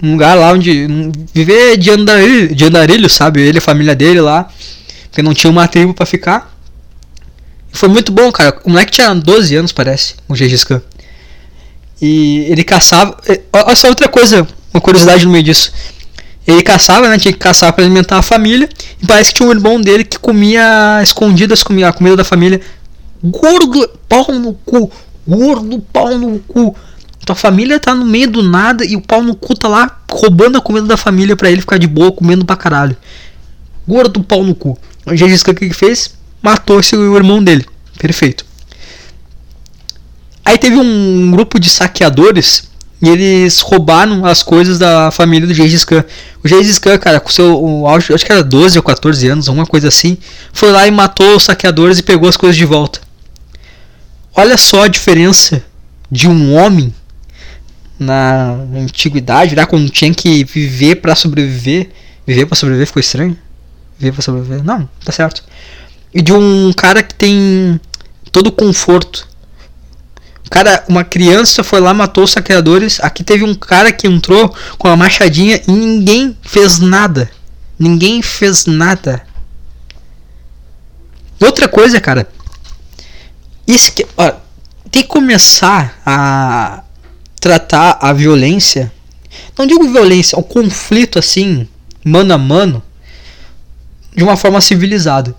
Num 0.00 0.12
lugar 0.12 0.34
lá 0.34 0.50
onde. 0.50 0.88
Viver 1.34 1.76
de 1.76 1.90
andarilho, 1.90 2.54
de 2.54 2.64
andarilho, 2.64 3.10
sabe? 3.10 3.42
Ele 3.42 3.58
e 3.58 3.60
a 3.60 3.60
família 3.60 3.94
dele 3.94 4.22
lá. 4.22 4.48
Porque 5.10 5.22
não 5.22 5.34
tinha 5.34 5.50
uma 5.50 5.68
tribo 5.68 5.92
para 5.92 6.06
ficar. 6.06 6.56
Foi 7.70 7.88
muito 7.88 8.12
bom, 8.12 8.32
cara. 8.32 8.58
O 8.64 8.70
moleque 8.70 8.92
tinha 8.92 9.14
12 9.14 9.56
anos, 9.56 9.72
parece, 9.72 10.14
o 10.26 10.34
Gengis 10.34 10.64
Khan. 10.64 10.80
E 12.00 12.46
ele 12.48 12.64
caçava. 12.64 13.14
Olha 13.52 13.76
só 13.76 13.88
outra 13.88 14.08
coisa, 14.08 14.46
uma 14.72 14.80
curiosidade 14.80 15.26
no 15.26 15.32
meio 15.32 15.44
disso. 15.44 15.70
Ele 16.46 16.62
caçava, 16.62 17.08
né? 17.08 17.18
Tinha 17.18 17.32
que 17.32 17.38
caçar 17.38 17.72
para 17.72 17.84
alimentar 17.84 18.18
a 18.18 18.22
família. 18.22 18.68
E 19.02 19.06
parece 19.06 19.30
que 19.30 19.36
tinha 19.36 19.48
um 19.48 19.52
irmão 19.52 19.80
dele 19.80 20.04
que 20.04 20.18
comia 20.18 21.00
escondidas, 21.02 21.62
comia 21.62 21.88
a 21.88 21.92
comida 21.92 22.16
da 22.16 22.24
família. 22.24 22.60
Gordo, 23.22 23.88
pau 24.08 24.26
no 24.32 24.52
cu. 24.52 24.90
Gordo, 25.26 25.80
pau 25.92 26.18
no 26.18 26.38
cu. 26.40 26.76
Tua 27.24 27.34
família 27.34 27.80
tá 27.80 27.94
no 27.94 28.04
meio 28.04 28.30
do 28.30 28.42
nada 28.42 28.84
e 28.84 28.96
o 28.96 29.00
pau 29.00 29.22
no 29.22 29.34
cu 29.34 29.54
tá 29.54 29.66
lá 29.66 30.02
roubando 30.10 30.58
a 30.58 30.60
comida 30.60 30.86
da 30.86 30.96
família 30.96 31.34
para 31.34 31.50
ele 31.50 31.62
ficar 31.62 31.78
de 31.78 31.86
boa 31.86 32.12
comendo 32.12 32.44
pra 32.44 32.54
caralho. 32.54 32.96
Gordo, 33.88 34.22
pau 34.22 34.44
no 34.44 34.54
cu. 34.54 34.78
O 35.06 35.10
Khan 35.10 35.52
o 35.52 35.54
que 35.54 35.72
fez? 35.72 36.14
matou 36.44 36.78
esse, 36.78 36.94
o 36.94 37.16
irmão 37.16 37.42
dele. 37.42 37.64
Perfeito. 37.98 38.44
Aí 40.44 40.58
teve 40.58 40.76
um 40.76 41.30
grupo 41.30 41.58
de 41.58 41.70
saqueadores 41.70 42.68
e 43.04 43.08
eles 43.08 43.60
roubaram 43.60 44.24
as 44.24 44.42
coisas 44.42 44.78
da 44.78 45.10
família 45.10 45.46
do 45.46 45.54
Gengis 45.54 45.84
Khan. 45.84 46.04
O 46.42 46.48
Gengis 46.48 46.78
Khan, 46.78 46.98
cara, 46.98 47.20
com 47.20 47.30
seu 47.30 47.86
auge, 47.86 48.12
acho 48.12 48.24
que 48.24 48.32
era 48.32 48.42
12 48.42 48.78
ou 48.78 48.82
14 48.82 49.28
anos, 49.28 49.48
alguma 49.48 49.66
coisa 49.66 49.88
assim, 49.88 50.16
foi 50.52 50.70
lá 50.70 50.86
e 50.86 50.90
matou 50.90 51.36
os 51.36 51.44
saqueadores 51.44 51.98
e 51.98 52.02
pegou 52.02 52.28
as 52.28 52.36
coisas 52.36 52.56
de 52.56 52.64
volta. 52.64 53.00
Olha 54.34 54.56
só 54.56 54.84
a 54.84 54.88
diferença 54.88 55.62
de 56.10 56.28
um 56.28 56.54
homem 56.54 56.92
na 57.98 58.56
antiguidade, 58.74 59.54
lá 59.54 59.66
quando 59.66 59.88
tinha 59.88 60.12
que 60.12 60.44
viver 60.44 60.96
para 60.96 61.14
sobreviver, 61.14 61.90
Viver 62.26 62.46
pra 62.46 62.56
sobreviver 62.56 62.86
ficou 62.86 63.00
estranho? 63.00 63.36
Viver 63.98 64.12
pra 64.12 64.22
sobreviver? 64.22 64.64
Não, 64.64 64.88
tá 65.04 65.12
certo. 65.12 65.44
E 66.12 66.22
de 66.22 66.32
um 66.32 66.72
cara 66.72 67.02
que 67.02 67.14
tem 67.14 67.78
todo 68.32 68.46
o 68.48 68.52
conforto. 68.52 69.28
Cara, 70.50 70.84
uma 70.88 71.04
criança 71.04 71.64
foi 71.64 71.80
lá, 71.80 71.92
matou 71.94 72.24
os 72.24 72.32
saqueadores. 72.32 73.00
Aqui 73.00 73.24
teve 73.24 73.44
um 73.44 73.54
cara 73.54 73.92
que 73.92 74.06
entrou 74.06 74.54
com 74.78 74.88
a 74.88 74.96
machadinha 74.96 75.60
e 75.66 75.72
ninguém 75.72 76.36
fez 76.42 76.78
nada. 76.78 77.30
Ninguém 77.78 78.22
fez 78.22 78.66
nada. 78.66 79.22
Outra 81.40 81.68
coisa, 81.68 82.00
cara. 82.00 82.28
Isso 83.66 83.92
que, 83.92 84.06
ó, 84.16 84.32
tem 84.90 85.02
que 85.02 85.08
começar 85.08 86.00
a 86.06 86.82
tratar 87.40 87.98
a 88.00 88.12
violência. 88.12 88.92
Não 89.58 89.66
digo 89.66 89.90
violência, 89.90 90.38
o 90.38 90.42
conflito 90.42 91.18
assim, 91.18 91.66
mano 92.04 92.32
a 92.32 92.38
mano, 92.38 92.82
de 94.14 94.22
uma 94.22 94.36
forma 94.36 94.60
civilizada. 94.60 95.34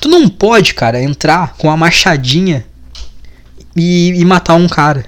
Tu 0.00 0.08
não 0.08 0.28
pode, 0.28 0.74
cara, 0.74 1.00
entrar 1.00 1.54
com 1.56 1.68
uma 1.68 1.76
machadinha 1.76 2.66
e, 3.76 4.20
e 4.20 4.24
matar 4.24 4.54
um 4.54 4.66
cara. 4.66 5.04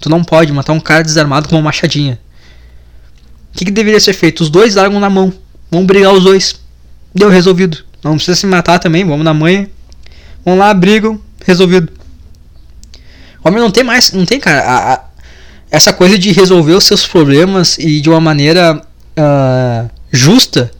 Tu 0.00 0.08
não 0.08 0.22
pode 0.22 0.52
matar 0.52 0.72
um 0.72 0.80
cara 0.80 1.02
desarmado 1.02 1.48
com 1.48 1.56
uma 1.56 1.62
machadinha. 1.62 2.18
O 3.52 3.58
que, 3.58 3.64
que 3.64 3.70
deveria 3.70 4.00
ser 4.00 4.12
feito? 4.12 4.40
Os 4.40 4.50
dois 4.50 4.74
largam 4.74 5.00
na 5.00 5.10
mão. 5.10 5.32
Vão 5.70 5.84
brigar 5.84 6.12
os 6.12 6.24
dois. 6.24 6.60
Deu 7.14 7.28
resolvido. 7.28 7.78
Não 8.02 8.14
precisa 8.14 8.36
se 8.36 8.46
matar 8.46 8.78
também. 8.78 9.04
Vamos 9.04 9.24
na 9.24 9.34
manha. 9.34 9.68
Vão 10.44 10.56
lá, 10.56 10.72
brigam. 10.72 11.20
Resolvido. 11.44 11.92
Homem 13.42 13.60
não 13.60 13.70
tem 13.70 13.82
mais. 13.82 14.12
Não 14.12 14.24
tem, 14.24 14.38
cara. 14.38 14.60
A, 14.60 14.94
a, 14.94 15.04
essa 15.70 15.92
coisa 15.92 16.18
de 16.18 16.32
resolver 16.32 16.72
os 16.72 16.84
seus 16.84 17.06
problemas 17.06 17.78
e 17.78 18.00
de 18.00 18.08
uma 18.08 18.20
maneira 18.20 18.76
uh, 18.76 19.90
justa. 20.10 20.70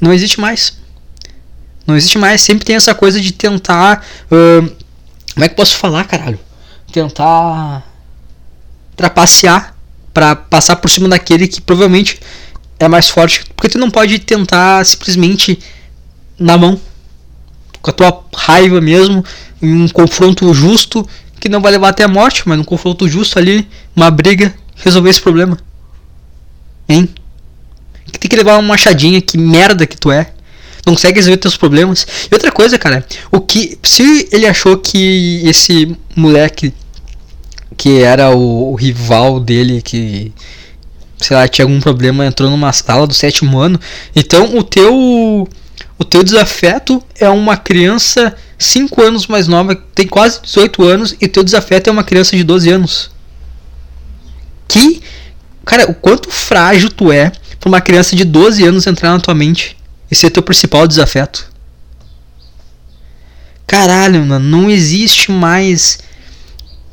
Não 0.00 0.12
existe 0.12 0.40
mais. 0.40 0.78
Não 1.86 1.96
existe 1.96 2.18
mais. 2.18 2.40
Sempre 2.40 2.64
tem 2.64 2.76
essa 2.76 2.94
coisa 2.94 3.20
de 3.20 3.32
tentar. 3.32 4.04
Uh, 4.30 4.70
como 5.38 5.44
é 5.44 5.48
que 5.48 5.54
posso 5.54 5.76
falar, 5.76 6.02
caralho? 6.02 6.36
Tentar. 6.90 7.86
Trapacear 8.96 9.72
para 10.12 10.34
passar 10.34 10.74
por 10.74 10.90
cima 10.90 11.08
daquele 11.08 11.46
que 11.46 11.60
provavelmente 11.60 12.18
é 12.76 12.88
mais 12.88 13.08
forte. 13.08 13.44
Porque 13.54 13.68
tu 13.68 13.78
não 13.78 13.88
pode 13.88 14.18
tentar 14.18 14.84
simplesmente 14.84 15.56
na 16.36 16.58
mão, 16.58 16.80
com 17.80 17.88
a 17.88 17.92
tua 17.92 18.24
raiva 18.34 18.80
mesmo, 18.80 19.24
em 19.62 19.82
um 19.82 19.86
confronto 19.86 20.52
justo 20.52 21.08
que 21.38 21.48
não 21.48 21.60
vai 21.60 21.70
levar 21.70 21.90
até 21.90 22.02
a 22.02 22.08
morte, 22.08 22.42
mas 22.44 22.58
um 22.58 22.64
confronto 22.64 23.06
justo 23.06 23.38
ali, 23.38 23.68
uma 23.94 24.10
briga, 24.10 24.52
resolver 24.74 25.10
esse 25.10 25.20
problema. 25.20 25.56
Hein? 26.88 27.08
Tem 28.18 28.28
que 28.28 28.36
levar 28.36 28.54
uma 28.54 28.70
machadinha, 28.70 29.20
que 29.20 29.38
merda 29.38 29.86
que 29.86 29.96
tu 29.96 30.10
é. 30.10 30.32
Consegue 30.88 31.18
resolver 31.18 31.36
teus 31.36 31.54
problemas. 31.54 32.06
E 32.30 32.34
outra 32.34 32.50
coisa, 32.50 32.78
cara, 32.78 33.04
o 33.30 33.42
que. 33.42 33.78
Se 33.82 34.26
ele 34.32 34.46
achou 34.46 34.78
que 34.78 35.42
esse 35.44 35.94
moleque 36.16 36.72
que 37.76 38.00
era 38.00 38.30
o, 38.30 38.72
o, 38.72 38.74
rival 38.74 39.38
dele, 39.38 39.82
que 39.82 40.32
sei 41.18 41.36
lá, 41.36 41.46
tinha 41.46 41.66
algum 41.66 41.78
problema, 41.78 42.24
entrou 42.24 42.50
numa 42.50 42.72
sala 42.72 43.06
do 43.06 43.12
sétimo 43.12 43.58
ano. 43.58 43.78
Então 44.16 44.56
o 44.56 44.62
teu 44.64 45.46
o 45.98 46.04
teu 46.04 46.22
desafeto 46.22 47.02
é 47.20 47.28
uma 47.28 47.58
criança 47.58 48.34
5 48.56 49.02
anos 49.02 49.26
mais 49.26 49.46
nova, 49.46 49.76
tem 49.94 50.06
quase 50.06 50.40
18 50.40 50.84
anos, 50.84 51.16
e 51.20 51.28
teu 51.28 51.44
desafeto 51.44 51.90
é 51.90 51.92
uma 51.92 52.02
criança 52.02 52.34
de 52.34 52.42
12 52.42 52.70
anos. 52.70 53.10
Que, 54.66 55.02
cara, 55.66 55.90
o 55.90 55.94
quanto 55.94 56.30
frágil 56.30 56.88
tu 56.88 57.12
é 57.12 57.30
pra 57.60 57.68
uma 57.68 57.80
criança 57.82 58.16
de 58.16 58.24
12 58.24 58.64
anos 58.64 58.86
entrar 58.86 59.10
na 59.10 59.20
tua 59.20 59.34
mente 59.34 59.77
e 60.10 60.14
ser 60.14 60.30
teu 60.30 60.42
principal 60.42 60.86
desafeto. 60.86 61.50
Caralho, 63.66 64.24
mano, 64.24 64.48
não 64.48 64.70
existe 64.70 65.30
mais 65.30 65.98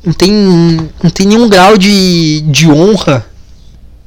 não 0.06 0.12
tem, 0.12 0.32
não 1.02 1.10
tem 1.10 1.26
nenhum 1.26 1.48
grau 1.48 1.76
de, 1.76 2.40
de 2.42 2.70
honra. 2.70 3.26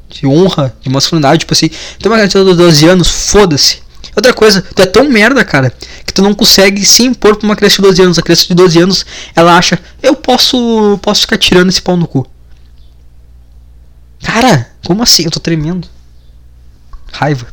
De 0.07 0.25
honra, 0.25 0.73
de 0.81 0.89
masculinidade. 0.89 1.39
Tipo 1.39 1.53
assim, 1.53 1.67
tem 1.67 2.09
uma 2.09 2.15
criança 2.15 2.43
de 2.43 2.55
12 2.55 2.87
anos, 2.87 3.07
foda-se. 3.09 3.81
Outra 4.15 4.33
coisa, 4.33 4.61
tu 4.61 4.81
é 4.81 4.85
tão 4.85 5.09
merda, 5.09 5.43
cara, 5.43 5.71
que 6.05 6.13
tu 6.13 6.21
não 6.21 6.33
consegue 6.33 6.85
se 6.85 7.03
impor 7.03 7.35
pra 7.35 7.45
uma 7.45 7.55
criança 7.55 7.75
de 7.75 7.81
12 7.81 8.01
anos. 8.01 8.17
A 8.17 8.21
criança 8.21 8.47
de 8.47 8.55
12 8.55 8.79
anos, 8.79 9.05
ela 9.35 9.57
acha, 9.57 9.77
eu 10.01 10.15
posso, 10.15 10.97
posso 11.01 11.21
ficar 11.21 11.37
tirando 11.37 11.69
esse 11.69 11.81
pau 11.81 11.97
no 11.97 12.07
cu. 12.07 12.25
Cara, 14.23 14.71
como 14.85 15.03
assim? 15.03 15.25
Eu 15.25 15.31
tô 15.31 15.39
tremendo. 15.41 15.87
Raiva. 17.11 17.47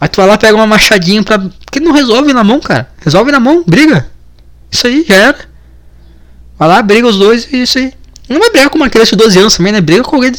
Aí 0.00 0.08
tu 0.08 0.16
vai 0.16 0.26
lá, 0.26 0.36
pega 0.36 0.54
uma 0.54 0.66
machadinha 0.66 1.22
pra. 1.22 1.38
Porque 1.38 1.80
não 1.80 1.92
resolve 1.92 2.32
na 2.32 2.44
mão, 2.44 2.60
cara. 2.60 2.90
Resolve 3.00 3.32
na 3.32 3.40
mão, 3.40 3.64
briga. 3.66 4.10
Isso 4.70 4.86
aí, 4.86 5.04
já 5.08 5.14
era. 5.14 5.48
Vai 6.58 6.68
lá, 6.68 6.82
briga 6.82 7.06
os 7.06 7.18
dois 7.18 7.50
e 7.52 7.62
isso 7.62 7.78
aí. 7.78 7.92
Não 8.28 8.38
vai 8.38 8.50
brigar 8.50 8.70
com 8.70 8.76
uma 8.76 8.90
criança 8.90 9.10
de 9.10 9.22
12 9.22 9.38
anos 9.38 9.56
também, 9.56 9.72
né? 9.72 9.80
Briga 9.80 10.02
com 10.02 10.16
alguém. 10.16 10.32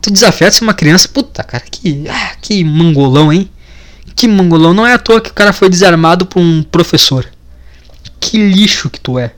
Tu 0.00 0.10
desafia 0.10 0.50
ser 0.50 0.62
uma 0.62 0.74
criança. 0.74 1.08
Puta, 1.08 1.42
cara, 1.42 1.64
que. 1.68 2.04
Ah, 2.08 2.34
que 2.40 2.62
mangolão, 2.64 3.32
hein? 3.32 3.50
Que 4.14 4.28
mangolão. 4.28 4.72
Não 4.74 4.86
é 4.86 4.94
à 4.94 4.98
toa 4.98 5.20
que 5.20 5.30
o 5.30 5.34
cara 5.34 5.52
foi 5.52 5.68
desarmado 5.68 6.26
por 6.26 6.40
um 6.40 6.62
professor. 6.62 7.26
Que 8.18 8.38
lixo 8.38 8.90
que 8.90 9.00
tu 9.00 9.18
é. 9.18 9.32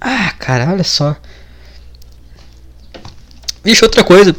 Ah, 0.00 0.32
cara, 0.38 0.70
olha 0.70 0.84
só. 0.84 1.16
Vixe, 3.62 3.84
outra 3.84 4.02
coisa. 4.02 4.34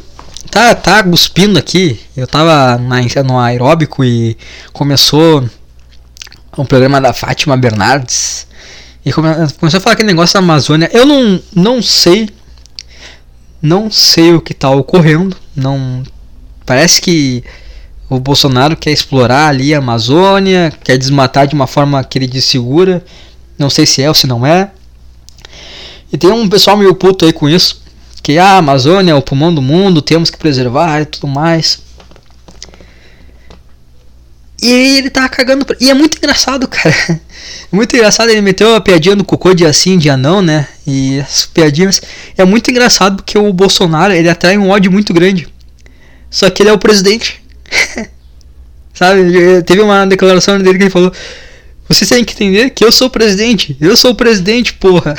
Tá, 0.50 0.74
tá 0.74 1.02
cuspindo 1.02 1.58
aqui. 1.58 2.00
Eu 2.16 2.26
tava 2.26 2.78
na, 2.78 3.00
no 3.24 3.38
aeróbico 3.38 4.04
e 4.04 4.36
começou 4.72 5.48
um 6.56 6.64
programa 6.64 7.00
da 7.00 7.12
Fátima 7.12 7.56
Bernardes. 7.56 8.46
E 9.04 9.12
começou 9.12 9.78
a 9.78 9.80
falar 9.80 9.94
aquele 9.94 10.08
negócio 10.08 10.34
da 10.34 10.40
Amazônia. 10.40 10.90
Eu 10.92 11.06
não, 11.06 11.40
não 11.54 11.82
sei. 11.82 12.28
Não 13.60 13.90
sei 13.90 14.34
o 14.34 14.40
que 14.40 14.52
está 14.52 14.70
ocorrendo. 14.70 15.36
Não. 15.56 16.02
Parece 16.64 17.00
que 17.00 17.42
o 18.08 18.20
Bolsonaro 18.20 18.76
quer 18.76 18.90
explorar 18.90 19.48
ali 19.48 19.74
a 19.74 19.78
Amazônia, 19.78 20.72
quer 20.84 20.98
desmatar 20.98 21.46
de 21.46 21.54
uma 21.54 21.66
forma 21.66 22.02
que 22.04 22.18
ele 22.18 22.26
diz 22.26 22.44
segura. 22.44 23.04
Não 23.58 23.70
sei 23.70 23.86
se 23.86 24.02
é 24.02 24.08
ou 24.08 24.14
se 24.14 24.26
não 24.26 24.46
é. 24.46 24.70
E 26.12 26.18
tem 26.18 26.30
um 26.30 26.48
pessoal 26.48 26.76
meio 26.76 26.94
puto 26.94 27.24
aí 27.24 27.32
com 27.32 27.48
isso. 27.48 27.81
Que 28.22 28.38
a 28.38 28.56
Amazônia 28.56 29.12
é 29.12 29.14
o 29.14 29.22
pulmão 29.22 29.54
do 29.54 29.60
mundo, 29.60 30.00
temos 30.00 30.30
que 30.30 30.38
preservar 30.38 31.00
e 31.00 31.06
tudo 31.06 31.26
mais. 31.26 31.82
E 34.62 34.70
ele 34.70 35.10
tá 35.10 35.28
cagando. 35.28 35.64
Pra... 35.64 35.76
E 35.80 35.90
é 35.90 35.94
muito 35.94 36.16
engraçado, 36.18 36.68
cara. 36.68 36.94
Muito 37.72 37.96
engraçado, 37.96 38.28
ele 38.28 38.42
meteu 38.42 38.76
a 38.76 38.80
piadinha 38.80 39.16
no 39.16 39.24
cocô 39.24 39.54
de 39.54 39.64
assim, 39.64 39.96
de 39.98 40.08
anão, 40.08 40.42
né? 40.42 40.68
E 40.86 41.18
as 41.20 41.46
piadinhas. 41.46 42.02
É 42.36 42.44
muito 42.44 42.70
engraçado 42.70 43.16
porque 43.16 43.36
o 43.36 43.50
Bolsonaro 43.50 44.12
ele 44.12 44.28
atrai 44.28 44.58
um 44.58 44.68
ódio 44.68 44.92
muito 44.92 45.12
grande. 45.14 45.48
Só 46.30 46.50
que 46.50 46.62
ele 46.62 46.68
é 46.68 46.72
o 46.72 46.78
presidente. 46.78 47.42
Sabe? 48.92 49.62
Teve 49.64 49.80
uma 49.80 50.06
declaração 50.06 50.58
dele 50.58 50.76
que 50.76 50.84
ele 50.84 50.90
falou: 50.90 51.10
Vocês 51.88 52.08
têm 52.08 52.24
que 52.24 52.32
entender 52.32 52.70
que 52.70 52.84
eu 52.84 52.92
sou 52.92 53.08
o 53.08 53.10
presidente. 53.10 53.76
Eu 53.80 53.96
sou 53.96 54.12
o 54.12 54.14
presidente, 54.14 54.72
porra. 54.74 55.14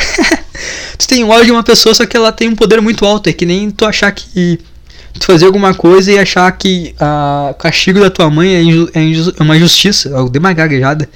tu 0.97 1.07
tem 1.07 1.23
ódio 1.23 1.45
de 1.45 1.51
uma 1.51 1.63
pessoa, 1.63 1.93
só 1.93 2.05
que 2.05 2.17
ela 2.17 2.31
tem 2.31 2.49
um 2.49 2.55
poder 2.55 2.81
muito 2.81 3.05
alto. 3.05 3.29
É 3.29 3.33
que 3.33 3.45
nem 3.45 3.69
tu 3.69 3.85
achar 3.85 4.11
que 4.11 4.59
tu 5.19 5.25
fazer 5.25 5.45
alguma 5.45 5.73
coisa 5.73 6.11
e 6.11 6.17
achar 6.17 6.51
que 6.53 6.95
o 7.49 7.53
castigo 7.55 7.99
da 7.99 8.09
tua 8.09 8.29
mãe 8.29 8.55
é, 8.55 8.63
inju 8.63 8.89
é, 8.93 9.01
inju 9.01 9.33
é 9.39 9.43
uma 9.43 9.55
injustiça. 9.55 10.09
Eu 10.09 10.29
dei 10.29 10.39
uma 10.39 10.53
gaguejada. 10.53 11.07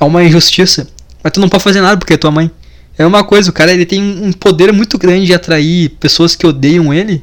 É 0.00 0.04
uma 0.04 0.24
injustiça. 0.24 0.88
Mas 1.22 1.32
tu 1.32 1.40
não 1.40 1.48
pode 1.48 1.62
fazer 1.62 1.80
nada 1.80 1.96
porque 1.96 2.14
é 2.14 2.16
tua 2.16 2.30
mãe. 2.30 2.50
É 2.96 3.06
uma 3.06 3.24
coisa, 3.24 3.50
o 3.50 3.52
cara 3.52 3.72
ele 3.72 3.86
tem 3.86 4.02
um 4.02 4.32
poder 4.32 4.72
muito 4.72 4.98
grande 4.98 5.26
de 5.26 5.34
atrair 5.34 5.90
pessoas 6.00 6.36
que 6.36 6.46
odeiam 6.46 6.92
ele. 6.92 7.22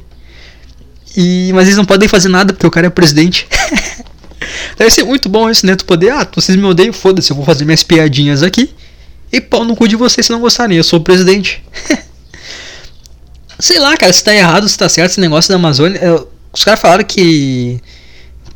E, 1.16 1.50
mas 1.54 1.66
eles 1.66 1.76
não 1.76 1.84
podem 1.84 2.08
fazer 2.08 2.28
nada 2.28 2.52
porque 2.52 2.66
o 2.66 2.70
cara 2.70 2.86
é 2.86 2.90
presidente. 2.90 3.46
Deve 4.76 4.90
ser 4.90 5.04
muito 5.04 5.28
bom 5.28 5.50
isso, 5.50 5.66
né? 5.66 5.76
Tu 5.76 5.84
poder, 5.84 6.10
ah, 6.10 6.28
vocês 6.34 6.56
me 6.56 6.64
odeiam, 6.64 6.92
foda-se, 6.92 7.30
eu 7.30 7.36
vou 7.36 7.44
fazer 7.44 7.64
minhas 7.64 7.82
piadinhas 7.82 8.42
aqui. 8.42 8.70
E 9.32 9.40
pau 9.40 9.64
no 9.64 9.76
cu 9.76 9.86
de 9.86 9.96
vocês 9.96 10.26
se 10.26 10.32
não 10.32 10.40
gostarem, 10.40 10.76
eu 10.76 10.84
sou 10.84 10.98
o 10.98 11.02
presidente. 11.02 11.62
Sei 13.58 13.78
lá, 13.78 13.96
cara, 13.96 14.12
se 14.12 14.24
tá 14.24 14.34
errado, 14.34 14.68
se 14.68 14.76
tá 14.76 14.88
certo 14.88 15.10
esse 15.10 15.20
negócio 15.20 15.50
da 15.50 15.56
Amazônia. 15.56 15.98
Eu, 15.98 16.30
os 16.52 16.64
caras 16.64 16.80
falaram 16.80 17.04
que. 17.04 17.80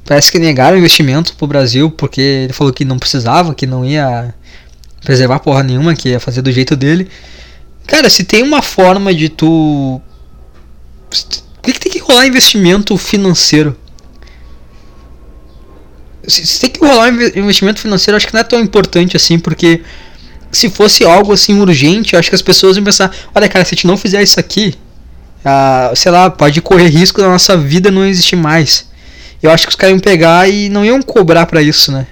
Parece 0.05 0.31
que 0.31 0.39
negaram 0.39 0.77
investimento 0.77 1.35
pro 1.35 1.47
Brasil 1.47 1.91
porque 1.91 2.21
ele 2.21 2.53
falou 2.53 2.73
que 2.73 2.85
não 2.85 2.99
precisava, 2.99 3.55
que 3.55 3.67
não 3.67 3.85
ia 3.85 4.35
preservar 5.03 5.39
porra 5.39 5.63
nenhuma, 5.63 5.95
que 5.95 6.11
ia 6.11 6.21
fazer 6.21 6.43
do 6.43 6.53
jeito 6.53 6.77
dele. 6.77 7.09
Cara, 7.87 8.11
se 8.11 8.25
tem 8.25 8.43
uma 8.43 8.63
forma 8.63 9.15
de 9.15 9.29
tu. 9.29 10.01
Por 11.63 11.73
que, 11.73 11.79
tem 11.79 11.93
que 11.93 11.99
rolar 11.99 12.27
investimento 12.27 12.97
financeiro? 12.99 13.77
Se, 16.27 16.47
se 16.47 16.61
tem 16.61 16.71
que 16.71 16.85
rolar 16.85 17.09
investimento 17.09 17.81
financeiro, 17.81 18.17
acho 18.17 18.27
que 18.27 18.35
não 18.35 18.41
é 18.41 18.45
tão 18.45 18.61
importante 18.61 19.17
assim, 19.17 19.39
porque 19.39 19.83
se 20.51 20.71
fosse 20.71 21.05
algo 21.05 21.33
assim 21.33 21.59
urgente, 21.61 22.17
acho 22.17 22.29
que 22.29 22.35
as 22.35 22.43
pessoas 22.43 22.77
iam 22.77 22.85
pensar: 22.85 23.15
olha, 23.35 23.49
cara, 23.49 23.65
se 23.65 23.75
a 23.75 23.77
gente 23.77 23.87
não 23.87 23.97
fizer 23.97 24.23
isso 24.23 24.39
aqui, 24.39 24.75
ah, 25.45 25.93
sei 25.95 26.11
lá, 26.11 26.31
pode 26.31 26.61
correr 26.63 26.89
risco 26.89 27.21
da 27.21 27.29
nossa 27.29 27.57
vida 27.57 27.91
não 27.91 28.05
existir 28.05 28.37
mais. 28.37 28.87
eu 29.43 29.51
acho 29.51 29.67
que 29.67 29.71
os 29.71 29.77
caras 29.77 29.93
iam 29.93 30.01
pegar 30.01 30.49
e 30.49 30.69
não 30.69 30.85
iam 30.85 31.03
cobrar 31.03 31.47
pra 31.47 31.61
isso, 31.61 31.93
né? 31.93 32.07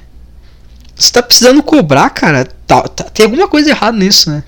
Você 0.95 1.11
tá 1.11 1.23
precisando 1.23 1.63
cobrar, 1.63 2.11
cara, 2.11 2.47
tá, 2.67 2.83
tá, 2.83 3.05
tem 3.05 3.25
alguma 3.25 3.49
coisa 3.49 3.71
errada 3.71 3.97
nisso, 3.97 4.31
né? 4.31 4.45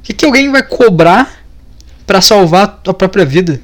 O 0.00 0.02
que, 0.02 0.12
que 0.12 0.24
alguém 0.24 0.50
vai 0.50 0.62
cobrar 0.62 1.44
para 2.06 2.20
salvar 2.20 2.80
a 2.86 2.92
própria 2.92 3.24
vida? 3.24 3.60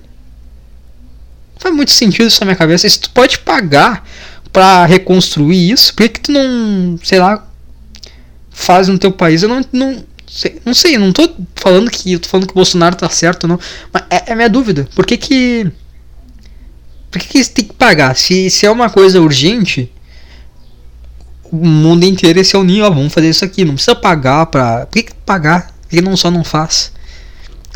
Não 1.55 1.61
faz 1.61 1.75
muito 1.75 1.91
sentido 1.91 2.29
isso 2.29 2.41
na 2.41 2.47
minha 2.47 2.57
cabeça. 2.57 2.89
Se 2.89 3.01
tu 3.01 3.11
pode 3.11 3.39
pagar 3.39 4.07
para 4.57 4.87
reconstruir 4.87 5.71
isso, 5.71 5.93
por 5.93 6.05
que, 6.05 6.09
que 6.09 6.21
tu 6.21 6.33
não, 6.33 6.99
sei 7.05 7.19
lá, 7.19 7.47
faz 8.51 8.89
no 8.89 8.99
teu 8.99 9.13
país? 9.13 9.43
Eu 9.43 9.51
não, 9.51 9.61
não, 9.71 10.03
sei, 10.27 10.63
não 10.65 10.73
sei, 10.73 10.97
não 10.97 11.13
tô 11.13 11.31
falando 11.55 11.91
que 11.91 12.15
eu 12.15 12.19
tô 12.19 12.27
falando 12.27 12.47
que 12.47 12.53
o 12.53 12.55
Bolsonaro 12.55 12.97
tá 12.97 13.07
certo 13.11 13.47
não, 13.47 13.61
mas 13.93 14.05
é, 14.09 14.33
é 14.33 14.35
minha 14.35 14.49
dúvida. 14.49 14.89
Por 14.95 15.05
que 15.05 15.19
que 15.19 15.71
por 17.11 17.21
que, 17.21 17.29
que 17.29 17.51
tem 17.51 17.65
que 17.67 17.75
pagar? 17.75 18.17
Se, 18.17 18.49
se 18.49 18.65
é 18.65 18.71
uma 18.71 18.89
coisa 18.89 19.21
urgente, 19.21 19.93
o 21.53 21.57
mundo 21.57 22.05
inteiro 22.05 22.39
ia 22.39 22.45
se 22.45 22.57
unir, 22.57 22.81
ó, 22.81 22.89
vamos 22.89 23.13
fazer 23.13 23.29
isso 23.29 23.45
aqui. 23.45 23.63
Não 23.63 23.75
precisa 23.75 23.95
pagar 23.95 24.47
pra. 24.47 24.87
Por 24.87 24.93
que, 24.95 25.03
que 25.03 25.15
pagar? 25.27 25.67
Por 25.83 25.91
que 25.91 26.01
não 26.01 26.17
só 26.17 26.31
não 26.31 26.43
faz? 26.43 26.93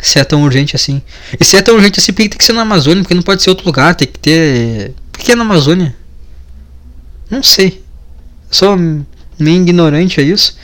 Se 0.01 0.17
é 0.17 0.23
tão 0.23 0.41
urgente 0.41 0.75
assim. 0.75 0.99
E 1.39 1.45
se 1.45 1.57
é 1.57 1.61
tão 1.61 1.75
urgente 1.75 1.99
assim, 1.99 2.11
por 2.11 2.23
que 2.23 2.29
tem 2.29 2.39
que 2.39 2.43
ser 2.43 2.53
na 2.53 2.63
Amazônia? 2.63 3.03
Porque 3.03 3.13
não 3.13 3.21
pode 3.21 3.43
ser 3.43 3.51
outro 3.51 3.67
lugar, 3.67 3.93
tem 3.93 4.07
que 4.07 4.17
ter. 4.17 4.95
Por 5.11 5.21
que 5.21 5.31
é 5.31 5.35
na 5.35 5.43
Amazônia? 5.43 6.00
Não 7.31 7.41
sei. 7.41 7.81
sou 8.51 8.77
meio 9.39 9.61
ignorante 9.61 10.19
a 10.19 10.23
isso. 10.23 10.55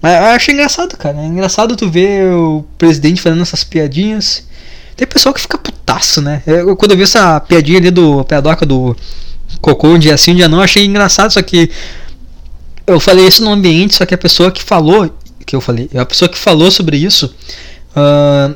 Mas 0.00 0.20
eu 0.20 0.26
acho 0.26 0.50
engraçado, 0.50 0.96
cara. 0.98 1.18
É 1.18 1.24
engraçado 1.24 1.74
tu 1.74 1.90
ver 1.90 2.30
o 2.30 2.62
presidente 2.76 3.22
fazendo 3.22 3.40
essas 3.40 3.64
piadinhas. 3.64 4.46
Tem 4.94 5.08
pessoal 5.08 5.34
que 5.34 5.40
fica 5.40 5.56
putaço, 5.56 6.20
né? 6.20 6.42
Eu, 6.46 6.76
quando 6.76 6.90
eu 6.90 6.96
vi 6.96 7.04
essa 7.04 7.40
piadinha 7.40 7.78
ali 7.78 7.90
do 7.90 8.22
pedoca 8.24 8.66
do 8.66 8.94
cocô 9.60 9.88
um 9.88 9.98
dia 9.98 10.16
sim, 10.16 10.32
um 10.32 10.36
dia 10.36 10.48
não, 10.48 10.60
achei 10.60 10.84
engraçado, 10.84 11.32
só 11.32 11.40
que 11.40 11.70
eu 12.86 13.00
falei 13.00 13.26
isso 13.26 13.42
no 13.42 13.50
ambiente, 13.50 13.94
só 13.94 14.04
que 14.04 14.14
a 14.14 14.18
pessoa 14.18 14.50
que 14.50 14.62
falou, 14.62 15.10
que 15.46 15.56
eu 15.56 15.60
falei, 15.60 15.88
a 15.94 16.04
pessoa 16.04 16.28
que 16.28 16.36
falou 16.36 16.70
sobre 16.70 16.98
isso, 16.98 17.34
uh, 17.96 18.54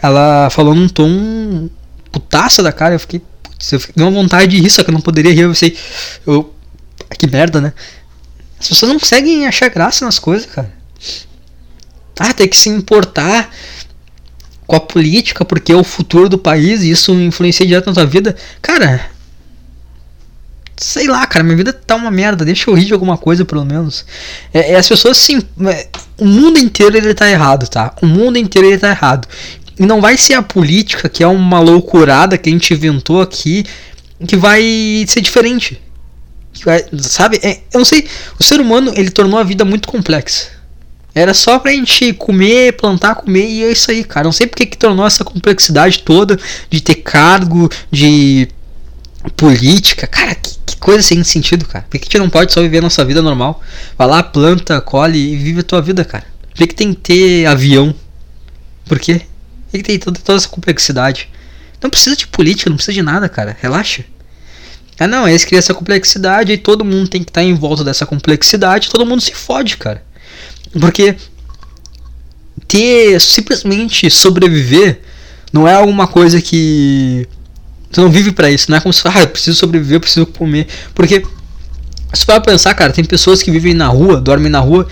ela 0.00 0.48
falou 0.50 0.74
num 0.74 0.88
tom 0.88 1.68
putaça 2.12 2.62
da 2.62 2.72
cara, 2.72 2.94
eu 2.94 3.00
fiquei, 3.00 3.20
putz, 3.42 3.72
eu 3.72 3.80
fiquei 3.80 4.10
vontade 4.10 4.52
de 4.52 4.62
rir, 4.62 4.70
só 4.70 4.84
que 4.84 4.90
eu 4.90 4.94
não 4.94 5.00
poderia 5.00 5.32
rir, 5.32 5.40
eu 5.40 5.48
pensei, 5.48 5.76
eu, 6.26 6.54
que 7.16 7.26
merda, 7.26 7.60
né? 7.60 7.72
As 8.58 8.68
pessoas 8.68 8.90
não 8.92 8.98
conseguem 8.98 9.46
achar 9.46 9.68
graça 9.68 10.04
nas 10.04 10.18
coisas, 10.18 10.46
cara. 10.46 10.72
Ah, 12.18 12.32
tem 12.32 12.48
que 12.48 12.56
se 12.56 12.68
importar 12.68 13.50
com 14.66 14.76
a 14.76 14.80
política 14.80 15.44
porque 15.44 15.72
é 15.72 15.76
o 15.76 15.84
futuro 15.84 16.28
do 16.28 16.36
país 16.36 16.82
e 16.82 16.90
isso 16.90 17.12
influencia 17.14 17.66
direto 17.66 17.86
na 17.86 17.94
tua 17.94 18.06
vida. 18.06 18.36
Cara, 18.60 19.08
sei 20.76 21.06
lá, 21.06 21.26
cara, 21.26 21.44
minha 21.44 21.56
vida 21.56 21.72
tá 21.72 21.96
uma 21.96 22.10
merda, 22.10 22.44
deixa 22.44 22.68
eu 22.68 22.74
rir 22.74 22.84
de 22.84 22.92
alguma 22.92 23.16
coisa 23.16 23.44
pelo 23.44 23.64
menos. 23.64 24.04
É, 24.52 24.72
é 24.72 24.76
as 24.76 24.88
pessoas 24.88 25.16
sim, 25.16 25.40
é, 25.66 25.88
o 26.18 26.26
mundo 26.26 26.58
inteiro 26.58 26.96
ele 26.96 27.14
tá 27.14 27.30
errado, 27.30 27.68
tá? 27.68 27.94
O 28.02 28.06
mundo 28.06 28.36
inteiro 28.36 28.68
ele 28.68 28.78
tá 28.78 28.90
errado. 28.90 29.26
E 29.78 29.86
não 29.86 30.00
vai 30.00 30.16
ser 30.16 30.34
a 30.34 30.42
política, 30.42 31.08
que 31.08 31.22
é 31.22 31.26
uma 31.26 31.60
loucurada 31.60 32.36
que 32.36 32.50
a 32.50 32.52
gente 32.52 32.74
inventou 32.74 33.22
aqui, 33.22 33.64
que 34.26 34.36
vai 34.36 35.04
ser 35.06 35.20
diferente. 35.20 35.80
Sabe? 37.02 37.38
É, 37.42 37.60
eu 37.72 37.78
não 37.78 37.84
sei, 37.84 38.06
o 38.38 38.42
ser 38.42 38.60
humano 38.60 38.92
ele 38.96 39.10
tornou 39.10 39.38
a 39.38 39.44
vida 39.44 39.64
muito 39.64 39.88
complexa. 39.88 40.58
Era 41.14 41.34
só 41.34 41.58
pra 41.58 41.72
gente 41.72 42.12
comer, 42.12 42.74
plantar, 42.74 43.16
comer 43.16 43.48
e 43.48 43.64
é 43.64 43.72
isso 43.72 43.90
aí, 43.90 44.04
cara. 44.04 44.24
Não 44.24 44.32
sei 44.32 44.46
porque 44.46 44.66
que 44.66 44.76
tornou 44.76 45.06
essa 45.06 45.24
complexidade 45.24 46.00
toda 46.00 46.38
de 46.70 46.80
ter 46.80 46.96
cargo, 46.96 47.68
de 47.90 48.48
política. 49.36 50.06
Cara, 50.06 50.34
que, 50.34 50.56
que 50.64 50.76
coisa 50.76 51.02
sem 51.02 51.24
sentido, 51.24 51.66
cara. 51.66 51.84
Por 51.88 51.98
que 51.98 52.04
a 52.04 52.06
gente 52.06 52.18
não 52.18 52.30
pode 52.30 52.52
só 52.52 52.60
viver 52.60 52.78
a 52.78 52.82
nossa 52.82 53.04
vida 53.04 53.20
normal? 53.20 53.60
Vai 53.96 54.06
lá, 54.06 54.22
planta, 54.22 54.80
colhe 54.80 55.32
e 55.32 55.36
vive 55.36 55.60
a 55.60 55.64
tua 55.64 55.82
vida, 55.82 56.04
cara. 56.04 56.24
Por 56.50 56.54
que, 56.56 56.66
que 56.68 56.74
tem 56.74 56.94
que 56.94 57.00
ter 57.00 57.46
avião? 57.46 57.94
Por 58.84 58.98
quê? 58.98 59.22
Por 59.64 59.72
que, 59.72 59.78
que 59.78 59.84
tem 59.84 59.98
toda, 59.98 60.20
toda 60.20 60.38
essa 60.38 60.48
complexidade? 60.48 61.28
Não 61.82 61.90
precisa 61.90 62.16
de 62.16 62.26
política, 62.26 62.70
não 62.70 62.76
precisa 62.76 62.94
de 62.94 63.02
nada, 63.02 63.28
cara. 63.28 63.56
Relaxa. 63.60 64.04
Ah 64.98 65.06
não, 65.06 65.28
eles 65.28 65.44
criam 65.44 65.58
essa 65.58 65.74
complexidade 65.74 66.52
e 66.52 66.58
todo 66.58 66.84
mundo 66.84 67.08
tem 67.08 67.22
que 67.22 67.30
estar 67.30 67.42
em 67.42 67.54
volta 67.54 67.84
dessa 67.84 68.04
complexidade, 68.04 68.90
todo 68.90 69.06
mundo 69.06 69.20
se 69.20 69.32
fode, 69.32 69.76
cara. 69.76 70.02
Porque 70.80 71.16
ter 72.66 73.20
simplesmente 73.20 74.10
sobreviver 74.10 75.00
não 75.52 75.66
é 75.66 75.74
alguma 75.74 76.06
coisa 76.06 76.42
que 76.42 77.26
tu 77.90 78.00
não 78.00 78.10
vive 78.10 78.32
para 78.32 78.50
isso, 78.50 78.70
não 78.70 78.76
é 78.76 78.80
como 78.80 78.92
se 78.92 79.06
ah, 79.06 79.20
eu 79.20 79.28
preciso 79.28 79.56
sobreviver, 79.56 79.96
eu 79.96 80.00
preciso 80.00 80.26
comer, 80.26 80.66
porque 80.94 81.24
se 82.12 82.24
para 82.24 82.40
pensar, 82.40 82.74
cara, 82.74 82.92
tem 82.92 83.04
pessoas 83.04 83.42
que 83.42 83.50
vivem 83.50 83.74
na 83.74 83.88
rua, 83.88 84.20
dormem 84.20 84.50
na 84.50 84.60
rua. 84.60 84.86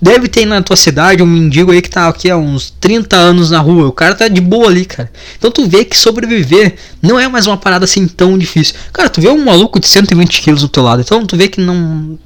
Deve 0.00 0.28
ter 0.28 0.44
na 0.44 0.60
tua 0.60 0.76
cidade 0.76 1.22
um 1.22 1.26
mendigo 1.26 1.72
aí 1.72 1.80
que 1.80 1.88
tá 1.88 2.06
aqui 2.06 2.30
há 2.30 2.36
uns 2.36 2.70
30 2.80 3.16
anos 3.16 3.50
na 3.50 3.60
rua. 3.60 3.88
O 3.88 3.92
cara 3.92 4.14
tá 4.14 4.28
de 4.28 4.40
boa 4.40 4.68
ali, 4.68 4.84
cara. 4.84 5.10
Então 5.38 5.50
tu 5.50 5.66
vê 5.66 5.84
que 5.84 5.96
sobreviver 5.96 6.76
não 7.00 7.18
é 7.18 7.26
mais 7.28 7.46
uma 7.46 7.56
parada 7.56 7.84
assim 7.84 8.06
tão 8.06 8.36
difícil. 8.36 8.74
Cara, 8.92 9.08
tu 9.08 9.20
vê 9.20 9.28
um 9.28 9.42
maluco 9.42 9.80
de 9.80 9.86
120 9.86 10.42
quilos 10.42 10.60
do 10.60 10.68
teu 10.68 10.82
lado. 10.82 11.00
Então 11.00 11.24
tu 11.24 11.36
vê 11.36 11.48
que 11.48 11.60
não 11.60 12.18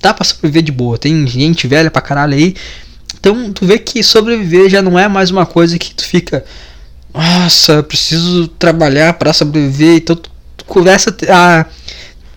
dá 0.00 0.14
pra 0.14 0.24
sobreviver 0.24 0.62
de 0.62 0.72
boa. 0.72 0.96
Tem 0.96 1.26
gente 1.26 1.66
velha 1.66 1.90
pra 1.90 2.00
caralho 2.00 2.34
aí. 2.34 2.54
Então 3.20 3.52
tu 3.52 3.66
vê 3.66 3.78
que 3.78 4.02
sobreviver 4.02 4.70
já 4.70 4.80
não 4.80 4.98
é 4.98 5.06
mais 5.06 5.30
uma 5.30 5.44
coisa 5.44 5.78
que 5.78 5.94
tu 5.94 6.06
fica. 6.06 6.42
Nossa, 7.12 7.82
preciso 7.82 8.48
trabalhar 8.48 9.12
para 9.14 9.32
sobreviver. 9.34 9.96
Então 9.96 10.16
tu, 10.16 10.30
tu 10.56 10.64
começa 10.64 11.14
a 11.28 11.66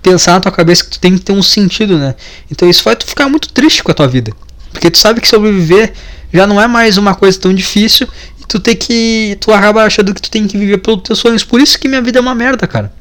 pensar 0.01 0.33
na 0.33 0.41
tua 0.41 0.51
cabeça 0.51 0.83
que 0.83 0.91
tu 0.91 0.99
tem 0.99 1.17
que 1.17 1.23
ter 1.23 1.31
um 1.31 1.41
sentido, 1.41 1.97
né? 1.97 2.15
Então 2.51 2.69
isso 2.69 2.83
faz 2.83 2.97
tu 2.97 3.05
ficar 3.05 3.29
muito 3.29 3.49
triste 3.49 3.81
com 3.81 3.91
a 3.91 3.93
tua 3.93 4.07
vida. 4.07 4.33
Porque 4.77 4.91
tu 4.91 4.99
sabe 4.99 5.19
que 5.19 5.27
sobreviver 5.27 5.91
já 6.31 6.45
não 6.45 6.61
é 6.61 6.67
mais 6.67 6.97
uma 6.97 7.15
coisa 7.15 7.39
tão 7.39 7.51
difícil. 7.51 8.07
E 8.39 8.45
tu 8.45 8.59
tem 8.59 8.75
que. 8.75 9.35
Tu 9.41 9.51
acaba 9.51 9.83
achando 9.83 10.13
que 10.13 10.21
tu 10.21 10.29
tem 10.29 10.47
que 10.47 10.55
viver 10.55 10.77
pelos 10.77 11.01
teus 11.01 11.17
sonhos. 11.17 11.43
Por 11.43 11.59
isso 11.59 11.79
que 11.79 11.87
minha 11.87 12.01
vida 12.01 12.19
é 12.19 12.21
uma 12.21 12.35
merda, 12.35 12.67
cara. 12.67 12.93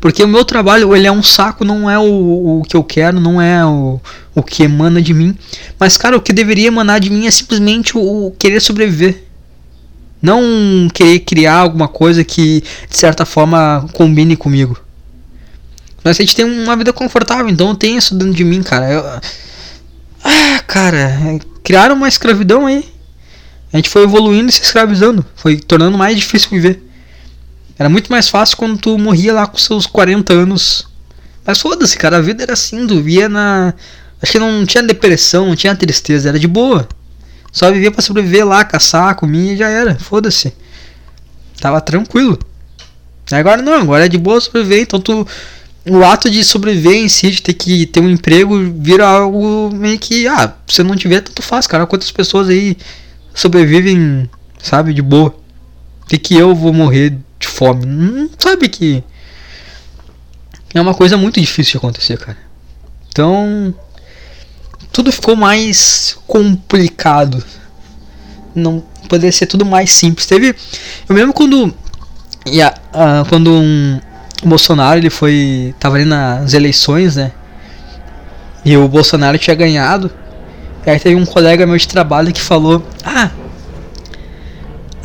Porque 0.00 0.22
o 0.24 0.26
meu 0.26 0.44
trabalho, 0.44 0.94
ele 0.96 1.06
é 1.06 1.12
um 1.12 1.22
saco, 1.22 1.64
não 1.64 1.88
é 1.88 1.96
o, 1.96 2.58
o 2.58 2.62
que 2.68 2.76
eu 2.76 2.82
quero, 2.82 3.20
não 3.20 3.40
é 3.40 3.64
o, 3.64 4.00
o 4.34 4.42
que 4.42 4.64
emana 4.64 5.00
de 5.00 5.14
mim. 5.14 5.38
Mas, 5.78 5.96
cara, 5.96 6.16
o 6.16 6.20
que 6.20 6.32
deveria 6.32 6.66
emanar 6.66 6.98
de 6.98 7.08
mim 7.08 7.28
é 7.28 7.30
simplesmente 7.30 7.96
o, 7.96 8.26
o 8.26 8.30
querer 8.32 8.60
sobreviver. 8.60 9.22
Não 10.20 10.88
querer 10.92 11.20
criar 11.20 11.58
alguma 11.58 11.86
coisa 11.86 12.24
que, 12.24 12.64
de 12.90 12.96
certa 12.96 13.24
forma, 13.24 13.86
combine 13.92 14.36
comigo. 14.36 14.76
Mas 16.02 16.18
a 16.18 16.22
gente 16.22 16.34
tem 16.34 16.44
uma 16.44 16.76
vida 16.76 16.92
confortável, 16.92 17.48
então 17.48 17.68
eu 17.68 17.76
tenho 17.76 17.96
isso 17.96 18.16
dentro 18.16 18.34
de 18.34 18.42
mim, 18.42 18.60
cara. 18.60 18.90
Eu... 18.90 19.04
Ah, 20.24 20.60
cara, 20.66 21.38
criaram 21.62 21.94
uma 21.94 22.08
escravidão 22.08 22.66
aí. 22.66 22.84
A 23.70 23.76
gente 23.76 23.90
foi 23.90 24.04
evoluindo 24.04 24.48
e 24.48 24.52
se 24.52 24.62
escravizando. 24.62 25.24
Foi 25.36 25.58
tornando 25.58 25.98
mais 25.98 26.16
difícil 26.16 26.48
viver. 26.50 26.82
Era 27.78 27.88
muito 27.88 28.10
mais 28.10 28.28
fácil 28.28 28.56
quando 28.56 28.78
tu 28.78 28.96
morria 28.96 29.34
lá 29.34 29.46
com 29.46 29.58
seus 29.58 29.86
40 29.86 30.32
anos. 30.32 30.88
Mas 31.44 31.60
foda-se, 31.60 31.98
cara, 31.98 32.16
a 32.16 32.20
vida 32.20 32.42
era 32.42 32.54
assim, 32.54 32.86
tu 32.86 33.02
via 33.02 33.28
na. 33.28 33.74
Acho 34.22 34.32
que 34.32 34.38
não 34.38 34.64
tinha 34.64 34.82
depressão, 34.82 35.48
não 35.48 35.56
tinha 35.56 35.76
tristeza, 35.76 36.30
era 36.30 36.38
de 36.38 36.46
boa. 36.46 36.88
Só 37.52 37.70
vivia 37.70 37.90
para 37.90 38.00
sobreviver 38.00 38.46
lá, 38.46 38.64
caçar, 38.64 39.14
comia 39.16 39.52
e 39.52 39.56
já 39.56 39.68
era, 39.68 39.94
foda-se. 39.96 40.54
Tava 41.60 41.80
tranquilo. 41.80 42.38
Agora 43.30 43.60
não, 43.60 43.82
agora 43.82 44.06
é 44.06 44.08
de 44.08 44.18
boa 44.18 44.40
sobreviver, 44.40 44.80
então 44.82 45.00
tu. 45.00 45.26
O 45.86 46.02
ato 46.02 46.30
de 46.30 46.42
sobreviver 46.42 46.94
em 46.94 47.08
si, 47.08 47.30
de 47.30 47.42
ter 47.42 47.52
que 47.52 47.84
ter 47.86 48.00
um 48.00 48.08
emprego, 48.08 48.58
vira 48.78 49.06
algo 49.06 49.70
meio 49.70 49.98
que. 49.98 50.26
Ah, 50.26 50.54
se 50.66 50.82
não 50.82 50.96
tiver, 50.96 51.20
tanto 51.20 51.42
faz, 51.42 51.66
cara. 51.66 51.86
Quantas 51.86 52.10
pessoas 52.10 52.48
aí 52.48 52.76
sobrevivem, 53.34 54.28
sabe, 54.62 54.94
de 54.94 55.02
boa. 55.02 55.34
Tem 56.08 56.18
que 56.18 56.34
eu 56.34 56.54
vou 56.54 56.72
morrer 56.72 57.18
de 57.38 57.46
fome. 57.46 57.84
Não 57.84 58.30
sabe 58.38 58.68
que 58.68 59.04
é 60.72 60.80
uma 60.80 60.94
coisa 60.94 61.18
muito 61.18 61.38
difícil 61.38 61.72
de 61.72 61.76
acontecer, 61.78 62.16
cara. 62.18 62.38
Então, 63.08 63.74
tudo 64.90 65.12
ficou 65.12 65.36
mais 65.36 66.16
complicado. 66.26 67.44
Não 68.54 68.82
poderia 69.08 69.32
ser 69.32 69.46
tudo 69.46 69.66
mais 69.66 69.90
simples. 69.90 70.26
Teve, 70.26 70.54
eu 71.08 71.14
mesmo 71.14 71.32
quando 71.32 71.74
yeah, 72.46 72.76
uh, 72.92 73.28
quando 73.28 73.52
um 73.52 74.00
o 74.42 74.48
Bolsonaro 74.48 74.98
ele 74.98 75.10
foi 75.10 75.74
tava 75.78 75.96
ali 75.96 76.04
nas 76.04 76.52
eleições, 76.54 77.16
né? 77.16 77.32
E 78.64 78.76
o 78.76 78.88
Bolsonaro 78.88 79.38
tinha 79.38 79.54
ganhado. 79.54 80.10
E 80.86 80.90
aí 80.90 80.98
teve 80.98 81.16
um 81.16 81.24
colega 81.24 81.66
meu 81.66 81.76
de 81.76 81.88
trabalho 81.88 82.32
que 82.32 82.40
falou: 82.40 82.86
"Ah, 83.04 83.30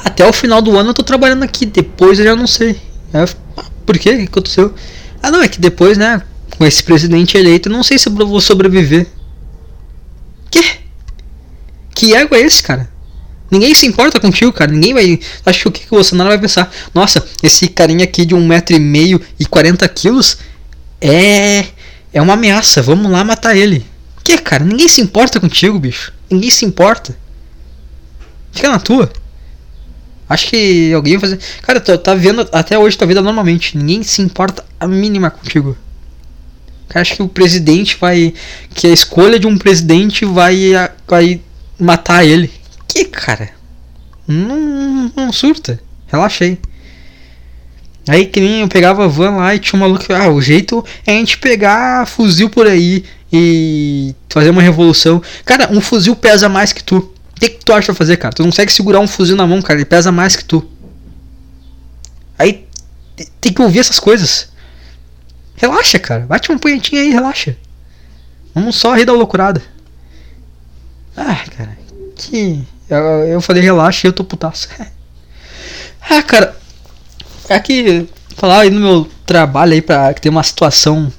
até 0.03 0.25
o 0.25 0.33
final 0.33 0.61
do 0.61 0.77
ano 0.77 0.89
eu 0.89 0.93
tô 0.93 1.03
trabalhando 1.03 1.43
aqui, 1.43 1.65
depois 1.65 2.19
eu 2.19 2.25
já 2.25 2.35
não 2.35 2.47
sei. 2.47 2.79
Eu, 3.13 3.25
ah, 3.57 3.65
por 3.85 3.97
quê? 3.97 4.11
O 4.11 4.17
que 4.17 4.23
aconteceu? 4.23 4.73
Ah 5.21 5.31
não, 5.31 5.41
é 5.41 5.47
que 5.47 5.59
depois, 5.59 5.97
né, 5.97 6.21
com 6.57 6.65
esse 6.65 6.83
presidente 6.83 7.37
eleito, 7.37 7.69
eu 7.69 7.73
não 7.73 7.83
sei 7.83 7.97
se 7.97 8.07
eu 8.07 8.13
vou 8.13 8.41
sobreviver. 8.41 9.07
Que? 10.49 10.79
Que 11.93 12.15
ego 12.15 12.35
é 12.35 12.41
esse, 12.41 12.63
cara? 12.63 12.89
Ninguém 13.51 13.73
se 13.73 13.85
importa 13.85 14.19
contigo, 14.19 14.53
cara. 14.53 14.71
Ninguém 14.71 14.93
vai. 14.93 15.19
Acho 15.45 15.61
que 15.61 15.67
o 15.67 15.71
que, 15.71 15.85
o 15.87 15.95
Bolsonaro 15.95 16.29
vai 16.29 16.39
pensar? 16.39 16.71
Nossa, 16.93 17.25
esse 17.41 17.67
carinha 17.67 18.03
aqui 18.03 18.25
de 18.25 18.35
um 18.35 18.45
metro 18.45 18.75
e 18.75 18.79
meio 18.79 19.19
e 19.39 19.45
40 19.45 19.87
quilos 19.89 20.37
é. 21.01 21.65
É 22.11 22.21
uma 22.21 22.33
ameaça. 22.33 22.81
Vamos 22.81 23.11
lá 23.11 23.23
matar 23.23 23.55
ele. 23.55 23.85
Que, 24.23 24.37
cara? 24.37 24.63
Ninguém 24.63 24.87
se 24.87 25.01
importa 25.01 25.39
contigo, 25.39 25.79
bicho. 25.79 26.11
Ninguém 26.29 26.49
se 26.49 26.65
importa. 26.65 27.15
Fica 28.51 28.69
na 28.69 28.79
tua. 28.79 29.11
Acho 30.27 30.47
que 30.47 30.93
alguém 30.93 31.17
vai 31.17 31.29
fazer. 31.29 31.39
Cara, 31.61 31.79
tu 31.79 31.97
tá 31.97 32.13
vendo 32.13 32.47
até 32.51 32.77
hoje 32.77 32.97
tua 32.97 33.07
vida 33.07 33.21
normalmente. 33.21 33.77
Ninguém 33.77 34.03
se 34.03 34.21
importa 34.21 34.63
a 34.79 34.87
mínima 34.87 35.31
contigo. 35.31 35.75
Cara, 36.87 37.01
acho 37.01 37.15
que 37.15 37.23
o 37.23 37.27
presidente 37.27 37.97
vai. 37.99 38.33
Que 38.73 38.87
a 38.87 38.91
escolha 38.91 39.39
de 39.39 39.47
um 39.47 39.57
presidente 39.57 40.25
vai. 40.25 40.71
vai 41.07 41.41
matar 41.79 42.25
ele. 42.25 42.51
Que, 42.89 43.05
cara? 43.05 43.51
Não, 44.27 45.11
não 45.15 45.31
surta. 45.31 45.79
Relaxei. 46.07 46.59
Aí 48.07 48.25
que 48.25 48.39
nem 48.39 48.61
eu 48.61 48.67
pegava 48.67 49.05
a 49.05 49.07
van 49.07 49.35
lá 49.35 49.53
e 49.53 49.59
tinha 49.59 49.77
um 49.77 49.81
maluco. 49.81 50.11
Ah, 50.11 50.29
o 50.29 50.41
jeito 50.41 50.83
é 51.05 51.11
a 51.11 51.15
gente 51.15 51.37
pegar 51.37 52.07
fuzil 52.07 52.49
por 52.49 52.65
aí 52.65 53.05
e 53.31 54.15
fazer 54.27 54.49
uma 54.49 54.61
revolução. 54.61 55.21
Cara, 55.45 55.71
um 55.71 55.79
fuzil 55.79 56.15
pesa 56.15 56.49
mais 56.49 56.73
que 56.73 56.83
tu. 56.83 56.97
O 56.97 57.39
que, 57.39 57.49
que 57.49 57.63
tu 57.63 57.71
acha 57.71 57.93
fazer, 57.93 58.17
cara? 58.17 58.33
Tu 58.33 58.41
não 58.41 58.49
consegue 58.49 58.73
segurar 58.73 58.99
um 58.99 59.07
fuzil 59.07 59.35
na 59.35 59.45
mão, 59.45 59.61
cara. 59.61 59.79
Ele 59.79 59.85
pesa 59.85 60.11
mais 60.11 60.35
que 60.35 60.43
tu. 60.43 60.67
Aí 62.37 62.65
tem 63.39 63.53
que 63.53 63.61
ouvir 63.61 63.79
essas 63.79 63.99
coisas. 63.99 64.49
Relaxa, 65.55 65.99
cara. 65.99 66.25
Bate 66.25 66.49
uma 66.49 66.57
punhetinha 66.57 67.01
aí, 67.01 67.11
relaxa. 67.11 67.55
Vamos 68.55 68.75
só 68.75 68.95
rir 68.95 69.05
da 69.05 69.13
loucurada. 69.13 69.61
Ah, 71.15 71.43
cara. 71.55 71.77
Que. 72.15 72.63
Eu, 72.89 72.97
eu 72.97 73.41
falei 73.41 73.61
relaxa 73.61 74.07
eu 74.07 74.13
tô 74.13 74.23
putaço. 74.23 74.67
ah, 76.09 76.23
cara. 76.23 76.55
Aqui. 77.49 78.07
Falar 78.35 78.61
aí 78.61 78.69
no 78.69 78.79
meu 78.79 79.07
trabalho 79.25 79.73
aí 79.73 79.81
pra 79.81 80.13
que 80.13 80.21
tem 80.21 80.31
uma 80.31 80.43
situação 80.43 81.11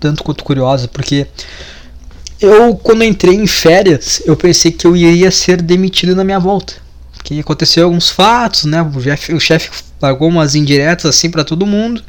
tanto 0.00 0.24
quanto 0.24 0.42
curiosa, 0.42 0.88
porque 0.88 1.28
eu 2.40 2.74
quando 2.74 3.04
entrei 3.04 3.36
em 3.36 3.46
férias, 3.46 4.20
eu 4.26 4.36
pensei 4.36 4.72
que 4.72 4.84
eu 4.84 4.96
iria 4.96 5.30
ser 5.30 5.62
demitido 5.62 6.16
na 6.16 6.24
minha 6.24 6.40
volta. 6.40 6.74
Que 7.22 7.38
aconteceu 7.38 7.84
alguns 7.84 8.10
fatos, 8.10 8.64
né? 8.64 8.82
O 8.82 9.00
chefe, 9.00 9.32
o 9.32 9.38
chefe 9.38 9.70
pagou 10.00 10.28
umas 10.28 10.56
indiretas 10.56 11.06
assim 11.06 11.30
para 11.30 11.44
todo 11.44 11.64
mundo. 11.64 12.02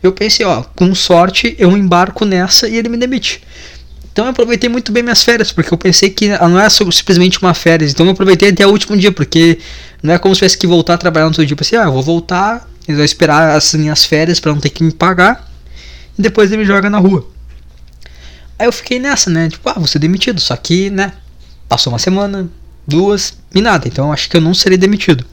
Eu 0.00 0.12
pensei, 0.12 0.46
ó, 0.46 0.62
com 0.62 0.94
sorte 0.94 1.56
eu 1.58 1.76
embarco 1.76 2.24
nessa 2.24 2.68
e 2.68 2.76
ele 2.76 2.88
me 2.88 2.96
demite. 2.96 3.42
Então 4.20 4.28
eu 4.28 4.32
aproveitei 4.32 4.68
muito 4.68 4.92
bem 4.92 5.02
minhas 5.02 5.22
férias, 5.22 5.50
porque 5.50 5.72
eu 5.72 5.78
pensei 5.78 6.10
que 6.10 6.28
não 6.28 6.60
é 6.60 6.68
simplesmente 6.68 7.40
uma 7.40 7.54
férias. 7.54 7.90
Então 7.90 8.04
eu 8.04 8.12
aproveitei 8.12 8.50
até 8.50 8.66
o 8.66 8.70
último 8.70 8.94
dia, 8.94 9.10
porque 9.10 9.58
não 10.02 10.12
é 10.12 10.18
como 10.18 10.34
se 10.34 10.40
tivesse 10.40 10.58
que 10.58 10.66
voltar 10.66 10.92
a 10.92 10.98
trabalhar 10.98 11.24
no 11.24 11.30
outro 11.30 11.46
dia. 11.46 11.54
Eu 11.54 11.56
pensei, 11.56 11.78
ah, 11.78 11.84
eu 11.84 11.92
vou 11.92 12.02
voltar, 12.02 12.68
eles 12.86 12.98
vão 12.98 13.04
esperar 13.04 13.56
as 13.56 13.72
minhas 13.72 14.04
férias 14.04 14.38
para 14.38 14.52
não 14.52 14.60
ter 14.60 14.68
que 14.68 14.84
me 14.84 14.92
pagar, 14.92 15.50
e 16.18 16.20
depois 16.20 16.52
ele 16.52 16.60
me 16.60 16.66
joga 16.66 16.90
na 16.90 16.98
rua. 16.98 17.26
Aí 18.58 18.66
eu 18.66 18.72
fiquei 18.72 18.98
nessa, 18.98 19.30
né? 19.30 19.48
Tipo, 19.48 19.66
ah, 19.70 19.74
vou 19.78 19.86
ser 19.86 19.98
demitido. 19.98 20.38
Só 20.38 20.54
que, 20.54 20.90
né? 20.90 21.14
Passou 21.66 21.90
uma 21.90 21.98
semana, 21.98 22.46
duas, 22.86 23.38
e 23.54 23.62
nada. 23.62 23.88
Então 23.88 24.08
eu 24.08 24.12
acho 24.12 24.28
que 24.28 24.36
eu 24.36 24.40
não 24.42 24.52
serei 24.52 24.76
demitido. 24.76 25.24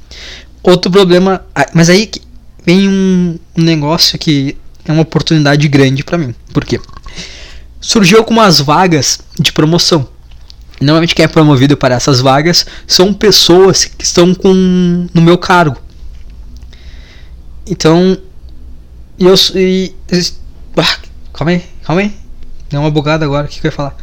Outro 0.63 0.89
problema. 0.89 1.43
Mas 1.73 1.89
aí 1.89 2.09
vem 2.65 2.87
um 2.87 3.37
negócio 3.57 4.17
que 4.17 4.55
é 4.85 4.93
uma 4.93 5.01
oportunidade 5.01 5.67
grande 5.67 6.05
para 6.05 6.17
mim. 6.17 6.33
Por 6.53 6.63
quê? 6.63 6.79
Surgiu 7.79 8.19
algumas 8.19 8.59
vagas 8.59 9.19
de 9.39 9.51
promoção. 9.51 10.07
Normalmente 10.79 11.15
quem 11.15 11.25
é 11.25 11.27
promovido 11.27 11.75
para 11.75 11.95
essas 11.95 12.19
vagas 12.19 12.65
são 12.85 13.13
pessoas 13.13 13.85
que 13.85 14.03
estão 14.03 14.33
com 14.33 15.07
no 15.13 15.21
meu 15.21 15.37
cargo. 15.37 15.77
Então, 17.65 18.17
eu 19.19 19.33
e, 19.55 19.93
ah, 20.77 20.97
calma 21.33 21.51
aí, 21.51 21.63
calma 21.83 22.01
aí. 22.01 22.13
Deu 22.69 22.79
uma 22.79 22.91
bugada 22.91 23.25
agora, 23.25 23.47
o 23.47 23.49
que, 23.49 23.59
que 23.59 23.67
eu 23.67 23.69
ia 23.69 23.75
falar? 23.75 23.95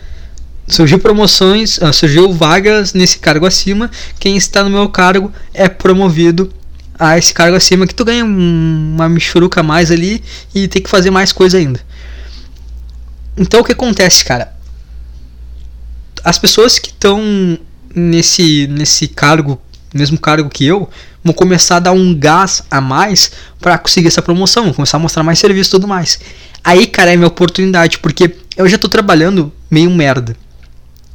Surgiu 0.66 0.99
promoções, 0.99 1.79
uh, 1.79 1.93
surgiu 1.93 2.33
vagas 2.33 2.95
nesse 2.95 3.18
cargo 3.18 3.47
acima. 3.47 3.91
Quem 4.18 4.37
está 4.37 4.64
no 4.64 4.70
meu 4.70 4.89
cargo 4.89 5.31
é 5.53 5.68
promovido 5.68 6.53
a 6.99 7.18
esse 7.18 7.35
cargo 7.35 7.57
acima 7.57 7.87
que 7.87 7.95
tu 7.95 8.05
ganha 8.05 8.25
uma 8.25 9.09
michuruca 9.09 9.61
a 9.61 9.62
mais 9.62 9.91
ali 9.91 10.22
e 10.55 10.66
tem 10.66 10.83
que 10.83 10.89
fazer 10.89 11.11
mais 11.11 11.33
coisa 11.33 11.59
ainda. 11.59 11.81
Então 13.37 13.61
o 13.61 13.64
que 13.64 13.72
acontece, 13.72 14.24
cara? 14.24 14.55
As 16.22 16.39
pessoas 16.39 16.78
que 16.78 16.89
estão 16.89 17.59
nesse 17.95 18.66
nesse 18.68 19.09
cargo, 19.09 19.61
mesmo 19.93 20.18
cargo 20.18 20.49
que 20.49 20.64
eu, 20.64 20.89
vão 21.22 21.35
começar 21.35 21.76
a 21.76 21.80
dar 21.80 21.93
um 21.93 22.14
gás 22.14 22.62
a 22.70 22.80
mais 22.80 23.30
para 23.61 23.78
conseguir 23.78 24.09
essa 24.09 24.22
promoção, 24.22 24.64
vão 24.64 24.74
começar 24.74 24.97
a 24.97 25.01
mostrar 25.01 25.22
mais 25.22 25.39
serviço 25.39 25.70
e 25.70 25.72
tudo 25.72 25.89
mais. 25.89 26.18
Aí, 26.62 26.87
cara, 26.87 27.12
é 27.12 27.16
minha 27.16 27.28
oportunidade, 27.28 27.99
porque 27.99 28.37
eu 28.57 28.68
já 28.68 28.78
tô 28.78 28.89
trabalhando 28.89 29.53
meio 29.70 29.91
merda. 29.91 30.37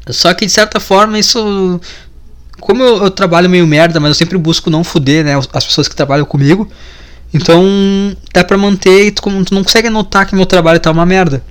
Só 0.10 0.34
que 0.34 0.46
de 0.46 0.52
certa 0.52 0.80
forma 0.80 1.18
isso 1.18 1.80
como 2.60 2.84
eu, 2.84 3.04
eu, 3.04 3.12
trabalho 3.12 3.50
meio 3.50 3.66
merda, 3.66 4.00
mas 4.00 4.10
eu 4.10 4.16
sempre 4.16 4.38
busco 4.38 4.70
não 4.70 4.84
fuder, 4.84 5.24
né, 5.24 5.34
as 5.54 5.66
pessoas 5.66 5.88
que 5.88 5.96
trabalham 5.96 6.26
comigo. 6.26 6.70
Então, 7.34 7.64
dá 8.34 8.44
pra 8.44 8.58
manter 8.58 9.08
e 9.08 9.12
tu, 9.12 9.22
tu 9.44 9.54
não 9.54 9.64
consegue 9.64 9.90
notar 9.90 10.26
que 10.26 10.36
meu 10.36 10.46
trabalho 10.46 10.80
tá 10.80 10.92
uma 10.92 11.06
merda. 11.06 11.44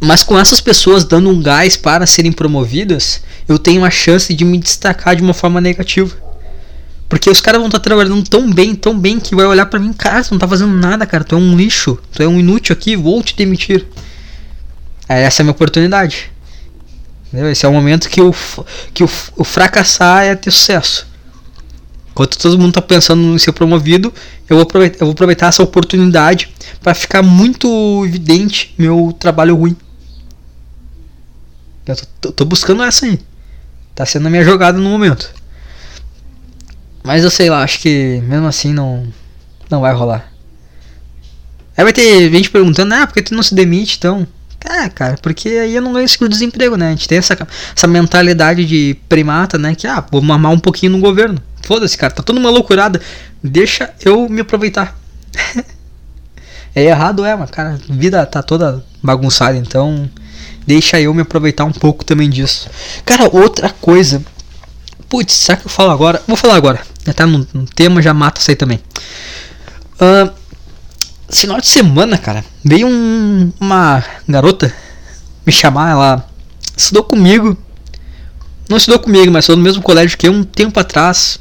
Mas 0.00 0.22
com 0.22 0.38
essas 0.38 0.60
pessoas 0.60 1.04
dando 1.04 1.28
um 1.28 1.42
gás 1.42 1.76
para 1.76 2.06
serem 2.06 2.30
promovidas, 2.30 3.22
eu 3.48 3.58
tenho 3.58 3.84
a 3.84 3.90
chance 3.90 4.32
de 4.32 4.44
me 4.44 4.58
destacar 4.58 5.16
de 5.16 5.22
uma 5.22 5.34
forma 5.34 5.60
negativa. 5.60 6.16
Porque 7.08 7.30
os 7.30 7.40
caras 7.40 7.58
vão 7.58 7.68
estar 7.68 7.80
trabalhando 7.80 8.22
tão 8.28 8.52
bem, 8.52 8.74
tão 8.74 8.96
bem, 8.98 9.18
que 9.18 9.34
vai 9.34 9.46
olhar 9.46 9.66
para 9.66 9.80
mim, 9.80 9.92
cara, 9.92 10.22
tu 10.22 10.32
não 10.32 10.38
tá 10.38 10.46
fazendo 10.46 10.74
nada, 10.74 11.06
cara, 11.06 11.24
tu 11.24 11.34
é 11.34 11.38
um 11.38 11.56
lixo, 11.56 11.98
tu 12.12 12.22
é 12.22 12.28
um 12.28 12.38
inútil 12.38 12.74
aqui, 12.74 12.94
vou 12.94 13.22
te 13.22 13.34
demitir. 13.34 13.86
Essa 15.08 15.40
é 15.40 15.42
a 15.42 15.44
minha 15.44 15.52
oportunidade. 15.52 16.30
Entendeu? 17.28 17.50
Esse 17.50 17.64
é 17.64 17.68
o 17.68 17.72
momento 17.72 18.08
que 18.08 18.20
o, 18.20 18.34
que 18.92 19.02
o, 19.02 19.10
o 19.36 19.44
fracassar 19.44 20.24
é 20.24 20.34
ter 20.34 20.50
sucesso. 20.50 21.06
Enquanto 22.10 22.36
todo 22.36 22.58
mundo 22.58 22.70
está 22.70 22.82
pensando 22.82 23.34
em 23.34 23.38
ser 23.38 23.52
promovido, 23.52 24.12
eu 24.48 24.56
vou 24.56 24.62
aproveitar, 24.64 24.96
eu 25.00 25.06
vou 25.06 25.12
aproveitar 25.12 25.46
essa 25.46 25.62
oportunidade 25.62 26.50
para 26.82 26.94
ficar 26.94 27.22
muito 27.22 28.04
evidente 28.04 28.74
meu 28.76 29.16
trabalho 29.18 29.56
ruim. 29.56 29.76
Eu 31.88 31.96
tô, 32.20 32.32
tô, 32.32 32.44
buscando 32.44 32.82
essa 32.82 33.06
aí. 33.06 33.18
Tá 33.94 34.04
sendo 34.04 34.26
a 34.26 34.30
minha 34.30 34.44
jogada 34.44 34.78
no 34.78 34.88
momento. 34.88 35.32
Mas 37.02 37.24
eu 37.24 37.30
sei 37.30 37.48
lá, 37.48 37.62
acho 37.62 37.80
que 37.80 38.22
mesmo 38.24 38.46
assim 38.46 38.72
não 38.72 39.06
não 39.70 39.80
vai 39.80 39.94
rolar. 39.94 40.30
Aí 41.76 41.84
vai 41.84 41.92
ter 41.92 42.30
gente 42.30 42.50
perguntando, 42.50 42.92
ah, 42.94 43.06
por 43.06 43.14
que 43.14 43.22
tu 43.22 43.34
não 43.34 43.42
se 43.42 43.54
demite 43.54 43.96
então? 43.96 44.26
Ah, 44.64 44.88
cara, 44.88 45.16
porque 45.22 45.48
aí 45.48 45.74
eu 45.76 45.82
não 45.82 45.92
ganho 45.92 46.04
esse 46.04 46.28
desemprego, 46.28 46.76
né? 46.76 46.88
A 46.88 46.90
gente 46.90 47.06
tem 47.06 47.18
essa, 47.18 47.36
essa 47.76 47.86
mentalidade 47.86 48.64
de 48.64 48.96
primata, 49.08 49.56
né? 49.56 49.74
Que, 49.74 49.86
ah, 49.86 50.04
vou 50.10 50.20
mamar 50.20 50.52
um 50.52 50.58
pouquinho 50.58 50.92
no 50.92 50.98
governo. 50.98 51.40
Foda-se, 51.62 51.96
cara, 51.96 52.12
tá 52.12 52.22
tudo 52.22 52.40
uma 52.40 52.50
loucurada. 52.50 53.00
Deixa 53.42 53.94
eu 54.04 54.28
me 54.28 54.40
aproveitar. 54.40 54.98
é 56.74 56.82
errado, 56.82 57.24
é, 57.24 57.36
mas, 57.36 57.50
cara, 57.50 57.78
a 57.88 57.92
vida 57.92 58.26
tá 58.26 58.42
toda 58.42 58.84
bagunçada, 59.02 59.56
então 59.56 60.10
deixa 60.68 61.00
eu 61.00 61.14
me 61.14 61.22
aproveitar 61.22 61.64
um 61.64 61.72
pouco 61.72 62.04
também 62.04 62.28
disso. 62.28 62.68
Cara, 63.02 63.34
outra 63.34 63.70
coisa. 63.70 64.22
Putz, 65.08 65.32
será 65.32 65.56
que 65.56 65.64
eu 65.64 65.70
falo 65.70 65.90
agora? 65.90 66.22
Vou 66.28 66.36
falar 66.36 66.56
agora. 66.56 66.82
Já 67.06 67.14
tá 67.14 67.26
no, 67.26 67.48
no 67.54 67.64
tema, 67.64 68.02
já 68.02 68.12
mata 68.12 68.38
isso 68.38 68.50
aí 68.50 68.54
também. 68.54 68.78
Uh, 69.94 70.30
final 71.30 71.58
de 71.58 71.66
semana, 71.66 72.18
cara, 72.18 72.44
veio 72.62 72.86
um, 72.86 73.50
uma 73.58 74.04
garota 74.28 74.70
me 75.46 75.50
chamar. 75.50 75.92
Ela 75.92 76.28
estudou 76.76 77.02
comigo. 77.02 77.56
Não 78.68 78.76
estudou 78.76 79.00
comigo, 79.00 79.32
mas 79.32 79.44
estudou 79.44 79.56
no 79.56 79.64
mesmo 79.64 79.82
colégio 79.82 80.18
que 80.18 80.28
eu 80.28 80.32
um 80.32 80.44
tempo 80.44 80.78
atrás. 80.78 81.40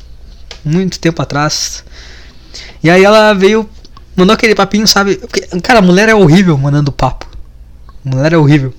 Muito 0.63 1.01
tempo 1.01 1.21
atrás. 1.21 1.83
E 2.81 2.89
aí 2.89 3.03
ela 3.03 3.33
veio, 3.33 3.69
mandou 4.15 4.33
aquele 4.33 4.55
papinho, 4.55 4.87
sabe? 4.87 5.19
Cara, 5.61 5.79
a 5.79 5.81
mulher 5.81 6.07
é 6.07 6.15
horrível 6.15 6.57
mandando 6.57 6.93
papo. 6.93 7.27
A 8.05 8.15
mulher 8.15 8.31
é 8.31 8.37
horrível. 8.37 8.73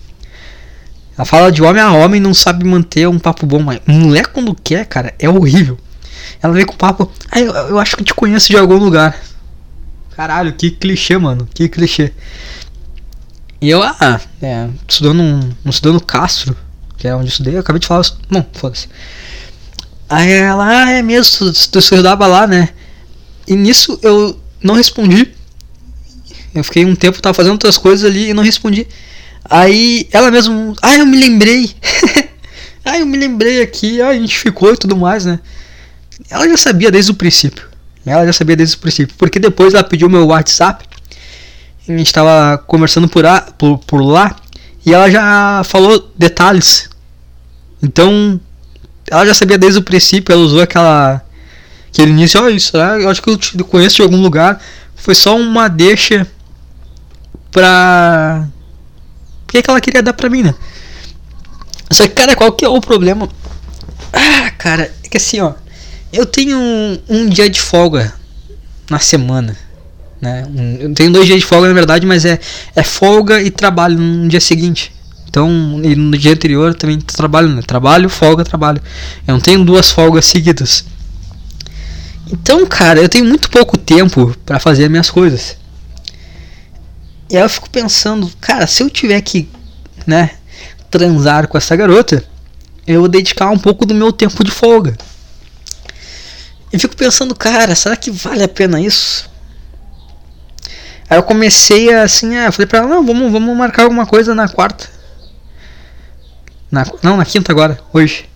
Ela 1.18 1.24
fala 1.24 1.50
de 1.50 1.60
homem 1.64 1.82
a 1.82 1.92
homem 1.92 2.20
não 2.20 2.32
sabe 2.32 2.64
manter 2.64 3.08
um 3.08 3.18
papo 3.18 3.44
bom, 3.44 3.58
mas 3.58 3.80
mulher 3.84 4.28
quando 4.28 4.54
quer, 4.54 4.86
cara, 4.86 5.12
é 5.18 5.28
horrível. 5.28 5.76
Ela 6.40 6.54
vem 6.54 6.64
com 6.64 6.76
papo, 6.76 7.10
ah, 7.32 7.40
eu, 7.40 7.52
eu 7.52 7.78
acho 7.80 7.96
que 7.96 8.04
te 8.04 8.14
conheço 8.14 8.48
de 8.48 8.56
algum 8.56 8.76
lugar. 8.76 9.18
Caralho, 10.14 10.52
que 10.52 10.70
clichê, 10.70 11.18
mano, 11.18 11.48
que 11.52 11.68
clichê. 11.68 12.12
E 13.60 13.68
eu, 13.68 13.82
ah, 13.82 14.20
é, 14.40 14.68
estudando, 14.86 15.20
um, 15.20 15.52
estudando 15.66 16.00
Castro, 16.00 16.56
que 16.96 17.08
é 17.08 17.14
onde 17.16 17.24
eu 17.24 17.30
estudei, 17.30 17.56
eu 17.56 17.60
acabei 17.60 17.80
de 17.80 17.88
falar, 17.88 18.04
não, 18.30 18.46
foda-se. 18.52 18.88
Aí 20.08 20.30
ela, 20.30 20.84
ah, 20.84 20.90
é 20.92 21.02
mesmo, 21.02 21.52
tu, 21.52 21.70
tu 21.70 21.78
estudava 21.80 22.28
lá, 22.28 22.46
né? 22.46 22.68
E 23.44 23.56
nisso 23.56 23.98
eu 24.02 24.38
não 24.62 24.76
respondi. 24.76 25.34
Eu 26.54 26.62
fiquei 26.62 26.84
um 26.84 26.94
tempo, 26.94 27.20
tava 27.20 27.34
fazendo 27.34 27.52
outras 27.52 27.76
coisas 27.76 28.08
ali 28.08 28.30
e 28.30 28.34
não 28.34 28.44
respondi. 28.44 28.86
Aí 29.45 30.09
ela 30.12 30.30
mesmo, 30.30 30.74
ah, 30.82 30.97
eu 30.97 31.07
me 31.07 31.16
lembrei. 31.16 31.74
Aí 32.84 33.01
eu 33.01 33.07
me 33.07 33.18
lembrei 33.18 33.62
aqui, 33.62 34.01
a 34.01 34.14
gente 34.14 34.39
ficou 34.39 34.72
e 34.72 34.76
tudo 34.76 34.97
mais, 34.97 35.24
né? 35.24 35.39
Ela 36.30 36.49
já 36.49 36.57
sabia 36.57 36.91
desde 36.91 37.11
o 37.11 37.14
princípio. 37.14 37.68
Ela 38.05 38.26
já 38.26 38.32
sabia 38.32 38.57
desde 38.57 38.76
o 38.76 38.78
princípio. 38.78 39.14
Porque 39.18 39.39
depois 39.39 39.74
ela 39.74 39.84
pediu 39.84 40.09
meu 40.09 40.26
WhatsApp. 40.26 40.84
A 41.89 41.97
gente 41.97 42.12
tava 42.12 42.59
conversando 42.59 43.09
por, 43.09 43.24
a, 43.24 43.41
por, 43.41 43.78
por 43.78 44.01
lá. 44.01 44.34
E 44.84 44.93
ela 44.93 45.11
já 45.11 45.62
falou 45.64 46.11
detalhes. 46.16 46.89
Então, 47.82 48.41
ela 49.11 49.26
já 49.26 49.34
sabia 49.34 49.59
desde 49.59 49.78
o 49.78 49.82
princípio. 49.82 50.32
Ela 50.32 50.43
usou 50.43 50.62
aquela. 50.62 51.22
Aquele 51.91 52.11
início. 52.11 52.43
Ó, 52.43 52.49
isso, 52.49 52.76
né? 52.76 53.03
eu 53.03 53.09
acho 53.09 53.22
que 53.22 53.30
eu 53.30 53.36
te 53.36 53.57
conheço 53.59 53.97
de 53.97 54.03
algum 54.03 54.20
lugar. 54.20 54.62
Foi 54.97 55.14
só 55.14 55.36
uma 55.36 55.68
deixa 55.68 56.26
pra. 57.51 58.47
O 59.49 59.51
que, 59.51 59.62
que 59.62 59.70
ela 59.70 59.80
queria 59.80 60.03
dar 60.03 60.12
pra 60.12 60.28
mim, 60.28 60.42
né? 60.42 60.55
Só 61.90 62.03
que, 62.05 62.11
cara, 62.11 62.36
qual 62.36 62.53
que 62.53 62.66
é 62.66 62.68
o 62.68 62.80
problema? 62.82 63.28
Ah, 64.12 64.51
cara, 64.51 64.92
é 65.03 65.09
que 65.09 65.16
assim, 65.16 65.40
ó. 65.40 65.55
Eu 66.12 66.26
tenho 66.26 66.59
um, 66.59 66.99
um 67.09 67.28
dia 67.28 67.49
de 67.49 67.59
folga 67.59 68.12
na 68.90 68.99
semana. 68.99 69.57
Né? 70.20 70.46
Um, 70.55 70.76
eu 70.80 70.94
tenho 70.94 71.11
dois 71.11 71.26
dias 71.26 71.40
de 71.40 71.46
folga, 71.46 71.68
na 71.68 71.74
verdade, 71.74 72.07
mas 72.07 72.26
é, 72.26 72.38
é 72.76 72.82
folga 72.82 73.40
e 73.40 73.51
trabalho 73.51 73.99
no 73.99 74.28
dia 74.28 74.40
seguinte. 74.40 74.92
Então, 75.26 75.49
no 75.49 76.18
dia 76.18 76.32
anterior 76.32 76.74
também 76.74 76.99
trabalho, 77.01 77.49
né? 77.49 77.62
Trabalho, 77.66 78.09
folga, 78.09 78.44
trabalho. 78.44 78.82
Eu 79.26 79.32
não 79.32 79.40
tenho 79.40 79.64
duas 79.64 79.90
folgas 79.90 80.26
seguidas. 80.26 80.84
Então, 82.30 82.66
cara, 82.66 83.01
eu 83.01 83.09
tenho 83.09 83.24
muito 83.24 83.49
pouco 83.49 83.78
tempo 83.78 84.36
para 84.44 84.59
fazer 84.59 84.90
minhas 84.90 85.09
coisas. 85.09 85.57
E 87.31 87.37
aí 87.37 87.43
eu 87.43 87.49
fico 87.49 87.68
pensando, 87.68 88.31
cara, 88.41 88.66
se 88.66 88.83
eu 88.83 88.89
tiver 88.89 89.20
que, 89.20 89.49
né, 90.07 90.31
transar 90.91 91.47
com 91.47 91.59
essa 91.59 91.76
garota, 91.76 92.24
eu 92.87 93.01
vou 93.01 93.09
dedicar 93.09 93.51
um 93.51 93.59
pouco 93.59 93.85
do 93.85 93.95
meu 93.95 94.11
tempo 94.12 94.43
de 94.43 94.51
folga. 94.51 94.97
E 96.72 96.79
fico 96.79 96.97
pensando, 96.97 97.35
cara, 97.35 97.74
será 97.74 97.97
que 97.97 98.11
vale 98.11 98.43
a 98.43 98.49
pena 98.49 98.81
isso? 98.81 99.29
Aí 101.09 101.18
eu 101.18 101.22
comecei 101.22 101.93
a, 101.93 102.03
assim, 102.03 102.37
ah, 102.37 102.53
falei 102.53 102.66
pra 102.66 102.81
ela, 102.81 102.89
não, 102.89 103.05
vamos, 103.05 103.33
vamos 103.33 103.57
marcar 103.57 103.85
alguma 103.85 104.07
coisa 104.07 104.35
na 104.35 104.49
quarta. 104.49 104.89
Na, 106.70 106.87
não, 107.03 107.16
na 107.16 107.24
quinta 107.24 107.53
agora, 107.53 107.79
hoje. 107.93 108.29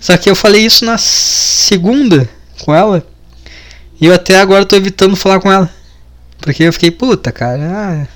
Só 0.00 0.16
que 0.16 0.28
eu 0.28 0.34
falei 0.34 0.66
isso 0.66 0.84
na 0.84 0.98
segunda 0.98 2.28
com 2.64 2.74
ela. 2.74 3.06
E 4.00 4.06
eu 4.06 4.14
até 4.14 4.40
agora 4.40 4.66
tô 4.66 4.74
evitando 4.74 5.14
falar 5.14 5.40
com 5.40 5.50
ela. 5.50 5.72
Porque 6.42 6.64
eu 6.64 6.72
fiquei, 6.72 6.90
puta, 6.90 7.30
cara. 7.32 8.08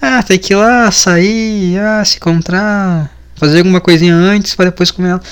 Ah, 0.00 0.18
ah 0.18 0.22
tem 0.22 0.38
que 0.38 0.52
ir 0.52 0.56
lá, 0.56 0.90
sair, 0.92 1.78
ah, 1.78 2.04
se 2.04 2.18
encontrar, 2.18 3.10
fazer 3.34 3.58
alguma 3.58 3.80
coisinha 3.80 4.14
antes 4.14 4.54
para 4.54 4.66
depois 4.66 4.90
comer 4.90 5.08
ela. 5.08 5.22